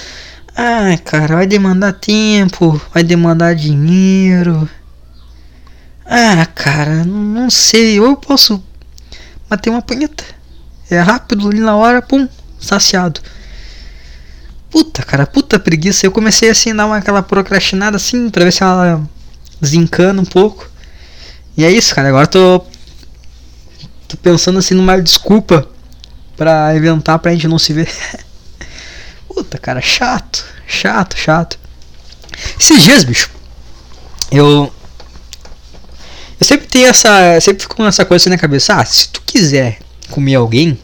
Ah, 0.57 0.97
cara, 1.05 1.37
vai 1.37 1.47
demandar 1.47 1.93
tempo, 1.93 2.81
vai 2.93 3.05
demandar 3.05 3.55
dinheiro. 3.55 4.69
Ah, 6.05 6.47
cara, 6.47 7.05
não 7.05 7.51
sei. 7.51 8.01
Ou 8.01 8.07
eu 8.07 8.17
posso 8.17 8.63
bater 9.51 9.69
uma 9.69 9.83
punheta. 9.83 10.25
É 10.91 10.99
rápido 10.99 11.47
ali 11.49 11.61
na 11.61 11.77
hora, 11.77 12.01
pum, 12.01 12.27
saciado. 12.59 13.21
Puta, 14.71 15.03
cara, 15.03 15.27
puta 15.27 15.59
preguiça. 15.59 16.07
Eu 16.07 16.13
comecei 16.13 16.49
assim 16.49 16.71
a 16.71 16.75
dar 16.75 16.87
uma, 16.87 16.97
aquela 16.97 17.23
procrastinada 17.23 17.97
assim, 17.99 18.31
pra 18.31 18.45
ver 18.45 18.53
se 18.53 18.63
ela 18.63 19.07
desencana 19.61 20.23
um 20.23 20.25
pouco. 20.25 20.71
E 21.57 21.65
é 21.65 21.71
isso, 21.71 21.95
cara. 21.95 22.09
Agora 22.09 22.27
tô. 22.27 22.61
Tô 24.09 24.17
pensando 24.19 24.59
assim 24.59 24.75
numa 24.75 25.01
desculpa 25.01 25.69
pra 26.37 26.77
inventar 26.77 27.19
pra 27.19 27.33
gente 27.33 27.49
não 27.49 27.59
se 27.59 27.73
ver. 27.73 27.91
Puta, 29.27 29.59
cara, 29.59 29.81
chato. 29.81 30.45
Chato, 30.67 31.17
chato. 31.17 31.59
Esses 32.61 32.83
dias, 32.83 33.05
bicho. 33.05 33.31
Eu. 34.31 34.73
Eu 36.39 36.47
sempre 36.47 36.67
tenho 36.67 36.87
essa. 36.87 37.41
Sempre 37.41 37.63
fico 37.63 37.77
com 37.77 37.87
essa 37.87 38.05
coisa 38.05 38.23
assim 38.23 38.31
na 38.31 38.39
cabeça. 38.39 38.75
Ah, 38.75 38.85
se 38.85 39.09
tu 39.09 39.23
quiser 39.25 39.79
comer 40.11 40.35
alguém, 40.35 40.79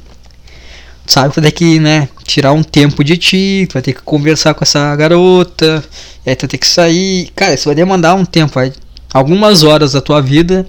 tu 1.07 1.13
sabe 1.13 1.33
que 1.33 1.41
vai 1.41 1.51
ter 1.51 1.57
que, 1.57 1.79
né, 1.79 2.09
tirar 2.25 2.53
um 2.53 2.63
tempo 2.63 3.05
de 3.05 3.17
ti, 3.17 3.67
tu 3.69 3.75
vai 3.75 3.83
ter 3.83 3.93
que 3.93 4.03
conversar 4.03 4.55
com 4.55 4.65
essa 4.65 4.95
garota, 4.97 5.85
aí 6.27 6.35
tu 6.35 6.43
vai 6.43 6.49
ter 6.49 6.59
que 6.59 6.67
sair. 6.67 7.31
Cara, 7.37 7.55
isso 7.55 7.67
vai 7.67 7.75
demandar 7.75 8.15
um 8.15 8.25
tempo, 8.25 8.55
vai 8.55 8.73
algumas 9.13 9.63
horas 9.63 9.93
da 9.93 10.01
tua 10.01 10.21
vida 10.21 10.67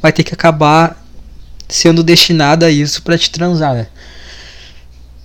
vai 0.00 0.12
ter 0.12 0.22
que 0.22 0.34
acabar 0.34 1.04
sendo 1.68 2.02
destinada 2.02 2.66
a 2.66 2.70
isso 2.70 3.02
para 3.02 3.18
te 3.18 3.30
transar, 3.30 3.74
né? 3.74 3.86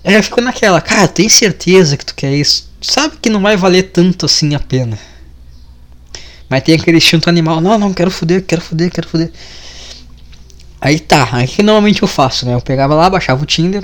É, 0.03 0.17
eu 0.17 0.23
fico 0.23 0.39
naquela, 0.39 0.79
cara, 0.79 1.07
tem 1.07 1.27
certeza 1.27 1.97
que 1.97 2.05
tu 2.05 2.13
quer 2.13 2.33
isso? 2.33 2.69
Sabe 2.79 3.17
que 3.19 3.29
não 3.29 3.41
vai 3.41 3.57
valer 3.57 3.83
tanto 3.83 4.27
assim 4.27 4.53
a 4.53 4.59
pena. 4.59 4.97
Mas 6.47 6.61
tem 6.61 6.75
aquele 6.75 6.97
instinto 6.97 7.27
animal, 7.27 7.59
não, 7.59 7.77
não, 7.79 7.91
quero 7.91 8.11
foder, 8.11 8.43
quero 8.45 8.61
foder, 8.61 8.91
quero 8.91 9.07
foder. 9.07 9.31
Aí 10.79 10.99
tá, 10.99 11.27
aí 11.31 11.47
que 11.47 11.63
normalmente 11.63 12.03
eu 12.03 12.07
faço, 12.07 12.45
né? 12.45 12.53
Eu 12.53 12.61
pegava 12.61 12.93
lá, 12.93 13.09
baixava 13.09 13.41
o 13.41 13.45
Tinder, 13.45 13.83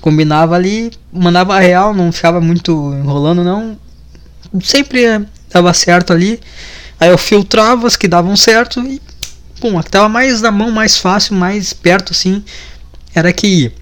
combinava 0.00 0.56
ali, 0.56 0.90
mandava 1.12 1.58
real, 1.60 1.94
não 1.94 2.10
ficava 2.10 2.40
muito 2.40 2.92
enrolando 2.92 3.44
não. 3.44 3.78
Sempre 4.60 5.24
dava 5.48 5.72
certo 5.72 6.12
ali. 6.12 6.40
Aí 7.02 7.08
eu 7.08 7.18
filtrava 7.18 7.88
as 7.88 7.96
que 7.96 8.06
davam 8.06 8.36
certo 8.36 8.78
e 8.78 9.02
pum, 9.60 9.76
a 9.76 9.82
que 9.82 9.90
tava 9.90 10.08
mais 10.08 10.40
na 10.40 10.52
mão, 10.52 10.70
mais 10.70 10.96
fácil, 10.96 11.34
mais 11.34 11.72
perto 11.72 12.12
assim, 12.12 12.44
era 13.12 13.32
que 13.32 13.44
ia. 13.44 13.72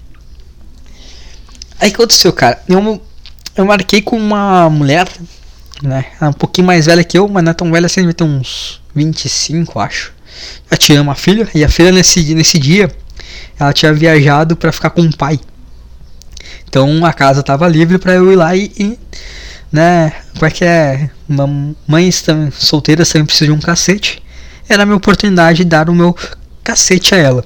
Aí 1.79 1.91
que 1.91 1.97
aconteceu, 1.97 2.33
cara? 2.33 2.59
Eu, 2.67 2.99
eu 3.55 3.63
marquei 3.63 4.01
com 4.01 4.17
uma 4.17 4.67
mulher, 4.71 5.07
né? 5.83 6.05
um 6.19 6.33
pouquinho 6.33 6.65
mais 6.65 6.87
velha 6.87 7.03
que 7.03 7.15
eu, 7.15 7.27
mas 7.27 7.43
não 7.43 7.51
é 7.51 7.53
tão 7.53 7.71
velha 7.71 7.85
assim, 7.85 8.05
vai 8.05 8.13
ter 8.13 8.23
uns 8.23 8.81
25, 8.95 9.79
acho. 9.79 10.13
Já 10.71 10.77
tinha 10.77 10.99
uma 10.99 11.13
filha, 11.13 11.47
e 11.53 11.63
a 11.63 11.69
filha 11.69 11.91
nesse, 11.91 12.33
nesse 12.33 12.57
dia, 12.57 12.89
ela 13.59 13.71
tinha 13.71 13.93
viajado 13.93 14.55
para 14.55 14.71
ficar 14.71 14.89
com 14.89 15.03
o 15.03 15.15
pai. 15.15 15.39
Então 16.67 17.05
a 17.05 17.13
casa 17.13 17.43
tava 17.43 17.67
livre 17.67 17.99
para 17.99 18.15
eu 18.15 18.31
ir 18.31 18.35
lá 18.35 18.55
e, 18.55 18.71
e 18.79 18.97
né? 19.71 20.13
Porque 20.37 20.65
é 20.65 21.09
mães 21.87 22.23
solteiras 22.53 23.09
também 23.09 23.25
precisam 23.25 23.55
de 23.55 23.59
um 23.59 23.65
cacete. 23.65 24.21
Era 24.67 24.83
a 24.83 24.85
minha 24.85 24.97
oportunidade 24.97 25.59
de 25.59 25.65
dar 25.65 25.89
o 25.89 25.95
meu 25.95 26.15
cacete 26.63 27.15
a 27.15 27.17
ela. 27.17 27.45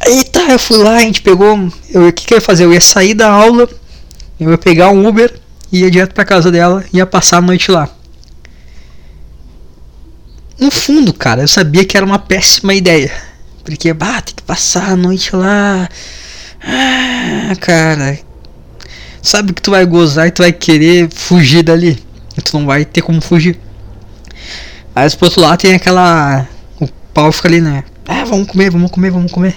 Aí 0.00 0.24
tá, 0.24 0.50
eu 0.50 0.58
fui 0.58 0.78
lá, 0.78 0.96
a 0.96 1.00
gente 1.00 1.22
pegou. 1.22 1.56
O 1.56 2.12
que, 2.12 2.26
que 2.26 2.34
eu 2.34 2.38
ia 2.38 2.42
fazer? 2.42 2.64
Eu 2.64 2.72
ia 2.72 2.80
sair 2.80 3.14
da 3.14 3.30
aula, 3.30 3.68
eu 4.38 4.50
ia 4.50 4.58
pegar 4.58 4.90
um 4.90 5.06
Uber, 5.06 5.32
ia 5.72 5.90
direto 5.90 6.14
pra 6.14 6.24
casa 6.24 6.50
dela, 6.50 6.84
ia 6.92 7.06
passar 7.06 7.38
a 7.38 7.42
noite 7.42 7.70
lá. 7.70 7.88
No 10.58 10.70
fundo, 10.70 11.12
cara, 11.12 11.42
eu 11.42 11.48
sabia 11.48 11.84
que 11.84 11.96
era 11.96 12.06
uma 12.06 12.18
péssima 12.18 12.74
ideia. 12.74 13.12
Porque, 13.64 13.92
bah, 13.92 14.20
tem 14.20 14.34
que 14.34 14.42
passar 14.42 14.90
a 14.90 14.96
noite 14.96 15.34
lá. 15.34 15.88
Ah, 16.62 17.52
cara, 17.60 18.18
sabe 19.24 19.52
que 19.52 19.62
tu 19.62 19.70
vai 19.70 19.84
gozar 19.86 20.28
e 20.28 20.30
tu 20.30 20.42
vai 20.42 20.52
querer 20.52 21.08
fugir 21.12 21.62
dali. 21.62 22.00
E 22.36 22.42
tu 22.42 22.58
não 22.58 22.66
vai 22.66 22.84
ter 22.84 23.00
como 23.02 23.20
fugir. 23.20 23.58
Aí 24.94 25.10
por 25.16 25.24
outro 25.26 25.40
lado 25.40 25.58
tem 25.58 25.74
aquela. 25.74 26.46
O 26.78 26.86
pau 27.12 27.32
fica 27.32 27.48
ali, 27.48 27.60
né? 27.60 27.84
Ah, 28.06 28.24
vamos 28.24 28.46
comer, 28.46 28.70
vamos 28.70 28.90
comer, 28.90 29.10
vamos 29.10 29.32
comer. 29.32 29.56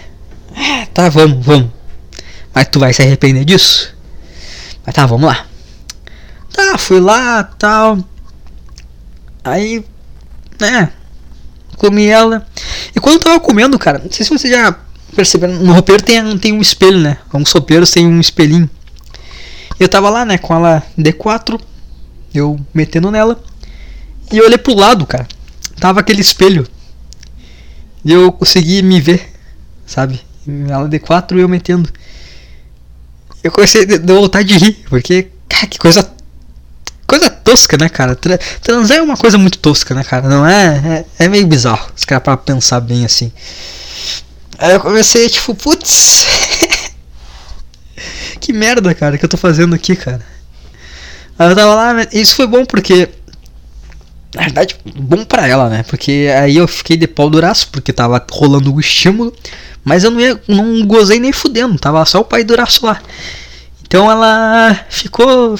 Ah, 0.55 0.88
tá, 0.93 1.09
vamos, 1.09 1.45
vamos. 1.45 1.70
Mas 2.53 2.68
tu 2.70 2.80
vai 2.80 2.93
se 2.93 3.01
arrepender 3.01 3.45
disso? 3.45 3.93
Mas 4.86 4.95
tá, 4.95 5.05
vamos 5.05 5.28
lá. 5.28 5.45
Tá, 6.53 6.78
fui 6.78 6.99
lá, 6.99 7.43
tal. 7.43 7.99
Aí, 9.43 9.84
né? 10.59 10.91
Comi 11.76 12.07
ela. 12.07 12.47
E 12.95 12.99
quando 12.99 13.15
eu 13.15 13.20
tava 13.20 13.39
comendo, 13.39 13.78
cara, 13.78 13.99
não 13.99 14.11
sei 14.11 14.26
se 14.26 14.32
você 14.32 14.49
já 14.49 14.76
percebeu, 15.15 15.49
no 15.49 15.74
roupeiro 15.74 16.01
tem, 16.01 16.38
tem 16.38 16.53
um 16.53 16.61
espelho, 16.61 16.99
né? 16.99 17.18
Alguns 17.32 17.51
roupeiros 17.51 17.91
tem 17.91 18.07
um 18.07 18.20
espelhinho. 18.20 18.70
Eu 19.80 19.88
tava 19.88 20.09
lá, 20.09 20.25
né, 20.25 20.38
com 20.38 20.55
ela 20.55 20.84
D4, 20.97 21.59
eu 22.34 22.59
metendo 22.73 23.11
nela, 23.11 23.41
e 24.32 24.38
eu 24.38 24.45
olhei 24.45 24.57
pro 24.57 24.75
lado, 24.75 25.05
cara. 25.05 25.28
Tava 25.80 25.99
aquele 25.99 26.21
espelho. 26.21 26.67
E 28.03 28.11
eu 28.11 28.32
consegui 28.32 28.82
me 28.82 28.99
ver, 28.99 29.32
sabe? 29.86 30.21
Ela 30.69 30.88
D4 30.88 31.38
e 31.38 31.41
eu 31.41 31.49
metendo. 31.49 31.89
Eu 33.43 33.51
comecei 33.51 33.84
a 33.84 34.13
vontade 34.13 34.47
de 34.47 34.57
rir, 34.57 34.86
porque, 34.89 35.30
cara, 35.47 35.67
que 35.67 35.78
coisa. 35.78 36.09
Coisa 37.05 37.30
tosca, 37.30 37.78
né, 37.78 37.88
cara? 37.88 38.17
Transar 38.61 38.97
é 38.97 39.01
uma 39.01 39.15
coisa 39.15 39.38
muito 39.38 39.59
tosca, 39.59 39.95
né, 39.95 40.03
cara? 40.03 40.28
Não 40.28 40.45
é? 40.45 41.05
É, 41.19 41.25
é 41.25 41.28
meio 41.30 41.47
bizarro, 41.47 41.89
se 41.95 42.05
cara 42.05 42.19
pra 42.19 42.36
pensar 42.36 42.82
bem 42.82 43.05
assim. 43.05 43.32
Aí 44.57 44.73
eu 44.73 44.80
comecei, 44.80 45.30
tipo, 45.30 45.55
putz. 45.55 46.25
Que 48.38 48.53
merda, 48.53 48.93
cara, 48.93 49.17
que 49.17 49.25
eu 49.25 49.29
tô 49.29 49.38
fazendo 49.38 49.75
aqui, 49.75 49.95
cara. 49.95 50.21
Aí 51.38 51.49
eu 51.49 51.55
tava 51.55 51.75
lá, 51.75 52.07
isso 52.11 52.35
foi 52.35 52.47
bom 52.47 52.65
porque. 52.65 53.09
Na 54.33 54.43
verdade, 54.43 54.75
bom 54.95 55.23
pra 55.23 55.47
ela, 55.47 55.69
né? 55.69 55.83
Porque 55.83 56.29
aí 56.38 56.57
eu 56.57 56.67
fiquei 56.67 56.97
de 56.97 57.07
pau 57.07 57.29
duraço, 57.29 57.69
porque 57.71 57.93
tava 57.93 58.23
rolando 58.31 58.73
o 58.73 58.79
estímulo. 58.79 59.33
Mas 59.83 60.03
eu 60.03 60.11
não 60.11 60.19
ia. 60.19 60.41
Não 60.47 60.85
gozei 60.85 61.19
nem 61.19 61.31
fudendo, 61.31 61.77
tava 61.77 62.03
só 62.05 62.19
o 62.19 62.25
pai 62.25 62.43
duraço 62.43 62.85
lá. 62.85 63.01
Então 63.83 64.11
ela 64.11 64.85
ficou, 64.89 65.57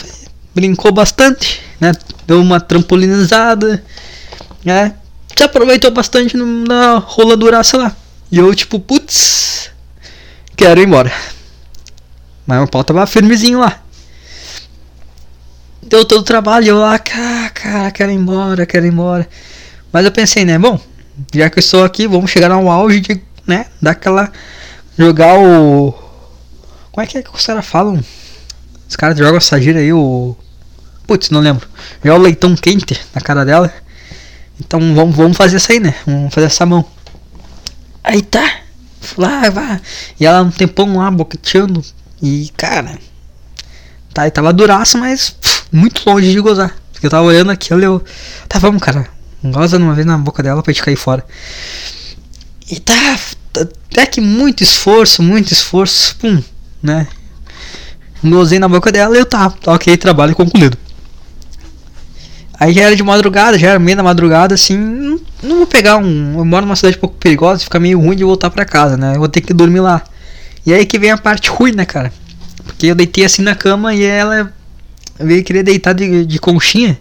brincou 0.54 0.92
bastante, 0.92 1.62
né? 1.80 1.94
Deu 2.26 2.42
uma 2.42 2.60
trampolinizada, 2.60 3.84
né? 4.66 4.96
Se 5.36 5.44
aproveitou 5.44 5.92
bastante 5.92 6.36
na 6.36 6.98
rola 6.98 7.38
duraça 7.38 7.78
lá. 7.78 7.96
E 8.30 8.38
eu, 8.38 8.54
tipo, 8.54 8.80
putz, 8.80 9.70
quero 10.58 10.82
ir 10.82 10.88
embora. 10.88 11.12
Mas 12.48 12.64
o 12.64 12.68
pau 12.68 12.84
tava 12.84 13.06
firmezinho 13.06 13.60
lá. 13.60 13.82
Deu 15.84 16.06
todo 16.06 16.22
o 16.22 16.24
trabalho, 16.24 16.68
eu 16.68 16.80
lá, 16.80 16.98
cara, 16.98 17.92
quero 17.92 18.12
ir 18.12 18.16
embora, 18.16 18.66
quero 18.66 18.86
ir 18.86 18.92
embora. 18.92 19.28
Mas 19.92 20.06
eu 20.06 20.12
pensei, 20.12 20.46
né, 20.46 20.58
bom, 20.58 20.80
já 21.34 21.50
que 21.50 21.60
eu 21.60 21.62
estou 21.62 21.84
aqui, 21.84 22.08
vamos 22.08 22.32
chegar 22.32 22.52
ao 22.52 22.70
auge 22.70 23.02
de, 23.02 23.22
né, 23.46 23.66
daquela. 23.82 24.32
Jogar 24.98 25.38
o. 25.38 25.94
Como 26.92 27.04
é 27.04 27.08
que 27.08 27.18
é 27.18 27.22
que 27.22 27.30
os 27.34 27.46
caras 27.46 27.66
falam? 27.66 28.04
Os 28.90 28.96
caras 28.96 29.18
jogam 29.18 29.38
essa 29.38 29.62
gira 29.62 29.80
aí, 29.80 29.92
o. 29.94 30.36
Putz, 31.06 31.30
não 31.30 31.40
lembro. 31.40 31.68
Joga 32.04 32.20
o 32.20 32.24
leitão 32.24 32.56
quente 32.56 33.00
na 33.14 33.22
cara 33.22 33.46
dela. 33.46 33.74
Então 34.60 34.80
vamos, 34.96 35.16
vamos 35.16 35.38
fazer 35.38 35.58
isso 35.58 35.72
aí, 35.72 35.80
né? 35.80 35.94
Vamos 36.06 36.34
fazer 36.34 36.48
essa 36.48 36.66
mão. 36.66 36.84
Aí 38.04 38.22
tá. 38.22 38.62
Lá, 39.18 39.50
vai. 39.50 39.80
E 40.20 40.26
ela 40.26 40.42
um 40.42 40.52
tempão 40.52 40.98
lá, 40.98 41.10
boqueteando. 41.12 41.84
E, 42.22 42.52
cara. 42.58 42.98
Tá, 44.14 44.30
tava 44.32 44.52
duraça, 44.52 44.98
mas 44.98 45.30
pff, 45.30 45.64
muito 45.72 46.08
longe 46.10 46.32
de 46.32 46.40
gozar. 46.40 46.76
Porque 46.92 47.06
eu 47.06 47.12
tava 47.12 47.24
olhando 47.26 47.52
aquilo 47.52 47.82
e 47.82 47.86
eu. 47.86 48.04
Tá, 48.48 48.58
vamos, 48.60 48.82
cara. 48.82 49.08
Goza 49.44 49.78
uma 49.78 49.94
vez 49.94 50.06
na 50.06 50.18
boca 50.18 50.42
dela 50.42 50.64
pra 50.64 50.74
gente 50.74 50.84
cair 50.84 50.96
fora. 50.96 51.24
E 52.70 52.80
tá. 52.80 53.20
Até 53.92 54.06
que 54.06 54.22
muito 54.22 54.64
esforço, 54.64 55.22
muito 55.22 55.52
esforço. 55.52 56.16
Pum, 56.18 56.42
né? 56.82 57.08
Gozei 58.24 58.60
na 58.60 58.68
boca 58.68 58.92
dela 58.92 59.16
e 59.16 59.20
eu 59.20 59.26
tá. 59.26 59.54
Ok, 59.68 59.96
trabalho 59.98 60.36
concluído. 60.36 60.78
Aí 62.60 62.74
já 62.74 62.82
era 62.82 62.96
de 62.96 63.04
madrugada, 63.04 63.58
já 63.58 63.70
era 63.70 63.80
meio 63.80 63.96
da 63.96 64.04
madrugada, 64.04 64.56
assim. 64.56 64.78
Não 65.44 65.58
vou 65.58 65.68
pegar 65.68 65.98
um. 65.98 66.40
Eu 66.40 66.46
moro 66.46 66.66
numa 66.66 66.76
cidade 66.76 66.98
um 66.98 67.00
pouco 67.00 67.16
perigosa, 67.18 67.64
fica 67.64 67.80
meio 67.80 68.00
ruim 68.00 68.16
de 68.16 68.24
voltar 68.24 68.50
pra 68.50 68.66
casa, 68.66 68.98
né? 68.98 69.16
Eu 69.16 69.20
vou 69.20 69.30
ter 69.30 69.42
que 69.42 69.54
dormir 69.54 69.80
lá. 69.80 70.02
E 70.68 70.74
aí 70.74 70.86
que 70.86 71.00
vem 71.00 71.12
a 71.12 71.18
parte 71.18 71.50
ruim, 71.50 71.72
né, 71.72 71.86
cara? 71.86 72.12
Porque 72.66 72.88
eu 72.88 72.96
deitei 72.96 73.24
assim 73.24 73.42
na 73.42 73.56
cama 73.56 73.96
e 73.96 74.04
ela 74.04 74.54
veio 75.18 75.42
querer 75.42 75.64
deitar 75.64 75.94
de, 75.94 76.26
de 76.26 76.40
conchinha. 76.40 77.00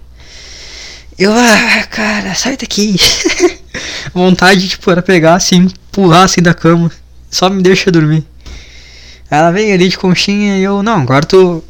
Eu, 1.18 1.32
ah, 1.32 1.82
cara, 1.90 2.32
sai 2.36 2.56
daqui. 2.56 2.94
vontade, 4.14 4.68
tipo, 4.68 4.88
era 4.88 5.02
pegar 5.02 5.34
assim, 5.34 5.68
pular 5.90 6.22
assim 6.22 6.40
da 6.40 6.54
cama. 6.54 6.92
Só 7.28 7.50
me 7.50 7.60
deixa 7.60 7.90
dormir. 7.90 8.24
Ela 9.28 9.50
veio 9.50 9.74
ali 9.74 9.88
de 9.88 9.98
conchinha 9.98 10.58
e 10.58 10.62
eu, 10.62 10.80
não, 10.80 11.00
agora 11.00 11.26
tu. 11.26 11.64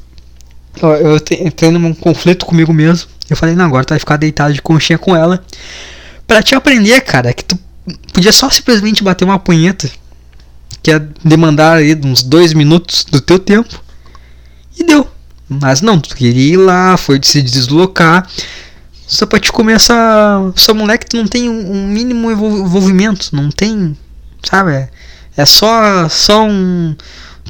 Eu, 0.82 0.90
eu 0.90 1.16
entrei 1.40 1.70
num 1.70 1.94
conflito 1.94 2.44
comigo 2.44 2.74
mesmo. 2.74 3.08
Eu 3.30 3.38
falei, 3.38 3.54
não, 3.54 3.64
agora 3.64 3.86
tu 3.86 3.90
vai 3.90 3.98
ficar 3.98 4.18
deitado 4.18 4.52
de 4.52 4.60
conchinha 4.60 4.98
com 4.98 5.16
ela. 5.16 5.42
Pra 6.26 6.42
te 6.42 6.54
aprender, 6.54 7.00
cara, 7.00 7.32
que 7.32 7.42
tu 7.42 7.58
podia 8.12 8.32
só 8.32 8.50
simplesmente 8.50 9.02
bater 9.02 9.24
uma 9.24 9.38
punheta. 9.38 9.90
Que 10.82 10.90
ia 10.90 11.08
demandar 11.24 11.78
aí 11.78 11.98
uns 12.04 12.22
dois 12.22 12.52
minutos 12.52 13.04
do 13.04 13.20
teu 13.20 13.38
tempo. 13.38 13.82
E 14.78 14.84
deu. 14.84 15.08
Mas 15.48 15.80
não, 15.80 16.00
tu 16.00 16.14
queria 16.14 16.54
ir 16.54 16.56
lá, 16.56 16.96
foi 16.96 17.18
de 17.18 17.26
se 17.26 17.42
deslocar. 17.42 18.28
Só 19.06 19.24
pra 19.24 19.38
te 19.38 19.52
comer 19.52 19.74
essa. 19.74 20.52
Essa 20.56 20.74
moleque, 20.74 21.06
tu 21.06 21.16
não 21.16 21.26
tem 21.26 21.48
um 21.48 21.86
mínimo 21.86 22.30
envolvimento. 22.30 23.34
Não 23.34 23.50
tem. 23.50 23.96
Sabe? 24.42 24.72
É, 24.72 24.88
é 25.36 25.44
só, 25.44 26.08
só 26.08 26.44
um 26.44 26.96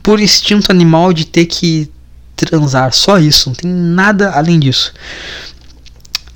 puro 0.02 0.20
instinto 0.20 0.70
animal 0.70 1.12
de 1.12 1.24
ter 1.24 1.46
que 1.46 1.90
transar. 2.36 2.92
Só 2.92 3.18
isso. 3.18 3.48
Não 3.48 3.54
tem 3.56 3.70
nada 3.70 4.30
além 4.32 4.60
disso. 4.60 4.92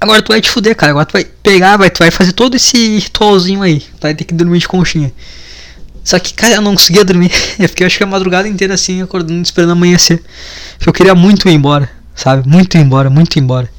Agora 0.00 0.22
tu 0.22 0.28
vai 0.28 0.40
te 0.40 0.50
fuder, 0.50 0.74
cara. 0.74 0.92
Agora 0.92 1.04
tu 1.04 1.12
vai 1.12 1.24
pegar, 1.24 1.76
vai, 1.76 1.90
tu 1.90 1.98
vai 1.98 2.10
fazer 2.10 2.32
todo 2.32 2.56
esse 2.56 2.98
ritualzinho 2.98 3.60
aí. 3.60 3.80
Tu 3.80 4.00
vai 4.00 4.14
ter 4.14 4.24
que 4.24 4.32
dormir 4.32 4.60
de 4.60 4.68
conchinha. 4.68 5.12
Só 6.02 6.18
que, 6.18 6.32
cara, 6.34 6.54
eu 6.54 6.62
não 6.62 6.74
conseguia 6.74 7.04
dormir. 7.04 7.30
Eu 7.58 7.68
fiquei 7.68 7.86
acho 7.86 7.98
que 7.98 8.04
a 8.04 8.06
madrugada 8.06 8.48
inteira 8.48 8.74
assim, 8.74 9.02
acordando, 9.02 9.42
esperando 9.42 9.72
amanhecer. 9.72 10.22
Eu 10.84 10.92
queria 10.92 11.14
muito 11.14 11.48
ir 11.48 11.52
embora, 11.52 11.90
sabe? 12.14 12.48
Muito 12.48 12.76
ir 12.76 12.80
embora, 12.80 13.10
muito 13.10 13.36
ir 13.36 13.40
embora. 13.40 13.70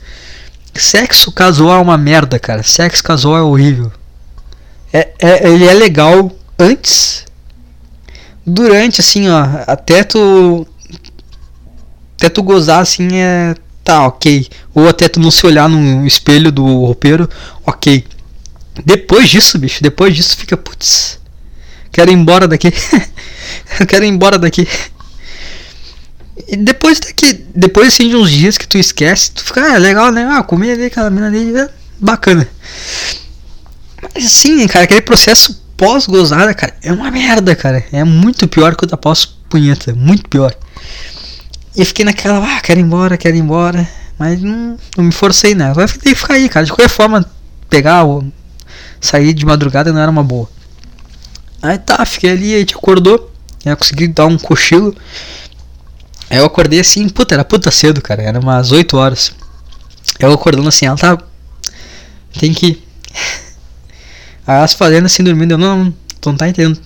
Sexo 0.74 1.32
casual 1.32 1.80
é 1.80 1.82
uma 1.82 1.98
merda, 1.98 2.40
cara. 2.40 2.64
Sexo 2.64 3.04
casual 3.04 3.38
é 3.38 3.42
horrível. 3.42 3.92
É, 4.94 5.10
é, 5.20 5.50
ele 5.50 5.66
é 5.66 5.74
legal 5.74 6.32
antes, 6.58 7.26
durante, 8.46 9.02
assim, 9.02 9.30
ó. 9.30 9.46
Até 9.68 10.04
tu. 10.04 10.68
Até 12.18 12.30
tu 12.30 12.44
gozar, 12.44 12.82
assim, 12.82 13.08
é. 13.14 13.56
Tá, 13.84 14.06
ok. 14.06 14.48
Ou 14.76 14.88
até 14.88 15.10
tu 15.10 15.20
não 15.20 15.32
se 15.32 15.46
olhar 15.46 15.68
no 15.68 16.06
espelho 16.06 16.52
do 16.52 16.64
roupeiro, 16.64 17.28
ok. 17.66 18.06
Depois 18.86 19.30
disso, 19.30 19.58
bicho, 19.58 19.82
depois 19.82 20.16
disso 20.16 20.38
fica, 20.38 20.56
putz. 20.56 21.20
Quero 21.92 22.12
ir 22.12 22.14
embora 22.14 22.48
daqui. 22.48 22.72
quero 23.88 24.06
ir 24.06 24.08
embora 24.08 24.38
daqui. 24.38 24.68
E 26.48 26.58
depois 26.58 27.00
daqui, 27.00 27.46
depois 27.56 27.90
assim 27.90 28.10
de 28.10 28.16
uns 28.16 28.32
dias 28.32 28.58
que 28.58 28.68
tu 28.68 28.78
esquece, 28.78 29.32
tu 29.32 29.44
fica, 29.44 29.74
ah, 29.74 29.78
legal, 29.78 30.12
né? 30.12 30.28
Ah, 30.32 30.44
comi 30.44 30.72
ali 30.72 30.86
aquela 30.86 31.10
mina 31.10 31.28
ali, 31.28 31.58
é 31.58 31.70
bacana. 32.00 32.48
Mas 34.02 34.26
assim, 34.26 34.66
cara, 34.68 34.86
aquele 34.86 35.02
processo 35.02 35.62
pós-gozada, 35.78 36.54
cara, 36.54 36.76
é 36.82 36.92
uma 36.92 37.12
merda, 37.12 37.56
cara. 37.56 37.84
É 37.92 38.04
muito 38.04 38.48
pior 38.48 38.76
que 38.76 38.84
o 38.84 38.88
da 38.88 38.98
pós-punheta, 38.98 39.94
muito 39.94 40.28
pior. 40.30 40.56
E 41.76 41.82
eu 41.82 41.86
fiquei 41.86 42.04
naquela, 42.04 42.40
ah, 42.40 42.62
quero 42.62 42.80
ir 42.80 42.84
embora, 42.84 43.18
quero 43.18 43.36
ir 43.36 43.40
embora. 43.40 43.88
Mas 44.18 44.42
não, 44.42 44.78
não 44.98 45.06
me 45.06 45.12
forcei, 45.12 45.56
né? 45.56 45.74
Vai 45.74 45.88
ficar 45.88 46.36
aí, 46.36 46.48
cara. 46.48 46.66
De 46.66 46.72
qualquer 46.72 46.90
forma, 46.90 47.26
pegar 47.70 48.04
ou 48.04 48.24
sair 49.00 49.34
de 49.34 49.46
madrugada 49.46 49.92
não 49.92 50.00
era 50.00 50.12
uma 50.12 50.24
boa. 50.24 50.48
Aí 51.62 51.78
tá, 51.78 52.06
fiquei 52.06 52.32
ali, 52.32 52.56
a 52.56 52.60
gente 52.60 52.76
acordou. 52.76 53.32
Eu 53.64 53.78
consegui 53.78 54.08
dar 54.08 54.26
um 54.26 54.38
cochilo. 54.38 54.96
Aí 56.30 56.38
eu 56.38 56.46
acordei 56.46 56.80
assim, 56.80 57.08
puta, 57.10 57.36
era 57.36 57.44
puta 57.46 57.70
cedo, 57.70 58.02
cara. 58.02 58.24
Era 58.24 58.40
umas 58.40 58.72
8 58.72 58.98
horas. 58.98 59.32
Eu 60.20 60.34
acordando 60.34 60.68
assim, 60.68 60.86
ela 60.86 60.98
tá. 60.98 61.18
Tem 62.40 62.54
que 62.54 62.68
ir. 62.68 62.88
Aí 64.48 64.58
elas 64.58 64.74
fazendo 64.74 65.06
assim, 65.06 65.24
dormindo. 65.24 65.52
Eu 65.52 65.58
não, 65.58 65.86
não, 65.86 65.94
não 66.26 66.36
tá 66.36 66.48
entendendo. 66.48 66.80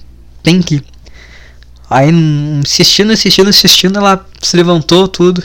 Tem 0.43 0.61
que 0.61 0.76
ir. 0.76 0.86
Aí 1.89 2.09
insistindo, 2.09 3.13
insistindo, 3.13 3.49
insistindo, 3.49 3.97
ela 3.99 4.26
se 4.41 4.57
levantou, 4.57 5.07
tudo. 5.07 5.43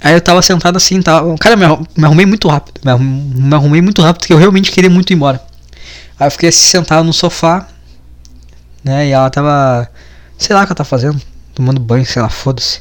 Aí 0.00 0.14
eu 0.14 0.20
tava 0.20 0.40
sentado 0.40 0.76
assim, 0.76 1.00
tava. 1.02 1.36
Cara, 1.36 1.56
me, 1.56 1.66
me 1.96 2.04
arrumei 2.04 2.26
muito 2.26 2.48
rápido. 2.48 2.80
Me, 2.82 2.98
me 2.98 3.54
arrumei 3.54 3.82
muito 3.82 4.00
rápido 4.00 4.22
porque 4.22 4.32
eu 4.32 4.38
realmente 4.38 4.72
queria 4.72 4.90
muito 4.90 5.12
ir 5.12 5.14
embora. 5.14 5.40
Aí 6.18 6.26
eu 6.26 6.30
fiquei 6.30 6.48
assim, 6.48 6.66
sentado 6.66 7.04
no 7.04 7.12
sofá. 7.12 7.68
Né? 8.84 9.08
E 9.08 9.10
ela 9.10 9.30
tava. 9.30 9.88
Sei 10.38 10.54
lá 10.54 10.62
o 10.62 10.66
que 10.66 10.72
ela 10.72 10.76
tá 10.76 10.84
fazendo 10.84 11.20
tomando 11.60 11.80
banho, 11.80 12.06
sei 12.06 12.22
lá, 12.22 12.28
foda-se. 12.28 12.80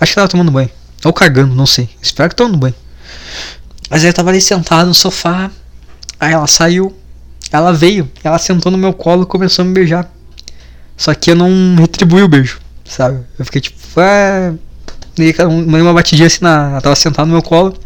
Acho 0.00 0.12
que 0.12 0.18
ela 0.18 0.26
tava 0.26 0.40
tomando 0.40 0.50
banho. 0.50 0.70
Ou 1.04 1.12
cagando, 1.12 1.54
não 1.54 1.66
sei. 1.66 1.88
Espero 2.00 2.30
que 2.30 2.36
tomando 2.36 2.56
banho. 2.56 2.74
Mas 3.90 4.04
eu 4.04 4.12
tava 4.12 4.30
ali 4.30 4.40
sentado 4.40 4.88
no 4.88 4.94
sofá. 4.94 5.50
Aí 6.18 6.32
ela 6.32 6.46
saiu. 6.46 6.96
Ela 7.52 7.72
veio. 7.72 8.10
Ela 8.24 8.38
sentou 8.38 8.72
no 8.72 8.78
meu 8.78 8.92
colo 8.92 9.22
e 9.22 9.26
começou 9.26 9.64
a 9.64 9.68
me 9.68 9.74
beijar. 9.74 10.10
Só 10.96 11.14
que 11.14 11.30
eu 11.30 11.34
não 11.34 11.76
retribuí 11.78 12.22
o 12.22 12.28
beijo, 12.28 12.58
sabe? 12.84 13.20
Eu 13.38 13.44
fiquei 13.44 13.60
tipo, 13.60 13.78
é. 14.00 14.54
Dei 15.14 15.34
uma 15.38 15.92
batidinha 15.92 16.26
assim 16.26 16.42
na. 16.42 16.70
Ela 16.70 16.80
tava 16.80 16.96
sentada 16.96 17.26
no 17.26 17.32
meu 17.32 17.42
colo. 17.42 17.78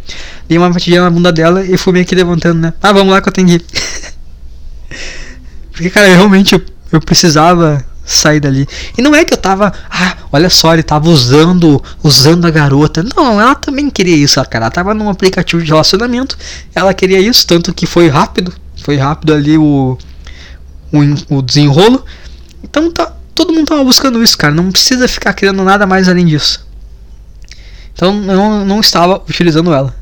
Dei 0.48 0.57
uma 0.57 0.70
batidinha 0.70 1.03
na 1.03 1.11
bunda 1.11 1.32
dela 1.32 1.64
e 1.64 1.76
fui 1.76 1.92
meio 1.92 2.07
que 2.07 2.14
levantando, 2.14 2.61
né? 2.61 2.72
Ah, 2.80 2.92
vamos 2.92 3.12
lá 3.12 3.20
que 3.20 3.28
eu 3.28 3.32
tenho 3.32 3.48
que 3.48 3.55
ir. 3.55 3.64
Porque, 5.72 5.90
cara, 5.90 6.09
realmente 6.09 6.55
eu, 6.55 6.62
eu 6.93 7.01
precisava 7.01 7.84
sair 8.05 8.41
dali. 8.41 8.66
E 8.99 9.03
não 9.03 9.14
é 9.14 9.24
que 9.24 9.32
eu 9.32 9.38
tava, 9.38 9.72
ah, 9.91 10.16
olha 10.32 10.51
só, 10.51 10.72
ele 10.74 10.82
tava 10.82 11.09
usando, 11.09 11.82
usando 12.03 12.45
a 12.47 12.51
garota. 12.51 13.05
Não, 13.16 13.41
ela 13.41 13.55
também 13.55 13.88
queria 13.88 14.16
isso, 14.16 14.34
cara. 14.47 14.64
Ela 14.64 14.70
tava 14.70 14.95
num 14.95 15.09
aplicativo 15.09 15.62
de 15.62 15.70
relacionamento, 15.70 16.36
ela 16.74 16.93
queria 16.93 17.20
isso, 17.20 17.47
tanto 17.47 17.72
que 17.72 17.86
foi 17.86 18.09
rápido, 18.09 18.53
foi 18.82 18.97
rápido 18.97 19.32
ali 19.32 19.57
o, 19.57 19.97
o, 20.93 21.36
o 21.36 21.43
desenrolo. 21.43 22.05
Então 22.62 22.91
tá, 22.91 23.12
todo 23.34 23.53
mundo 23.53 23.66
tava 23.66 23.84
buscando 23.84 24.22
isso, 24.22 24.36
cara. 24.36 24.53
Não 24.53 24.70
precisa 24.70 25.07
ficar 25.07 25.32
criando 25.32 25.62
nada 25.62 25.86
mais 25.86 26.09
além 26.09 26.26
disso. 26.26 26.66
Então 27.93 28.14
eu 28.24 28.36
não, 28.36 28.64
não 28.64 28.80
estava 28.80 29.22
utilizando 29.28 29.72
ela. 29.72 29.95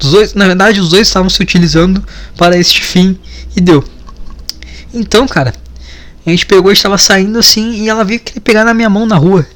Os 0.00 0.10
dois, 0.10 0.34
na 0.34 0.46
verdade, 0.46 0.80
os 0.80 0.90
dois 0.90 1.08
estavam 1.08 1.28
se 1.28 1.42
utilizando 1.42 2.04
para 2.36 2.56
este 2.56 2.82
fim 2.82 3.18
e 3.56 3.60
deu. 3.60 3.84
Então, 4.92 5.26
cara, 5.26 5.52
a 6.26 6.30
gente 6.30 6.46
pegou, 6.46 6.70
estava 6.70 6.98
saindo 6.98 7.38
assim 7.38 7.82
e 7.82 7.88
ela 7.88 8.04
veio 8.04 8.20
querer 8.20 8.40
pegar 8.40 8.64
na 8.64 8.74
minha 8.74 8.90
mão 8.90 9.06
na 9.06 9.16
rua. 9.16 9.46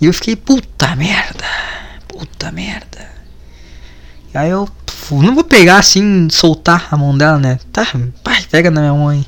E 0.00 0.06
eu 0.06 0.14
fiquei, 0.14 0.34
puta 0.34 0.96
merda, 0.96 1.44
puta 2.08 2.50
merda. 2.50 3.10
E 4.32 4.38
aí 4.38 4.50
eu 4.50 4.68
não 5.10 5.34
vou 5.34 5.44
pegar 5.44 5.78
assim, 5.78 6.28
soltar 6.30 6.88
a 6.90 6.96
mão 6.96 7.16
dela, 7.16 7.38
né? 7.38 7.58
Tá, 7.72 7.86
pai, 8.22 8.44
pega 8.50 8.70
na 8.70 8.80
minha 8.80 8.94
mão 8.94 9.08
aí. 9.08 9.26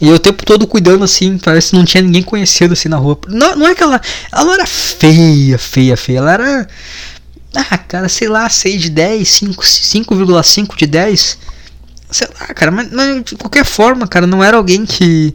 E 0.00 0.08
eu 0.08 0.16
o 0.16 0.18
tempo 0.18 0.44
todo 0.44 0.66
cuidando 0.66 1.04
assim, 1.04 1.38
parece 1.38 1.70
que 1.70 1.76
não 1.76 1.84
tinha 1.84 2.02
ninguém 2.02 2.22
conhecido 2.22 2.72
assim 2.72 2.88
na 2.88 2.96
rua. 2.96 3.18
Não, 3.28 3.56
não 3.56 3.66
é 3.66 3.74
que 3.74 3.82
ela. 3.82 4.00
Ela 4.32 4.44
não 4.44 4.54
era 4.54 4.66
feia, 4.66 5.56
feia, 5.58 5.96
feia. 5.96 6.18
Ela 6.18 6.32
era. 6.32 6.68
Ah, 7.54 7.78
cara, 7.78 8.08
sei 8.08 8.28
lá, 8.28 8.48
6 8.48 8.82
de 8.82 8.90
10, 8.90 9.28
5,5 9.28 10.76
de 10.76 10.86
10. 10.86 11.38
Sei 12.10 12.28
lá, 12.40 12.46
cara, 12.48 12.70
mas, 12.70 12.90
mas 12.90 13.24
de 13.24 13.36
qualquer 13.36 13.64
forma, 13.64 14.08
cara, 14.08 14.26
não 14.26 14.42
era 14.42 14.56
alguém 14.56 14.84
que 14.84 15.34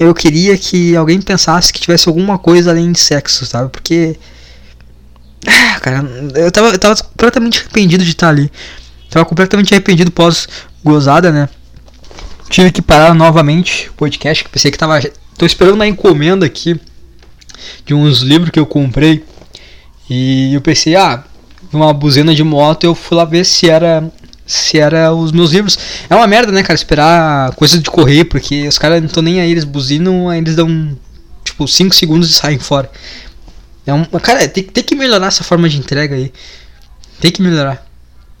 eu 0.00 0.14
queria 0.14 0.56
que 0.56 0.96
alguém 0.96 1.20
pensasse 1.20 1.70
que 1.70 1.78
tivesse 1.78 2.08
alguma 2.08 2.38
coisa 2.38 2.70
além 2.70 2.90
de 2.90 2.98
sexo, 2.98 3.44
sabe? 3.44 3.68
Porque. 3.68 4.16
Ah, 5.46 5.78
cara, 5.78 5.98
eu 6.34 6.50
tava, 6.50 6.68
eu 6.68 6.78
tava 6.78 6.96
completamente 7.02 7.60
arrependido 7.60 8.02
de 8.02 8.12
estar 8.12 8.30
ali. 8.30 8.50
Tava 9.10 9.26
completamente 9.26 9.74
arrependido 9.74 10.10
pós-gozada, 10.10 11.30
né? 11.30 11.50
Tive 12.48 12.72
que 12.72 12.80
parar 12.80 13.14
novamente 13.14 13.90
o 13.90 13.92
podcast, 13.92 14.42
que 14.42 14.48
pensei 14.48 14.70
que 14.70 14.78
tava. 14.78 14.98
Tô 15.36 15.44
esperando 15.44 15.74
uma 15.74 15.86
encomenda 15.86 16.46
aqui 16.46 16.80
de 17.84 17.92
uns 17.92 18.20
livros 18.20 18.50
que 18.50 18.58
eu 18.58 18.66
comprei. 18.66 19.22
E 20.08 20.54
eu 20.54 20.62
pensei, 20.62 20.96
ah, 20.96 21.22
numa 21.70 21.92
buzina 21.92 22.34
de 22.34 22.42
moto 22.42 22.84
eu 22.84 22.94
fui 22.94 23.18
lá 23.18 23.26
ver 23.26 23.44
se 23.44 23.68
era 23.68 24.10
se 24.50 24.78
era 24.78 25.14
os 25.14 25.30
meus 25.32 25.52
livros. 25.52 25.78
É 26.08 26.14
uma 26.14 26.26
merda, 26.26 26.50
né, 26.50 26.62
cara, 26.62 26.74
esperar 26.74 27.54
coisa 27.54 27.78
de 27.78 27.90
correr, 27.90 28.24
porque 28.24 28.66
os 28.66 28.78
caras 28.78 29.00
não 29.00 29.06
estão 29.06 29.22
nem 29.22 29.40
aí, 29.40 29.50
eles 29.50 29.64
buzinam, 29.64 30.28
aí 30.28 30.40
eles 30.40 30.56
dão 30.56 30.96
tipo 31.44 31.66
5 31.66 31.94
segundos 31.94 32.30
e 32.30 32.32
saem 32.32 32.58
fora. 32.58 32.90
É 33.86 33.94
um, 33.94 34.04
cara, 34.04 34.46
tem, 34.48 34.64
tem 34.64 34.84
que 34.84 34.94
melhorar 34.94 35.28
essa 35.28 35.44
forma 35.44 35.68
de 35.68 35.78
entrega 35.78 36.16
aí. 36.16 36.32
Tem 37.20 37.30
que 37.30 37.40
melhorar. 37.40 37.86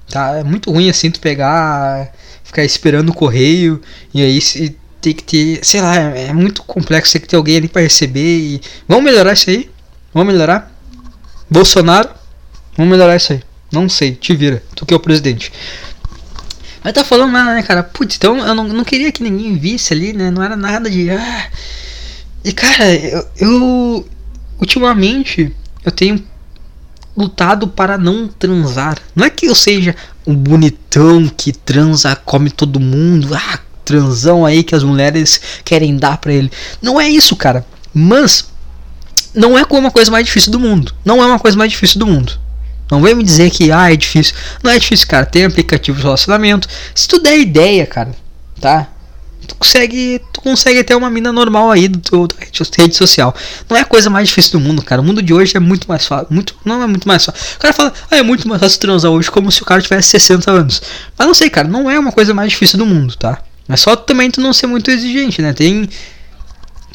Tá? 0.08 0.38
É 0.38 0.44
muito 0.44 0.72
ruim 0.72 0.90
assim 0.90 1.10
tu 1.10 1.20
pegar, 1.20 2.12
ficar 2.42 2.64
esperando 2.64 3.10
o 3.10 3.14
correio 3.14 3.80
e 4.12 4.22
aí 4.22 4.40
se, 4.40 4.76
tem 5.00 5.14
que 5.14 5.22
ter, 5.22 5.64
sei 5.64 5.80
lá, 5.80 5.96
é, 5.96 6.26
é 6.26 6.32
muito 6.32 6.62
complexo, 6.64 7.12
tem 7.12 7.20
que 7.20 7.28
ter 7.28 7.36
alguém 7.36 7.56
ali 7.56 7.68
para 7.68 7.82
receber 7.82 8.20
e 8.20 8.60
vamos 8.88 9.04
melhorar 9.04 9.32
isso 9.32 9.48
aí? 9.48 9.70
Vamos 10.12 10.32
melhorar? 10.32 10.70
Bolsonaro, 11.48 12.10
vamos 12.76 12.90
melhorar 12.90 13.16
isso 13.16 13.32
aí. 13.32 13.42
Não 13.72 13.88
sei, 13.88 14.14
te 14.16 14.34
vira, 14.34 14.62
tu 14.74 14.84
que 14.84 14.92
é 14.92 14.96
o 14.96 15.00
presidente. 15.00 15.52
Mas 16.82 16.92
tá 16.92 17.04
falando 17.04 17.32
nada, 17.32 17.54
né, 17.54 17.62
cara? 17.62 17.82
Putz, 17.82 18.16
então 18.16 18.38
eu 18.38 18.54
não, 18.54 18.64
não 18.64 18.84
queria 18.84 19.12
que 19.12 19.22
ninguém 19.22 19.56
visse 19.56 19.92
ali, 19.92 20.12
né? 20.12 20.30
Não 20.30 20.42
era 20.42 20.56
nada 20.56 20.88
de. 20.88 21.10
Ah. 21.10 21.50
E 22.44 22.52
cara, 22.52 22.94
eu, 22.94 23.28
eu. 23.36 24.08
Ultimamente 24.58 25.54
eu 25.84 25.92
tenho 25.92 26.22
lutado 27.16 27.68
para 27.68 27.98
não 27.98 28.28
transar. 28.28 28.98
Não 29.14 29.24
é 29.24 29.30
que 29.30 29.46
eu 29.46 29.54
seja 29.54 29.94
um 30.26 30.34
bonitão 30.34 31.28
que 31.28 31.52
transa, 31.52 32.16
come 32.16 32.50
todo 32.50 32.80
mundo. 32.80 33.34
Ah, 33.34 33.58
transão 33.84 34.46
aí 34.46 34.62
que 34.62 34.74
as 34.74 34.82
mulheres 34.82 35.40
querem 35.64 35.96
dar 35.96 36.18
para 36.18 36.32
ele. 36.32 36.50
Não 36.80 37.00
é 37.00 37.08
isso, 37.08 37.36
cara. 37.36 37.64
Mas 37.92 38.48
não 39.34 39.58
é 39.58 39.64
como 39.64 39.88
a 39.88 39.90
coisa 39.90 40.10
mais 40.10 40.24
difícil 40.24 40.52
do 40.52 40.60
mundo. 40.60 40.94
Não 41.04 41.22
é 41.22 41.26
uma 41.26 41.38
coisa 41.38 41.56
mais 41.56 41.70
difícil 41.70 41.98
do 41.98 42.06
mundo. 42.06 42.38
Não 42.90 43.00
vem 43.00 43.14
me 43.14 43.22
dizer 43.22 43.50
que 43.50 43.70
ah, 43.70 43.92
é 43.92 43.96
difícil. 43.96 44.34
Não 44.62 44.70
é 44.70 44.78
difícil, 44.78 45.06
cara. 45.06 45.24
Tem 45.24 45.44
aplicativo 45.44 45.96
de 45.96 46.02
relacionamento. 46.02 46.68
Se 46.94 47.06
tu 47.06 47.20
der 47.20 47.38
ideia, 47.38 47.86
cara, 47.86 48.10
tá? 48.60 48.88
Tu 49.46 49.54
consegue, 49.54 50.20
tu 50.32 50.40
consegue 50.40 50.84
ter 50.84 50.94
uma 50.94 51.10
mina 51.10 51.32
normal 51.32 51.70
aí 51.70 51.88
do 51.88 51.98
teu 51.98 52.28
rede 52.78 52.94
social. 52.94 53.34
Não 53.68 53.76
é 53.76 53.80
a 53.80 53.84
coisa 53.84 54.10
mais 54.10 54.28
difícil 54.28 54.52
do 54.52 54.60
mundo, 54.60 54.82
cara. 54.82 55.00
O 55.00 55.04
mundo 55.04 55.22
de 55.22 55.32
hoje 55.32 55.56
é 55.56 55.60
muito 55.60 55.88
mais 55.88 56.06
fácil. 56.06 56.26
Muito, 56.30 56.54
não 56.64 56.82
é 56.82 56.86
muito 56.86 57.08
mais 57.08 57.24
fácil. 57.24 57.56
O 57.56 57.58
cara 57.58 57.74
fala, 57.74 57.92
ah, 58.10 58.16
é 58.16 58.22
muito 58.22 58.48
mais 58.48 58.60
fácil 58.60 58.80
transar 58.80 59.10
hoje 59.10 59.30
como 59.30 59.50
se 59.50 59.62
o 59.62 59.64
cara 59.64 59.80
tivesse 59.80 60.08
60 60.08 60.50
anos. 60.50 60.82
Mas 61.18 61.26
não 61.26 61.34
sei, 61.34 61.48
cara. 61.48 61.68
Não 61.68 61.90
é 61.90 61.98
uma 61.98 62.12
coisa 62.12 62.34
mais 62.34 62.50
difícil 62.50 62.78
do 62.78 62.86
mundo, 62.86 63.16
tá? 63.16 63.42
É 63.68 63.76
só 63.76 63.96
também 63.96 64.30
tu 64.30 64.40
não 64.40 64.52
ser 64.52 64.66
muito 64.66 64.90
exigente, 64.90 65.40
né? 65.40 65.52
Tem. 65.52 65.88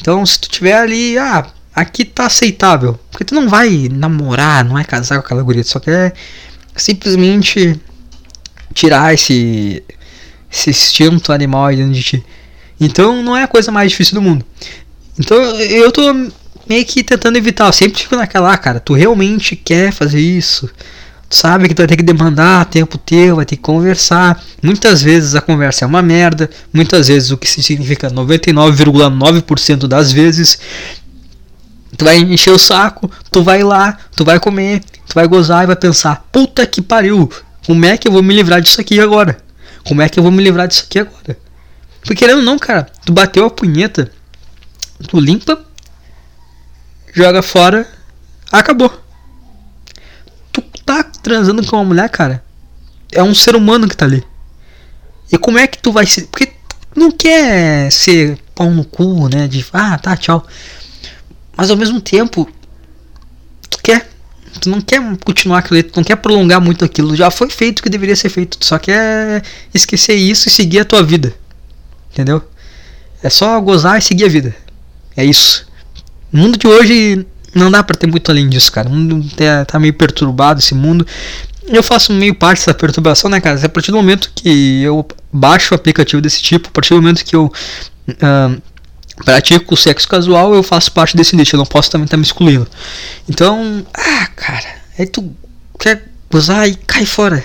Então, 0.00 0.24
se 0.24 0.38
tu 0.38 0.48
tiver 0.48 0.74
ali, 0.74 1.18
ah, 1.18 1.46
aqui 1.76 2.06
tá 2.06 2.26
aceitável. 2.26 2.98
Porque 3.10 3.24
tu 3.24 3.34
não 3.34 3.48
vai 3.48 3.88
namorar, 3.92 4.64
não 4.64 4.78
é 4.78 4.82
casar 4.82 5.16
com 5.18 5.26
aquela 5.26 5.42
guria, 5.42 5.62
tu 5.62 5.68
só 5.68 5.78
quer 5.78 6.14
simplesmente 6.74 7.78
tirar 8.72 9.12
esse, 9.12 9.82
esse 10.50 10.70
instinto 10.70 11.32
animal 11.32 11.66
aí 11.66 11.76
dentro 11.76 11.92
de 11.92 12.02
ti. 12.02 12.24
Então 12.80 13.22
não 13.22 13.36
é 13.36 13.42
a 13.42 13.48
coisa 13.48 13.70
mais 13.70 13.90
difícil 13.90 14.14
do 14.14 14.22
mundo. 14.22 14.44
Então 15.18 15.36
eu 15.36 15.92
tô 15.92 16.02
meio 16.68 16.84
que 16.84 17.04
tentando 17.04 17.36
evitar. 17.36 17.66
Eu 17.66 17.72
sempre 17.72 18.00
fico 18.00 18.16
naquela, 18.16 18.52
ah, 18.52 18.58
cara, 18.58 18.80
tu 18.80 18.94
realmente 18.94 19.54
quer 19.54 19.92
fazer 19.92 20.20
isso? 20.20 20.68
Tu 21.28 21.36
sabe 21.36 21.68
que 21.68 21.74
tu 21.74 21.78
vai 21.78 21.86
ter 21.88 21.96
que 21.96 22.02
demandar 22.02 22.66
tempo 22.66 22.98
teu, 22.98 23.36
vai 23.36 23.44
ter 23.44 23.56
que 23.56 23.62
conversar. 23.62 24.42
Muitas 24.62 25.02
vezes 25.02 25.34
a 25.34 25.40
conversa 25.40 25.84
é 25.84 25.88
uma 25.88 26.02
merda. 26.02 26.48
Muitas 26.72 27.08
vezes 27.08 27.30
o 27.30 27.36
que 27.36 27.48
significa 27.48 28.10
99,9% 28.10 29.86
das 29.86 30.12
vezes 30.12 30.58
Tu 31.96 32.04
vai 32.04 32.18
encher 32.18 32.50
o 32.50 32.58
saco, 32.58 33.10
tu 33.30 33.42
vai 33.42 33.62
lá, 33.62 33.98
tu 34.14 34.24
vai 34.24 34.38
comer, 34.38 34.82
tu 35.06 35.14
vai 35.14 35.26
gozar 35.26 35.64
e 35.64 35.66
vai 35.66 35.76
pensar: 35.76 36.26
puta 36.30 36.66
que 36.66 36.82
pariu, 36.82 37.30
como 37.66 37.84
é 37.84 37.96
que 37.96 38.06
eu 38.06 38.12
vou 38.12 38.22
me 38.22 38.34
livrar 38.34 38.60
disso 38.60 38.80
aqui 38.80 39.00
agora? 39.00 39.38
Como 39.84 40.02
é 40.02 40.08
que 40.08 40.18
eu 40.18 40.22
vou 40.22 40.32
me 40.32 40.42
livrar 40.42 40.68
disso 40.68 40.84
aqui 40.86 40.98
agora? 40.98 41.38
Porque 42.00 42.14
querendo 42.14 42.42
não, 42.42 42.58
cara, 42.58 42.86
tu 43.04 43.12
bateu 43.12 43.44
a 43.44 43.50
punheta, 43.50 44.10
tu 45.08 45.18
limpa, 45.18 45.64
joga 47.12 47.42
fora, 47.42 47.88
acabou. 48.52 48.92
Tu 50.52 50.62
tá 50.84 51.02
transando 51.02 51.66
com 51.66 51.76
uma 51.76 51.84
mulher, 51.84 52.08
cara, 52.08 52.44
é 53.10 53.22
um 53.22 53.34
ser 53.34 53.56
humano 53.56 53.88
que 53.88 53.96
tá 53.96 54.04
ali. 54.04 54.24
E 55.32 55.38
como 55.38 55.58
é 55.58 55.66
que 55.66 55.78
tu 55.78 55.90
vai 55.90 56.06
ser. 56.06 56.26
Porque 56.26 56.52
não 56.94 57.10
quer 57.10 57.90
ser 57.90 58.38
pau 58.54 58.70
no 58.70 58.84
cu, 58.84 59.28
né? 59.28 59.48
De 59.48 59.64
ah, 59.72 59.98
tá, 59.98 60.16
tchau. 60.16 60.46
Mas 61.56 61.70
ao 61.70 61.76
mesmo 61.76 62.00
tempo, 62.00 62.48
tu 63.70 63.78
quer. 63.82 64.10
Tu 64.60 64.70
não 64.70 64.80
quer 64.80 65.02
continuar 65.24 65.58
aquilo, 65.58 65.82
tu 65.82 65.96
não 65.96 66.04
quer 66.04 66.16
prolongar 66.16 66.60
muito 66.60 66.84
aquilo. 66.84 67.14
Já 67.14 67.30
foi 67.30 67.50
feito 67.50 67.80
o 67.80 67.82
que 67.82 67.90
deveria 67.90 68.16
ser 68.16 68.28
feito. 68.28 68.56
Tu 68.56 68.64
só 68.64 68.78
quer 68.78 69.42
esquecer 69.72 70.14
isso 70.14 70.48
e 70.48 70.50
seguir 70.50 70.80
a 70.80 70.84
tua 70.84 71.02
vida. 71.02 71.34
Entendeu? 72.12 72.42
É 73.22 73.28
só 73.28 73.60
gozar 73.60 73.98
e 73.98 74.02
seguir 74.02 74.24
a 74.24 74.28
vida. 74.28 74.54
É 75.16 75.24
isso. 75.24 75.66
No 76.32 76.42
mundo 76.42 76.58
de 76.58 76.66
hoje 76.66 77.26
não 77.54 77.70
dá 77.70 77.82
para 77.82 77.96
ter 77.96 78.06
muito 78.06 78.30
além 78.30 78.48
disso, 78.48 78.70
cara. 78.70 78.88
O 78.88 78.92
mundo 78.92 79.26
tá, 79.34 79.64
tá 79.64 79.78
meio 79.78 79.94
perturbado 79.94 80.60
esse 80.60 80.74
mundo. 80.74 81.06
Eu 81.66 81.82
faço 81.82 82.12
meio 82.12 82.34
parte 82.34 82.58
dessa 82.58 82.74
perturbação, 82.74 83.28
né, 83.28 83.40
cara? 83.40 83.58
A 83.64 83.68
partir 83.68 83.90
do 83.90 83.96
momento 83.96 84.30
que 84.34 84.82
eu 84.82 85.06
baixo 85.32 85.74
o 85.74 85.76
aplicativo 85.76 86.22
desse 86.22 86.40
tipo, 86.40 86.68
a 86.68 86.70
partir 86.70 86.90
do 86.90 86.96
momento 86.96 87.24
que 87.24 87.34
eu 87.34 87.46
uh, 87.46 88.62
pratico 89.16 89.74
o 89.74 89.76
sexo 89.76 90.06
casual, 90.06 90.54
eu 90.54 90.62
faço 90.62 90.92
parte 90.92 91.16
desse 91.16 91.34
nicho, 91.34 91.56
eu 91.56 91.58
não 91.58 91.66
posso 91.66 91.90
também 91.90 92.04
estar 92.04 92.16
tá 92.16 92.18
me 92.18 92.24
excluindo. 92.24 92.68
Então, 93.28 93.84
ah, 93.94 94.26
cara, 94.36 94.76
aí 94.98 95.06
tu 95.06 95.34
quer 95.78 96.04
usar 96.32 96.66
e 96.68 96.74
cai 96.74 97.06
fora. 97.06 97.44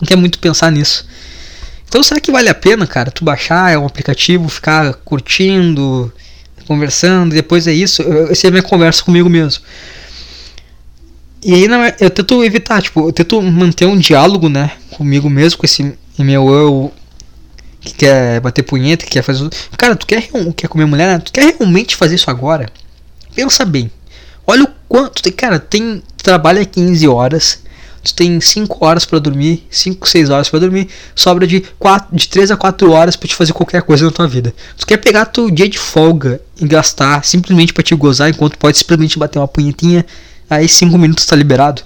Não 0.00 0.06
quer 0.06 0.16
muito 0.16 0.38
pensar 0.38 0.70
nisso. 0.70 1.06
Então, 1.88 2.02
será 2.02 2.20
que 2.20 2.30
vale 2.30 2.48
a 2.48 2.54
pena, 2.54 2.86
cara, 2.86 3.10
tu 3.10 3.24
baixar 3.24 3.76
um 3.78 3.86
aplicativo, 3.86 4.48
ficar 4.48 4.92
curtindo, 4.94 6.12
conversando, 6.66 7.34
depois 7.34 7.66
é 7.66 7.72
isso? 7.72 8.02
Essa 8.30 8.46
é 8.46 8.48
a 8.48 8.50
minha 8.50 8.62
conversa 8.62 9.02
comigo 9.02 9.28
mesmo. 9.28 9.64
E 11.42 11.54
aí, 11.54 11.66
eu 11.98 12.10
tento 12.10 12.44
evitar, 12.44 12.82
tipo, 12.82 13.08
eu 13.08 13.12
tento 13.12 13.40
manter 13.40 13.86
um 13.86 13.96
diálogo, 13.96 14.48
né, 14.48 14.72
comigo 14.90 15.30
mesmo, 15.30 15.58
com 15.58 15.64
esse 15.64 15.94
meu 16.18 16.48
eu 16.48 16.92
que 17.80 17.94
quer 17.94 18.40
bater 18.40 18.62
punheta, 18.62 19.04
que 19.04 19.12
quer 19.12 19.22
fazer. 19.22 19.48
Cara, 19.76 19.96
tu 19.96 20.06
quer, 20.06 20.28
quer 20.56 20.68
comer 20.68 20.84
mulher? 20.84 21.08
Né? 21.08 21.18
Tu 21.18 21.32
quer 21.32 21.54
realmente 21.56 21.96
fazer 21.96 22.16
isso 22.16 22.30
agora? 22.30 22.68
Pensa 23.34 23.64
bem. 23.64 23.90
Olha 24.46 24.64
o 24.64 24.68
quanto. 24.88 25.22
Tu, 25.22 25.32
cara, 25.32 25.58
tem, 25.58 26.02
tu 26.16 26.24
trabalha 26.24 26.64
15 26.64 27.06
horas. 27.06 27.62
Tu 28.02 28.14
tem 28.14 28.40
5 28.40 28.84
horas 28.84 29.04
para 29.04 29.18
dormir, 29.18 29.66
5, 29.70 30.08
6 30.08 30.30
horas 30.30 30.48
para 30.48 30.60
dormir, 30.60 30.88
sobra 31.16 31.46
de, 31.46 31.60
4, 31.78 32.16
de 32.16 32.28
3 32.28 32.52
a 32.52 32.56
4 32.56 32.90
horas 32.92 33.16
para 33.16 33.28
te 33.28 33.34
fazer 33.34 33.52
qualquer 33.52 33.82
coisa 33.82 34.04
na 34.04 34.10
tua 34.10 34.26
vida. 34.26 34.54
Tu 34.78 34.86
quer 34.86 34.98
pegar 34.98 35.26
teu 35.26 35.50
dia 35.50 35.68
de 35.68 35.78
folga 35.78 36.40
e 36.58 36.66
gastar 36.66 37.24
simplesmente 37.24 37.72
para 37.72 37.82
te 37.82 37.94
gozar 37.96 38.30
enquanto 38.30 38.56
pode 38.56 38.78
simplesmente 38.78 39.18
bater 39.18 39.40
uma 39.40 39.48
punhetinha, 39.48 40.06
aí 40.48 40.68
5 40.68 40.96
minutos 40.96 41.26
tá 41.26 41.34
liberado. 41.34 41.82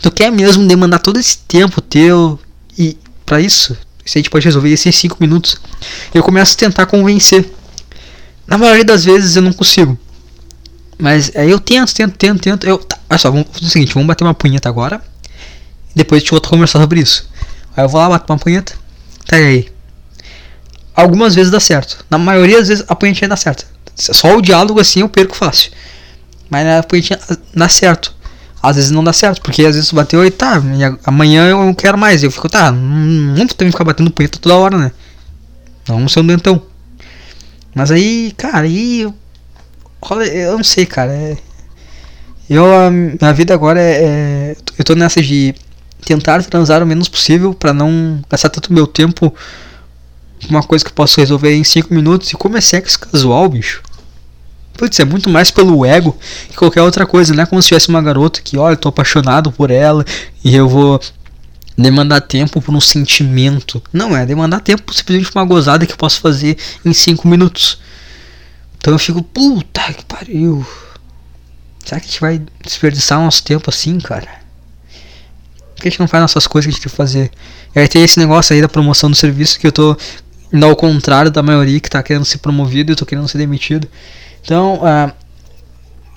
Tu 0.00 0.10
quer 0.10 0.32
mesmo 0.32 0.66
demandar 0.66 0.98
todo 0.98 1.20
esse 1.20 1.38
tempo 1.46 1.80
teu 1.82 2.38
e 2.76 2.96
para 3.26 3.40
isso? 3.40 3.76
Se 4.10 4.18
a 4.18 4.20
gente 4.20 4.28
pode 4.28 4.44
resolver 4.44 4.68
isso 4.68 4.88
em 4.88 4.92
5 4.92 5.18
minutos. 5.20 5.56
Eu 6.12 6.20
começo 6.20 6.54
a 6.54 6.58
tentar 6.58 6.84
convencer. 6.86 7.48
Na 8.44 8.58
maioria 8.58 8.84
das 8.84 9.04
vezes 9.04 9.36
eu 9.36 9.42
não 9.42 9.52
consigo. 9.52 9.96
Mas 10.98 11.30
aí 11.36 11.48
eu 11.48 11.60
tento, 11.60 11.94
tento, 11.94 12.16
tento, 12.18 12.40
tento. 12.40 12.66
Eu, 12.66 12.78
tá, 12.78 12.98
olha 13.08 13.18
só, 13.20 13.30
vamos 13.30 13.46
fazer 13.52 13.66
o 13.66 13.70
seguinte: 13.70 13.94
vamos 13.94 14.08
bater 14.08 14.24
uma 14.24 14.34
punheta 14.34 14.68
agora. 14.68 15.00
Depois 15.94 16.28
volta 16.28 16.48
a 16.48 16.50
conversar 16.50 16.80
sobre 16.80 16.98
isso. 16.98 17.30
Aí 17.76 17.84
eu 17.84 17.88
vou 17.88 18.00
lá, 18.00 18.08
bato 18.08 18.32
uma 18.32 18.38
punheta. 18.40 18.74
Tá 19.26 19.36
aí. 19.36 19.68
Algumas 20.92 21.36
vezes 21.36 21.52
dá 21.52 21.60
certo. 21.60 22.04
Na 22.10 22.18
maioria 22.18 22.58
das 22.58 22.66
vezes 22.66 22.84
a 22.88 22.96
punhetinha 22.96 23.28
dá 23.28 23.36
certo. 23.36 23.64
Só 23.94 24.36
o 24.36 24.42
diálogo 24.42 24.80
assim 24.80 25.02
eu 25.02 25.08
perco 25.08 25.36
fácil. 25.36 25.70
Mas 26.50 26.66
a 26.66 26.82
punhetinha 26.82 27.20
dá 27.54 27.68
certo 27.68 28.12
às 28.62 28.76
vezes 28.76 28.90
não 28.90 29.02
dá 29.02 29.12
certo, 29.12 29.40
porque 29.40 29.62
às 29.62 29.74
vezes 29.74 29.88
tu 29.88 29.96
bateu 29.96 30.24
e 30.24 30.30
tá, 30.30 30.58
e 30.58 30.98
amanhã 31.04 31.48
eu 31.48 31.74
quero 31.74 31.96
mais. 31.96 32.22
Eu 32.22 32.30
fico, 32.30 32.48
tá, 32.48 32.70
não 32.70 33.34
vamos 33.34 33.54
também 33.54 33.72
ficar 33.72 33.84
batendo 33.84 34.10
punheta 34.10 34.38
toda 34.38 34.56
hora, 34.56 34.76
né? 34.76 34.92
Não 35.88 36.08
ser 36.08 36.20
um 36.20 36.26
dentão. 36.26 36.62
Mas 37.74 37.90
aí, 37.90 38.32
cara, 38.36 38.66
aí. 38.66 39.02
Eu 40.32 40.56
não 40.56 40.64
sei, 40.64 40.86
cara. 40.86 41.12
É, 41.12 41.36
eu, 42.48 42.64
a 42.64 42.90
minha 42.90 43.32
vida 43.32 43.54
agora 43.54 43.80
é, 43.80 44.02
é. 44.02 44.56
Eu 44.78 44.84
tô 44.84 44.94
nessa 44.94 45.22
de 45.22 45.54
tentar 46.04 46.42
transar 46.44 46.82
o 46.82 46.86
menos 46.86 47.08
possível 47.08 47.54
para 47.54 47.72
não 47.72 48.20
gastar 48.28 48.48
tanto 48.48 48.72
meu 48.72 48.86
tempo 48.86 49.32
com 50.40 50.50
uma 50.50 50.62
coisa 50.62 50.84
que 50.84 50.90
eu 50.90 50.94
posso 50.94 51.20
resolver 51.20 51.54
em 51.54 51.64
5 51.64 51.92
minutos. 51.92 52.30
E 52.30 52.34
como 52.34 52.56
é 52.56 52.60
sexo 52.60 52.98
casual, 52.98 53.48
bicho. 53.48 53.82
Putz, 54.74 54.98
é 54.98 55.04
muito 55.04 55.28
mais 55.28 55.50
pelo 55.50 55.84
ego 55.84 56.16
que 56.48 56.56
qualquer 56.56 56.82
outra 56.82 57.06
coisa, 57.06 57.34
não 57.34 57.42
é 57.42 57.46
como 57.46 57.60
se 57.60 57.68
tivesse 57.68 57.88
uma 57.88 58.00
garota 58.00 58.40
que, 58.40 58.56
olha, 58.56 58.76
tô 58.76 58.88
apaixonado 58.88 59.52
por 59.52 59.70
ela 59.70 60.04
e 60.42 60.54
eu 60.54 60.68
vou 60.68 61.00
demandar 61.76 62.20
tempo 62.20 62.60
por 62.60 62.74
um 62.74 62.80
sentimento. 62.80 63.82
Não, 63.92 64.16
é 64.16 64.24
demandar 64.24 64.60
tempo 64.60 64.92
simplesmente 64.92 65.30
uma 65.34 65.44
gozada 65.44 65.86
que 65.86 65.92
eu 65.92 65.96
posso 65.96 66.20
fazer 66.20 66.56
em 66.84 66.92
5 66.92 67.26
minutos. 67.26 67.78
Então 68.78 68.92
eu 68.94 68.98
fico, 68.98 69.22
puta 69.22 69.92
que 69.92 70.04
pariu. 70.04 70.66
Será 71.84 72.00
que 72.00 72.06
a 72.06 72.10
gente 72.10 72.20
vai 72.20 72.42
desperdiçar 72.62 73.18
nosso 73.18 73.42
tempo 73.42 73.68
assim, 73.68 73.98
cara? 73.98 74.28
Por 75.74 75.82
que 75.82 75.88
a 75.88 75.90
gente 75.90 76.00
não 76.00 76.08
faz 76.08 76.22
nossas 76.22 76.46
coisas 76.46 76.66
que 76.66 76.70
a 76.70 76.72
gente 76.72 76.82
tem 76.82 76.90
que 76.90 76.96
fazer? 76.96 77.30
E 77.74 77.78
aí 77.78 77.88
tem 77.88 78.02
esse 78.02 78.18
negócio 78.18 78.54
aí 78.54 78.60
da 78.60 78.68
promoção 78.68 79.10
do 79.10 79.16
serviço 79.16 79.58
que 79.58 79.66
eu 79.66 79.72
tô 79.72 79.96
indo 80.52 80.66
ao 80.66 80.76
contrário 80.76 81.30
da 81.30 81.42
maioria 81.42 81.80
que 81.80 81.88
tá 81.88 82.02
querendo 82.02 82.24
ser 82.24 82.38
promovido 82.38 82.90
e 82.90 82.92
eu 82.92 82.96
tô 82.96 83.06
querendo 83.06 83.26
ser 83.28 83.38
demitido. 83.38 83.88
Então, 84.42 84.76
uh, 84.76 85.12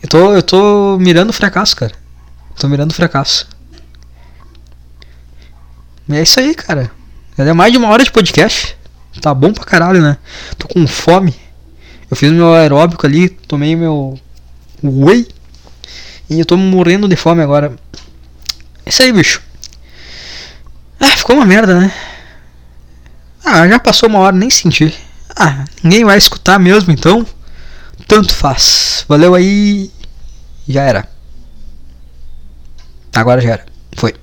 eu, 0.01 0.09
tô, 0.09 0.33
eu 0.33 0.43
tô 0.43 0.97
mirando 0.99 1.29
o 1.29 1.33
fracasso, 1.33 1.75
cara. 1.75 1.93
Tô 2.57 2.67
mirando 2.67 2.91
o 2.91 2.93
fracasso. 2.93 3.47
E 6.07 6.15
é 6.15 6.21
isso 6.21 6.39
aí, 6.39 6.53
cara. 6.53 6.91
Já 7.37 7.45
é 7.45 7.53
mais 7.53 7.71
de 7.71 7.77
uma 7.77 7.89
hora 7.89 8.03
de 8.03 8.11
podcast. 8.11 8.77
Tá 9.21 9.33
bom 9.33 9.53
pra 9.53 9.63
caralho, 9.63 10.01
né? 10.01 10.17
Tô 10.57 10.67
com 10.67 10.85
fome. 10.87 11.35
Eu 12.09 12.17
fiz 12.17 12.31
meu 12.31 12.53
aeróbico 12.53 13.05
ali, 13.05 13.29
tomei 13.29 13.75
meu 13.75 14.19
whey. 14.83 15.27
E 16.29 16.39
eu 16.39 16.45
tô 16.45 16.57
morrendo 16.57 17.07
de 17.07 17.15
fome 17.15 17.41
agora. 17.41 17.73
É 18.85 18.89
isso 18.89 19.01
aí, 19.01 19.11
bicho. 19.11 19.41
Ah, 20.99 21.17
ficou 21.17 21.35
uma 21.35 21.45
merda, 21.45 21.79
né? 21.79 21.91
Ah, 23.43 23.67
já 23.67 23.79
passou 23.79 24.09
uma 24.09 24.19
hora, 24.19 24.35
nem 24.35 24.49
senti. 24.49 24.93
Ah, 25.35 25.65
ninguém 25.83 26.05
vai 26.05 26.17
escutar 26.17 26.59
mesmo, 26.59 26.91
então. 26.91 27.25
Tanto 28.13 28.35
faz. 28.35 29.05
Valeu 29.09 29.33
aí. 29.33 29.89
Já 30.67 30.83
era. 30.83 31.09
Agora 33.15 33.41
já 33.41 33.53
era. 33.53 33.65
Foi. 33.97 34.13